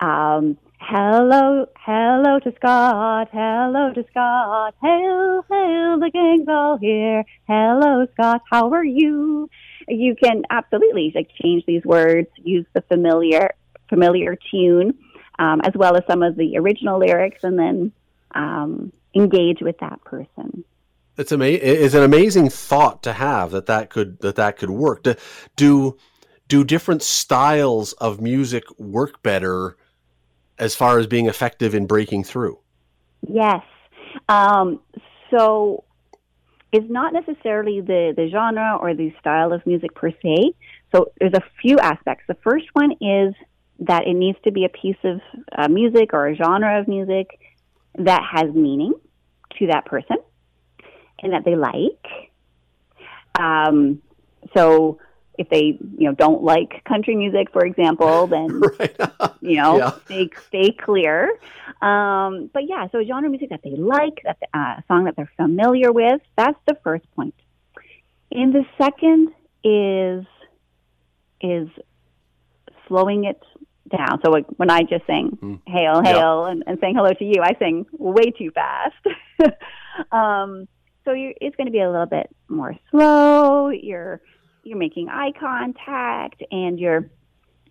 um, 0.00 0.58
hello, 0.78 1.66
hello 1.76 2.38
to 2.40 2.52
Scott, 2.56 3.28
hello 3.32 3.92
to 3.94 4.04
Scott, 4.10 4.74
hail, 4.80 5.44
hail, 5.48 5.98
the 5.98 6.10
gang's 6.12 6.48
all 6.48 6.76
here. 6.78 7.24
Hello, 7.46 8.06
Scott, 8.14 8.42
how 8.50 8.70
are 8.72 8.84
you? 8.84 9.48
You 9.88 10.14
can 10.14 10.42
absolutely 10.50 11.12
like 11.14 11.30
change 11.42 11.64
these 11.66 11.84
words, 11.84 12.28
use 12.42 12.66
the 12.74 12.82
familiar 12.82 13.54
familiar 13.88 14.36
tune, 14.50 14.98
um, 15.38 15.60
as 15.62 15.74
well 15.74 15.96
as 15.96 16.02
some 16.08 16.22
of 16.22 16.36
the 16.36 16.56
original 16.58 16.98
lyrics, 16.98 17.44
and 17.44 17.58
then 17.58 17.92
um, 18.34 18.92
engage 19.14 19.60
with 19.60 19.78
that 19.78 20.02
person. 20.04 20.64
It's 21.16 21.32
ama- 21.32 21.44
It's 21.46 21.94
an 21.94 22.02
amazing 22.02 22.50
thought 22.50 23.02
to 23.04 23.12
have 23.12 23.52
that 23.52 23.66
that 23.66 23.90
could 23.90 24.18
that 24.20 24.36
that 24.36 24.56
could 24.56 24.70
work. 24.70 25.06
Do, 25.56 25.96
do 26.48 26.64
different 26.64 27.02
styles 27.02 27.92
of 27.94 28.20
music 28.20 28.64
work 28.78 29.22
better 29.22 29.76
as 30.58 30.74
far 30.74 30.98
as 30.98 31.06
being 31.06 31.26
effective 31.26 31.74
in 31.74 31.86
breaking 31.86 32.24
through? 32.24 32.58
Yes. 33.26 33.62
Um, 34.28 34.80
so 35.30 35.84
it's 36.72 36.90
not 36.90 37.12
necessarily 37.12 37.80
the, 37.80 38.14
the 38.16 38.28
genre 38.30 38.76
or 38.80 38.94
the 38.94 39.12
style 39.20 39.52
of 39.52 39.64
music 39.66 39.94
per 39.94 40.10
se. 40.10 40.54
So 40.94 41.12
there's 41.18 41.34
a 41.34 41.42
few 41.60 41.78
aspects. 41.78 42.24
The 42.28 42.36
first 42.42 42.66
one 42.72 42.92
is 43.00 43.34
that 43.80 44.06
it 44.06 44.14
needs 44.14 44.38
to 44.44 44.52
be 44.52 44.64
a 44.64 44.68
piece 44.68 44.96
of 45.04 45.20
uh, 45.56 45.68
music 45.68 46.12
or 46.12 46.28
a 46.28 46.36
genre 46.36 46.80
of 46.80 46.88
music 46.88 47.38
that 47.96 48.22
has 48.30 48.52
meaning 48.54 48.92
to 49.58 49.66
that 49.68 49.86
person 49.86 50.16
and 51.20 51.32
that 51.32 51.44
they 51.44 51.56
like. 51.56 52.30
Um, 53.38 54.02
so 54.56 54.98
if 55.38 55.48
they 55.48 55.78
you 55.98 56.06
know 56.08 56.12
don't 56.14 56.42
like 56.42 56.82
country 56.84 57.16
music, 57.16 57.48
for 57.52 57.64
example, 57.64 58.26
then 58.34 58.60
right. 58.78 58.96
you 59.40 59.56
know 59.56 59.78
Yeah. 59.78 59.90
stay 60.06 60.30
stay 60.48 60.70
clear 60.72 61.30
um, 61.82 62.50
but 62.52 62.62
yeah 62.68 62.86
so 62.92 63.02
genre 63.04 63.28
music 63.28 63.50
that 63.50 63.60
they 63.62 63.70
like 63.76 64.20
that 64.24 64.38
uh, 64.54 64.76
song 64.88 65.04
that 65.04 65.14
they're 65.16 65.30
familiar 65.36 65.92
with 65.92 66.20
that's 66.36 66.58
the 66.66 66.76
first 66.84 67.04
point. 67.16 67.34
and 68.30 68.54
the 68.54 68.64
second 68.78 69.28
is 69.64 70.24
is 71.40 71.68
slowing 72.88 73.24
it 73.24 73.40
down 73.90 74.18
so 74.24 74.30
like 74.30 74.46
when 74.56 74.70
i 74.70 74.80
just 74.82 75.06
sing 75.06 75.36
Mm. 75.42 75.60
hail 75.66 76.00
Yeah. 76.04 76.12
hail 76.12 76.44
and, 76.46 76.62
and 76.66 76.78
saying 76.80 76.94
hello 76.96 77.12
to 77.12 77.24
you 77.24 77.42
i 77.42 77.52
sing 77.58 77.84
way 77.98 78.30
too 78.30 78.50
fast 78.50 78.94
um, 80.12 80.66
so 81.04 81.12
you're, 81.12 81.34
it's 81.40 81.56
going 81.56 81.66
to 81.66 81.72
be 81.72 81.80
a 81.80 81.90
little 81.90 82.06
bit 82.06 82.28
more 82.48 82.74
slow 82.90 83.68
you're 83.70 84.20
you're 84.64 84.78
making 84.78 85.08
eye 85.08 85.32
contact 85.38 86.42
and 86.50 86.78
you're 86.78 87.08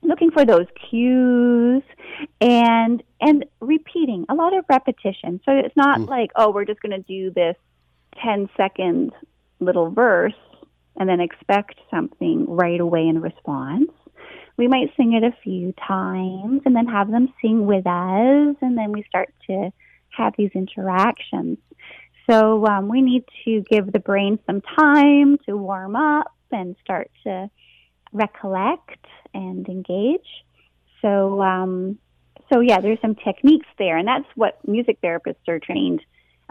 looking 0.02 0.32
for 0.32 0.46
those 0.46 0.68
cues 0.90 1.84
and 2.42 3.02
and 3.22 3.46
repeating 3.62 4.26
a 4.30 4.36
lot 4.36 4.56
of 4.56 4.66
repetition. 4.70 5.40
So 5.46 5.52
it's 5.52 5.76
not 5.76 6.00
Mm. 6.00 6.10
like 6.10 6.32
oh 6.36 6.52
we're 6.52 6.66
just 6.66 6.82
going 6.82 6.92
to 6.92 7.08
do 7.08 7.32
this 7.32 7.56
10 8.22 8.50
second 8.56 9.12
little 9.60 9.90
verse 9.90 10.34
and 10.98 11.10
then 11.10 11.20
expect 11.20 11.80
something 11.90 12.46
right 12.48 12.80
away 12.80 13.08
in 13.08 13.22
response. 13.22 13.90
We 14.58 14.68
might 14.68 14.96
sing 14.96 15.14
it 15.14 15.24
a 15.24 15.36
few 15.44 15.74
times 15.88 16.62
and 16.66 16.76
then 16.76 16.86
have 16.88 17.10
them 17.10 17.34
sing 17.42 17.66
with 17.66 17.88
us 17.88 18.56
and 18.62 18.78
then 18.78 18.92
we 18.92 19.04
start 19.04 19.34
to 19.48 19.72
have 20.10 20.36
these 20.38 20.52
interactions. 20.54 21.58
So 22.30 22.66
um, 22.68 22.88
we 22.88 23.02
need 23.02 23.24
to 23.46 23.62
give 23.62 23.92
the 23.92 24.00
brain 24.00 24.38
some 24.46 24.62
time 24.62 25.38
to 25.48 25.58
warm 25.58 25.96
up 25.96 26.28
and 26.54 26.76
start 26.84 27.12
to 27.24 27.50
recollect 28.12 29.06
and 29.34 29.68
engage. 29.68 30.28
So, 31.02 31.42
um, 31.42 31.98
so 32.52 32.60
yeah, 32.62 32.80
there's 32.80 33.02
some 33.02 33.16
techniques 33.16 33.68
there, 33.78 33.98
and 33.98 34.08
that's 34.08 34.28
what 34.36 34.66
music 34.68 35.02
therapists 35.02 35.48
are 35.48 35.60
trained 35.60 36.02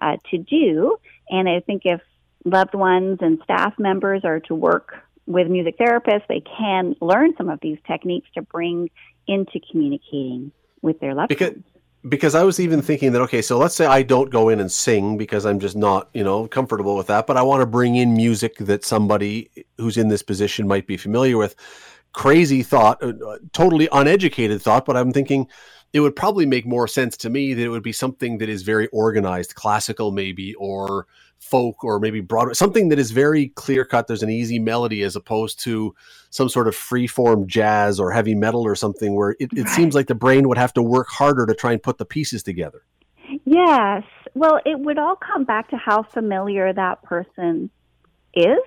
uh, 0.00 0.16
to 0.30 0.38
do. 0.38 0.96
And 1.30 1.48
I 1.48 1.60
think 1.60 1.82
if 1.84 2.00
loved 2.44 2.74
ones 2.74 3.18
and 3.20 3.40
staff 3.44 3.74
members 3.78 4.22
are 4.24 4.40
to 4.40 4.54
work 4.54 4.94
with 5.26 5.48
music 5.48 5.78
therapists, 5.78 6.26
they 6.28 6.40
can 6.40 6.96
learn 7.00 7.34
some 7.36 7.48
of 7.48 7.60
these 7.62 7.78
techniques 7.86 8.28
to 8.34 8.42
bring 8.42 8.90
into 9.26 9.60
communicating 9.70 10.52
with 10.82 10.98
their 11.00 11.14
loved 11.14 11.28
Because 11.28 11.52
ones. 11.52 11.64
Because 12.08 12.34
I 12.34 12.42
was 12.42 12.58
even 12.58 12.82
thinking 12.82 13.12
that 13.12 13.22
okay, 13.22 13.42
so 13.42 13.58
let's 13.58 13.74
say 13.74 13.86
I 13.86 14.02
don't 14.02 14.30
go 14.30 14.48
in 14.48 14.60
and 14.60 14.70
sing 14.70 15.16
because 15.16 15.46
I'm 15.46 15.60
just 15.60 15.76
not, 15.76 16.08
you 16.12 16.24
know, 16.24 16.48
comfortable 16.48 16.96
with 16.96 17.06
that, 17.06 17.26
but 17.26 17.36
I 17.36 17.42
want 17.42 17.60
to 17.60 17.66
bring 17.66 17.94
in 17.96 18.14
music 18.14 18.56
that 18.58 18.84
somebody 18.84 19.50
who's 19.78 19.96
in 19.96 20.08
this 20.08 20.22
position 20.22 20.66
might 20.66 20.86
be 20.86 20.96
familiar 20.96 21.36
with. 21.36 21.54
Crazy 22.12 22.62
thought, 22.62 23.02
uh, 23.02 23.12
uh, 23.26 23.38
totally 23.52 23.88
uneducated 23.92 24.60
thought, 24.60 24.84
but 24.84 24.96
I'm 24.96 25.12
thinking 25.12 25.48
it 25.92 26.00
would 26.00 26.16
probably 26.16 26.44
make 26.44 26.66
more 26.66 26.88
sense 26.88 27.16
to 27.18 27.30
me 27.30 27.54
that 27.54 27.62
it 27.62 27.68
would 27.68 27.82
be 27.82 27.92
something 27.92 28.38
that 28.38 28.48
is 28.48 28.62
very 28.62 28.88
organized, 28.88 29.54
classical 29.54 30.10
maybe, 30.10 30.54
or 30.56 31.06
folk, 31.42 31.84
or 31.84 31.98
maybe 31.98 32.20
Broadway, 32.20 32.54
something 32.54 32.88
that 32.88 32.98
is 32.98 33.10
very 33.10 33.48
clear 33.48 33.84
cut. 33.84 34.06
There's 34.06 34.22
an 34.22 34.30
easy 34.30 34.58
melody 34.58 35.02
as 35.02 35.16
opposed 35.16 35.60
to 35.64 35.94
some 36.30 36.48
sort 36.48 36.68
of 36.68 36.74
free 36.74 37.06
form 37.06 37.46
jazz 37.46 38.00
or 38.00 38.10
heavy 38.12 38.34
metal 38.34 38.62
or 38.62 38.74
something 38.74 39.14
where 39.14 39.36
it, 39.38 39.50
it 39.52 39.68
seems 39.68 39.94
like 39.94 40.06
the 40.06 40.14
brain 40.14 40.48
would 40.48 40.58
have 40.58 40.72
to 40.74 40.82
work 40.82 41.08
harder 41.08 41.44
to 41.46 41.54
try 41.54 41.72
and 41.72 41.82
put 41.82 41.98
the 41.98 42.04
pieces 42.04 42.42
together. 42.42 42.82
Yes. 43.44 44.04
Well, 44.34 44.60
it 44.64 44.78
would 44.78 44.98
all 44.98 45.16
come 45.16 45.44
back 45.44 45.68
to 45.70 45.76
how 45.76 46.02
familiar 46.02 46.72
that 46.72 47.02
person 47.02 47.70
is 48.34 48.58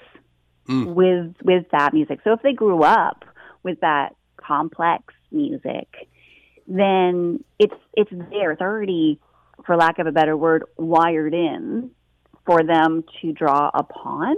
Mm. 0.68 0.96
with 0.96 1.36
with 1.44 1.66
that 1.72 1.94
music. 1.94 2.22
So 2.24 2.34
if 2.34 2.42
they 2.42 2.54
grew 2.54 2.82
up 2.82 3.24
with 3.62 3.82
that 3.82 4.16
complex 4.38 5.14
music, 5.32 6.10
then 6.68 7.44
it's 7.60 7.76
it's 7.94 8.10
there. 8.32 8.52
It's 8.52 8.62
already, 8.62 9.20
for 9.64 9.76
lack 9.76 10.00
of 10.00 10.08
a 10.08 10.12
better 10.12 10.36
word, 10.36 10.64
wired 10.76 11.36
in 11.36 11.92
for 12.46 12.64
them 12.64 13.04
to 13.22 13.32
draw 13.32 13.72
upon, 13.74 14.36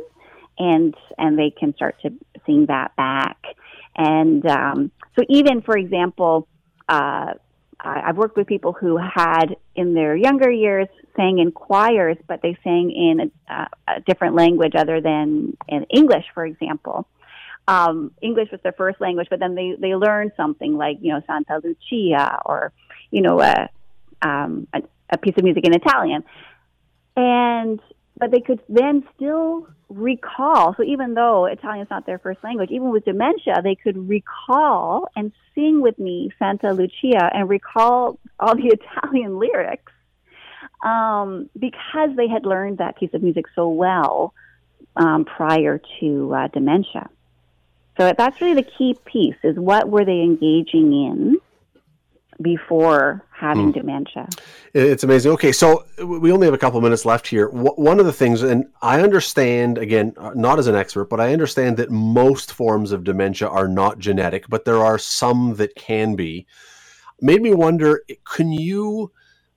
and 0.57 0.95
and 1.17 1.37
they 1.37 1.49
can 1.49 1.75
start 1.75 2.01
to 2.01 2.13
sing 2.45 2.67
that 2.67 2.95
back. 2.95 3.37
And 3.95 4.45
um, 4.45 4.91
so, 5.17 5.25
even 5.29 5.61
for 5.61 5.77
example, 5.77 6.47
uh, 6.87 7.33
I've 7.79 8.17
worked 8.17 8.37
with 8.37 8.47
people 8.47 8.73
who 8.73 8.97
had 8.97 9.55
in 9.75 9.93
their 9.93 10.15
younger 10.15 10.51
years 10.51 10.87
sang 11.15 11.39
in 11.39 11.51
choirs, 11.51 12.17
but 12.27 12.41
they 12.41 12.57
sang 12.63 12.91
in 12.91 13.31
a, 13.49 13.67
a 13.87 14.01
different 14.01 14.35
language 14.35 14.73
other 14.75 15.01
than 15.01 15.57
in 15.67 15.83
English, 15.85 16.25
for 16.33 16.45
example. 16.45 17.07
Um, 17.67 18.11
English 18.21 18.49
was 18.51 18.61
their 18.63 18.71
first 18.71 19.01
language, 19.01 19.27
but 19.29 19.39
then 19.39 19.53
they, 19.53 19.75
they 19.77 19.93
learned 19.95 20.31
something 20.37 20.77
like, 20.77 20.97
you 21.01 21.11
know, 21.11 21.21
Santa 21.27 21.59
Lucia 21.63 22.39
or, 22.45 22.71
you 23.11 23.21
know, 23.21 23.41
a, 23.41 23.69
um, 24.21 24.67
a, 24.73 24.81
a 25.09 25.17
piece 25.17 25.33
of 25.37 25.43
music 25.43 25.65
in 25.65 25.73
Italian. 25.73 26.23
And, 27.15 27.79
but 28.17 28.31
they 28.31 28.39
could 28.39 28.59
then 28.67 29.03
still 29.15 29.67
recall. 29.89 30.75
So 30.75 30.83
even 30.83 31.13
though 31.13 31.45
Italian's 31.45 31.89
not 31.89 32.05
their 32.05 32.19
first 32.19 32.43
language, 32.43 32.71
even 32.71 32.89
with 32.89 33.05
dementia, 33.05 33.61
they 33.63 33.75
could 33.75 34.09
recall 34.09 35.07
and 35.15 35.31
sing 35.55 35.81
with 35.81 35.97
me 35.99 36.31
Santa 36.39 36.73
Lucia 36.73 37.29
and 37.33 37.47
recall 37.47 38.19
all 38.39 38.55
the 38.55 38.67
Italian 38.79 39.39
lyrics 39.39 39.91
um, 40.83 41.49
because 41.57 42.09
they 42.15 42.27
had 42.27 42.45
learned 42.45 42.79
that 42.79 42.97
piece 42.97 43.13
of 43.13 43.21
music 43.23 43.45
so 43.55 43.69
well 43.69 44.33
um, 44.95 45.25
prior 45.25 45.79
to 45.99 46.33
uh, 46.33 46.47
dementia. 46.47 47.09
So 47.99 48.13
that's 48.15 48.39
really 48.41 48.61
the 48.61 48.69
key 48.77 48.95
piece: 49.05 49.35
is 49.43 49.57
what 49.57 49.89
were 49.89 50.05
they 50.05 50.21
engaging 50.21 50.93
in 50.93 51.37
before 52.41 53.23
having 53.31 53.65
hmm. 53.65 53.71
dementia. 53.71 54.27
It's 54.73 55.03
amazing. 55.03 55.31
Okay, 55.33 55.51
so 55.51 55.85
we 56.03 56.31
only 56.31 56.45
have 56.45 56.53
a 56.53 56.57
couple 56.57 56.79
minutes 56.81 57.05
left 57.05 57.27
here. 57.27 57.49
One 57.49 57.99
of 57.99 58.05
the 58.05 58.13
things, 58.13 58.41
and 58.43 58.65
I 58.81 59.01
understand, 59.01 59.77
again, 59.77 60.13
uh, 60.17 60.31
not 60.35 60.59
as 60.59 60.67
an 60.67 60.75
expert, 60.75 61.05
but 61.05 61.19
I 61.19 61.33
understand 61.33 61.77
that 61.77 61.89
most 61.89 62.51
forms 62.51 62.91
of 62.91 63.03
dementia 63.03 63.47
are 63.47 63.67
not 63.67 63.99
genetic, 63.99 64.47
but 64.49 64.65
there 64.65 64.83
are 64.83 64.99
some 64.99 65.55
that 65.55 65.75
can 65.75 66.15
be. 66.15 66.45
Made 67.19 67.41
me 67.41 67.53
wonder 67.53 68.03
can 68.25 68.51
you 68.51 69.11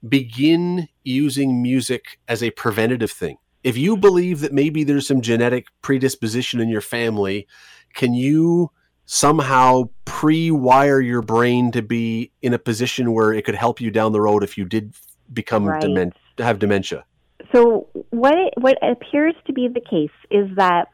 begin 0.07 0.87
using 1.03 1.61
music 1.61 2.19
as 2.27 2.41
a 2.41 2.51
preventative 2.51 3.11
thing? 3.11 3.37
If 3.63 3.77
you 3.77 3.95
believe 3.95 4.39
that 4.39 4.53
maybe 4.53 4.83
there's 4.83 5.07
some 5.07 5.21
genetic 5.21 5.67
predisposition 5.83 6.59
in 6.59 6.69
your 6.69 6.81
family, 6.81 7.47
can 7.93 8.15
you 8.15 8.71
somehow 9.13 9.83
pre-wire 10.05 11.01
your 11.01 11.21
brain 11.21 11.69
to 11.69 11.81
be 11.81 12.31
in 12.41 12.53
a 12.53 12.57
position 12.57 13.11
where 13.11 13.33
it 13.33 13.43
could 13.43 13.55
help 13.55 13.81
you 13.81 13.91
down 13.91 14.13
the 14.13 14.21
road 14.21 14.41
if 14.41 14.57
you 14.57 14.63
did 14.63 14.93
become 15.33 15.65
right. 15.65 16.13
have 16.37 16.59
dementia. 16.59 17.03
So 17.51 17.89
what 18.11 18.33
it, 18.35 18.53
what 18.55 18.77
appears 18.81 19.35
to 19.47 19.53
be 19.53 19.67
the 19.67 19.81
case 19.81 20.15
is 20.29 20.55
that 20.55 20.87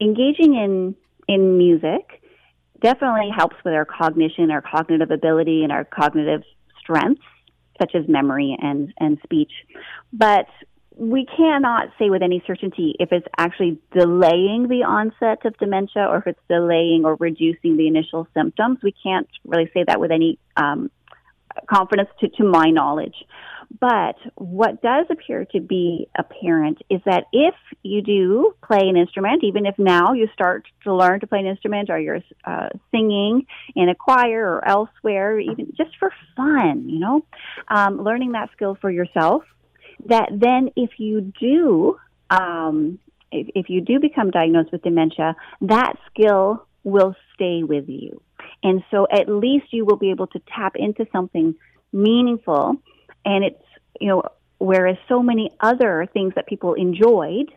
engaging 0.00 0.54
in 0.54 0.94
in 1.26 1.58
music 1.58 2.22
definitely 2.80 3.30
helps 3.36 3.56
with 3.64 3.74
our 3.74 3.84
cognition, 3.84 4.52
our 4.52 4.62
cognitive 4.62 5.10
ability, 5.10 5.64
and 5.64 5.72
our 5.72 5.84
cognitive 5.84 6.42
strengths, 6.78 7.24
such 7.80 7.96
as 7.96 8.06
memory 8.06 8.56
and 8.62 8.94
and 9.00 9.18
speech. 9.24 9.50
But 10.12 10.46
we 10.96 11.26
cannot 11.26 11.88
say 11.98 12.08
with 12.08 12.22
any 12.22 12.42
certainty 12.46 12.94
if 12.98 13.12
it's 13.12 13.26
actually 13.36 13.78
delaying 13.92 14.66
the 14.68 14.82
onset 14.82 15.44
of 15.44 15.56
dementia 15.58 16.06
or 16.08 16.18
if 16.18 16.26
it's 16.26 16.40
delaying 16.48 17.02
or 17.04 17.16
reducing 17.16 17.76
the 17.76 17.86
initial 17.86 18.26
symptoms. 18.32 18.78
We 18.82 18.94
can't 19.02 19.28
really 19.44 19.70
say 19.74 19.84
that 19.86 20.00
with 20.00 20.10
any 20.10 20.38
um, 20.56 20.90
confidence 21.68 22.08
to, 22.20 22.28
to 22.30 22.44
my 22.44 22.70
knowledge. 22.70 23.14
But 23.78 24.16
what 24.36 24.80
does 24.80 25.06
appear 25.10 25.44
to 25.46 25.60
be 25.60 26.08
apparent 26.16 26.78
is 26.88 27.00
that 27.04 27.24
if 27.32 27.54
you 27.82 28.00
do 28.00 28.54
play 28.64 28.88
an 28.88 28.96
instrument, 28.96 29.44
even 29.44 29.66
if 29.66 29.74
now 29.76 30.12
you 30.12 30.28
start 30.32 30.66
to 30.84 30.94
learn 30.94 31.20
to 31.20 31.26
play 31.26 31.40
an 31.40 31.46
instrument 31.46 31.90
or 31.90 31.98
you're 31.98 32.20
uh, 32.44 32.68
singing 32.90 33.44
in 33.74 33.88
a 33.88 33.94
choir 33.94 34.54
or 34.54 34.66
elsewhere, 34.66 35.38
even 35.38 35.72
just 35.76 35.90
for 35.98 36.10
fun, 36.36 36.88
you 36.88 37.00
know, 37.00 37.26
um, 37.68 38.02
learning 38.02 38.32
that 38.32 38.50
skill 38.52 38.78
for 38.80 38.90
yourself 38.90 39.42
that 40.04 40.28
then 40.32 40.70
if 40.76 40.90
you 40.98 41.32
do 41.40 41.98
um, 42.30 42.98
if, 43.32 43.48
if 43.54 43.70
you 43.70 43.80
do 43.80 44.00
become 44.00 44.30
diagnosed 44.30 44.72
with 44.72 44.82
dementia, 44.82 45.36
that 45.62 45.94
skill 46.10 46.66
will 46.84 47.14
stay 47.34 47.62
with 47.62 47.88
you. 47.88 48.20
And 48.62 48.82
so 48.90 49.06
at 49.10 49.28
least 49.28 49.66
you 49.70 49.84
will 49.84 49.96
be 49.96 50.10
able 50.10 50.28
to 50.28 50.40
tap 50.54 50.76
into 50.76 51.06
something 51.12 51.54
meaningful. 51.92 52.76
And 53.24 53.44
it's, 53.44 53.62
you 54.00 54.08
know, 54.08 54.22
whereas 54.58 54.96
so 55.08 55.22
many 55.22 55.50
other 55.60 56.08
things 56.12 56.34
that 56.36 56.46
people 56.46 56.74
enjoyed, 56.74 57.52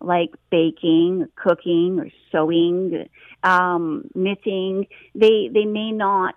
like 0.00 0.30
baking, 0.50 1.26
cooking, 1.36 1.98
or 1.98 2.10
sewing, 2.30 3.08
um, 3.42 4.10
knitting, 4.14 4.86
they, 5.14 5.48
they 5.52 5.64
may 5.64 5.90
not 5.90 6.34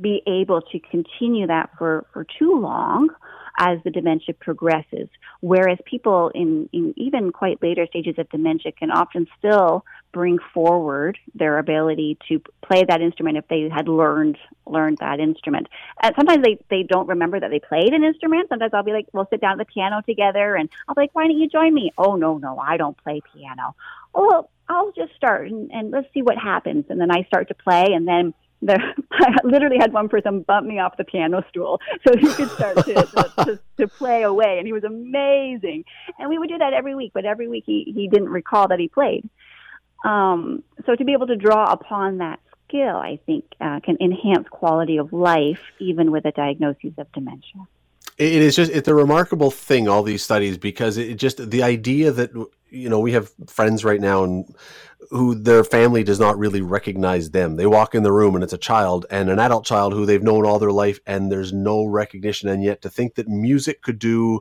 be 0.00 0.22
able 0.26 0.62
to 0.62 0.78
continue 0.78 1.48
that 1.48 1.70
for, 1.76 2.06
for 2.12 2.24
too 2.38 2.58
long 2.58 3.08
as 3.58 3.78
the 3.84 3.90
dementia 3.90 4.34
progresses. 4.34 5.08
Whereas 5.40 5.78
people 5.84 6.30
in, 6.34 6.68
in 6.72 6.94
even 6.96 7.32
quite 7.32 7.62
later 7.62 7.86
stages 7.86 8.14
of 8.18 8.28
dementia 8.30 8.72
can 8.72 8.90
often 8.90 9.26
still 9.38 9.84
bring 10.12 10.38
forward 10.52 11.18
their 11.34 11.58
ability 11.58 12.18
to 12.28 12.40
play 12.62 12.84
that 12.86 13.00
instrument 13.00 13.38
if 13.38 13.48
they 13.48 13.68
had 13.68 13.88
learned 13.88 14.36
learned 14.66 14.98
that 14.98 15.20
instrument. 15.20 15.68
And 16.00 16.14
sometimes 16.16 16.44
they, 16.44 16.58
they 16.70 16.82
don't 16.82 17.08
remember 17.08 17.40
that 17.40 17.50
they 17.50 17.58
played 17.58 17.92
an 17.92 18.04
instrument. 18.04 18.48
Sometimes 18.48 18.72
I'll 18.74 18.82
be 18.82 18.92
like, 18.92 19.08
we'll 19.12 19.28
sit 19.30 19.40
down 19.40 19.60
at 19.60 19.66
the 19.66 19.72
piano 19.72 20.02
together 20.06 20.54
and 20.54 20.68
I'll 20.88 20.94
be 20.94 21.02
like, 21.02 21.14
why 21.14 21.26
don't 21.26 21.38
you 21.38 21.48
join 21.48 21.74
me? 21.74 21.92
Oh 21.98 22.16
no, 22.16 22.38
no, 22.38 22.58
I 22.58 22.76
don't 22.76 22.96
play 23.02 23.20
piano. 23.34 23.74
Oh 24.14 24.26
well, 24.28 24.50
I'll 24.68 24.92
just 24.92 25.14
start 25.16 25.48
and, 25.48 25.70
and 25.72 25.90
let's 25.90 26.12
see 26.14 26.22
what 26.22 26.38
happens. 26.38 26.86
And 26.88 27.00
then 27.00 27.10
I 27.10 27.24
start 27.24 27.48
to 27.48 27.54
play 27.54 27.88
and 27.92 28.06
then 28.06 28.34
the, 28.62 28.78
I 29.12 29.36
literally 29.44 29.78
had 29.78 29.92
one 29.92 30.08
person 30.08 30.42
bump 30.42 30.66
me 30.66 30.78
off 30.78 30.96
the 30.96 31.04
piano 31.04 31.44
stool 31.48 31.80
so 32.06 32.16
he 32.16 32.32
could 32.32 32.50
start 32.50 32.76
to, 32.76 32.94
to, 32.94 33.44
to, 33.44 33.60
to, 33.78 33.88
play 33.88 34.22
away, 34.22 34.58
and 34.58 34.66
he 34.66 34.72
was 34.72 34.84
amazing. 34.84 35.84
And 36.18 36.30
we 36.30 36.38
would 36.38 36.48
do 36.48 36.58
that 36.58 36.72
every 36.72 36.94
week, 36.94 37.10
but 37.12 37.24
every 37.24 37.48
week 37.48 37.64
he, 37.66 37.92
he 37.94 38.08
didn't 38.08 38.30
recall 38.30 38.68
that 38.68 38.78
he 38.78 38.88
played. 38.88 39.28
Um, 40.04 40.62
so 40.86 40.96
to 40.96 41.04
be 41.04 41.12
able 41.12 41.26
to 41.26 41.36
draw 41.36 41.70
upon 41.70 42.18
that 42.18 42.40
skill, 42.68 42.96
I 42.96 43.18
think, 43.26 43.44
uh, 43.60 43.80
can 43.80 43.98
enhance 44.00 44.48
quality 44.48 44.96
of 44.96 45.12
life 45.12 45.60
even 45.78 46.10
with 46.10 46.24
a 46.24 46.32
diagnosis 46.32 46.92
of 46.98 47.10
dementia. 47.12 47.66
It 48.18 48.32
is 48.32 48.54
just 48.54 48.70
it's 48.70 48.88
a 48.88 48.94
remarkable 48.94 49.50
thing 49.50 49.88
all 49.88 50.02
these 50.02 50.22
studies 50.22 50.58
because 50.58 50.96
it 50.96 51.14
just 51.14 51.50
the 51.50 51.62
idea 51.62 52.12
that 52.12 52.30
you 52.68 52.88
know 52.88 53.00
we 53.00 53.12
have 53.12 53.32
friends 53.46 53.84
right 53.84 54.00
now 54.00 54.24
and 54.24 54.54
who 55.10 55.34
their 55.34 55.64
family 55.64 56.04
does 56.04 56.20
not 56.20 56.38
really 56.38 56.60
recognize 56.60 57.30
them. 57.30 57.56
They 57.56 57.66
walk 57.66 57.94
in 57.94 58.02
the 58.02 58.12
room 58.12 58.34
and 58.34 58.44
it's 58.44 58.52
a 58.52 58.58
child 58.58 59.06
and 59.10 59.28
an 59.28 59.38
adult 59.38 59.64
child 59.64 59.92
who 59.92 60.06
they've 60.06 60.22
known 60.22 60.46
all 60.46 60.58
their 60.58 60.72
life 60.72 61.00
and 61.06 61.30
there's 61.30 61.52
no 61.52 61.84
recognition. 61.84 62.48
And 62.48 62.62
yet 62.62 62.82
to 62.82 62.90
think 62.90 63.16
that 63.16 63.28
music 63.28 63.82
could 63.82 63.98
do 63.98 64.40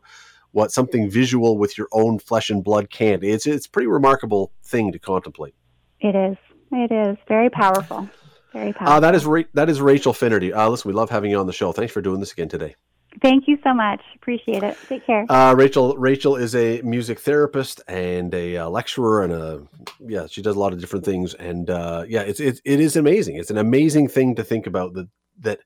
what 0.52 0.72
something 0.72 1.10
visual 1.10 1.58
with 1.58 1.78
your 1.78 1.88
own 1.92 2.20
flesh 2.20 2.50
and 2.50 2.64
blood 2.64 2.90
can't, 2.90 3.24
it's 3.24 3.48
it's 3.48 3.66
a 3.66 3.70
pretty 3.70 3.88
remarkable 3.88 4.52
thing 4.64 4.92
to 4.92 5.00
contemplate. 5.00 5.56
It 6.00 6.16
is. 6.16 6.38
It 6.72 6.92
is 6.92 7.18
very 7.28 7.50
powerful. 7.50 8.10
Very 8.54 8.74
powerful. 8.74 8.96
Uh, 8.96 9.00
that 9.00 9.16
is 9.16 9.26
Ra- 9.26 9.44
that 9.54 9.70
is 9.70 9.80
Rachael 9.80 10.14
Finnerty. 10.14 10.54
Uh, 10.54 10.70
listen, 10.70 10.90
we 10.90 10.94
love 10.94 11.10
having 11.10 11.32
you 11.32 11.40
on 11.40 11.48
the 11.48 11.54
show. 11.54 11.72
Thanks 11.72 11.94
for 11.94 12.02
doing 12.02 12.20
this 12.20 12.32
again 12.34 12.50
today. 12.50 12.76
Thank 13.22 13.48
you 13.48 13.58
so 13.64 13.74
much. 13.74 14.02
Appreciate 14.16 14.64
it. 14.64 14.78
Take 14.88 15.06
care. 15.06 15.26
Uh, 15.30 15.54
Rachael 15.54 15.96
Rachael 15.98 16.38
is 16.38 16.56
a 16.56 16.82
music 16.82 17.20
therapist 17.20 17.82
and 17.88 18.34
a 18.34 18.58
uh, 18.58 18.70
lecturer 18.70 19.24
and 19.24 19.34
a 19.34 19.68
yeah, 20.00 20.28
she 20.28 20.42
does 20.42 20.56
a 20.56 20.60
lot 20.60 20.74
of 20.74 20.80
different 20.80 21.04
things 21.04 21.34
and 21.34 21.70
uh, 21.70 22.06
yeah, 22.08 22.22
it's 22.22 22.40
it, 22.40 22.62
it 22.64 22.80
is 22.80 22.96
amazing. 22.96 23.36
It's 23.36 23.52
an 23.52 23.58
amazing 23.58 24.08
thing 24.08 24.36
to 24.36 24.44
think 24.44 24.66
about 24.66 24.94
that 24.94 25.10
that 25.40 25.60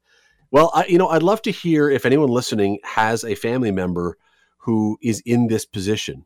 well, 0.52 0.72
I 0.74 0.86
you 0.88 0.98
know, 0.98 1.10
I'd 1.10 1.24
love 1.24 1.42
to 1.44 1.52
hear 1.52 1.90
if 1.90 2.06
anyone 2.06 2.30
listening 2.30 2.80
has 2.84 3.24
a 3.24 3.36
family 3.36 3.72
member 3.72 4.18
who 4.58 4.98
is 5.02 5.22
in 5.26 5.48
this 5.48 5.66
position 5.66 6.26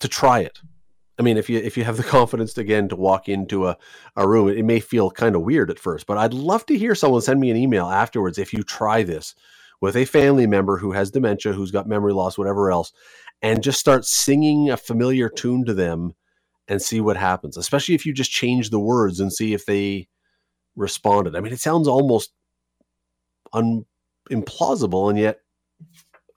to 0.00 0.08
try 0.08 0.40
it. 0.40 0.60
I 1.18 1.22
mean, 1.22 1.36
if 1.36 1.50
you 1.50 1.58
if 1.58 1.76
you 1.76 1.84
have 1.84 1.96
the 1.96 2.02
confidence 2.18 2.56
again 2.56 2.88
to 2.90 2.96
walk 2.96 3.28
into 3.28 3.66
a, 3.66 3.76
a 4.16 4.28
room, 4.28 4.48
it 4.48 4.64
may 4.64 4.78
feel 4.78 5.10
kind 5.10 5.34
of 5.34 5.42
weird 5.42 5.70
at 5.70 5.80
first, 5.80 6.06
but 6.06 6.16
I'd 6.16 6.32
love 6.32 6.64
to 6.66 6.78
hear 6.78 6.94
someone 6.94 7.22
send 7.22 7.40
me 7.40 7.50
an 7.50 7.56
email 7.56 7.86
afterwards 7.86 8.38
if 8.38 8.52
you 8.52 8.62
try 8.62 9.02
this 9.02 9.34
with 9.82 9.96
a 9.96 10.04
family 10.06 10.46
member 10.46 10.78
who 10.78 10.92
has 10.92 11.10
dementia, 11.10 11.52
who's 11.52 11.72
got 11.72 11.88
memory 11.88 12.14
loss, 12.14 12.38
whatever 12.38 12.70
else, 12.70 12.92
and 13.42 13.62
just 13.62 13.80
start 13.80 14.06
singing 14.06 14.70
a 14.70 14.76
familiar 14.76 15.28
tune 15.28 15.64
to 15.66 15.74
them 15.74 16.14
and 16.68 16.80
see 16.80 17.00
what 17.00 17.16
happens, 17.16 17.56
especially 17.56 17.96
if 17.96 18.06
you 18.06 18.14
just 18.14 18.30
change 18.30 18.70
the 18.70 18.78
words 18.78 19.18
and 19.18 19.32
see 19.32 19.52
if 19.52 19.66
they 19.66 20.06
responded. 20.76 21.34
I 21.34 21.40
mean, 21.40 21.52
it 21.52 21.60
sounds 21.60 21.88
almost 21.88 22.32
un- 23.52 23.84
implausible, 24.30 25.10
and 25.10 25.18
yet 25.18 25.40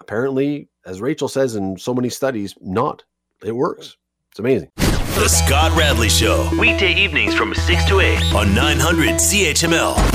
apparently, 0.02 0.68
as 0.84 1.00
Rachael 1.00 1.28
says 1.28 1.56
in 1.56 1.78
so 1.78 1.93
many 1.93 2.10
studies, 2.10 2.56
not. 2.60 3.04
It 3.43 3.56
works. 3.56 3.96
It's 4.32 4.39
amazing. 4.39 4.72
The 4.76 5.30
Scott 5.30 5.72
Radley 5.78 6.10
Show, 6.10 6.50
weekday 6.60 6.96
evenings 6.96 7.36
from 7.36 7.54
6 7.54 7.86
to 7.86 8.00
8 8.00 8.34
on 8.34 8.56
900 8.56 9.16
CHML. 9.16 10.14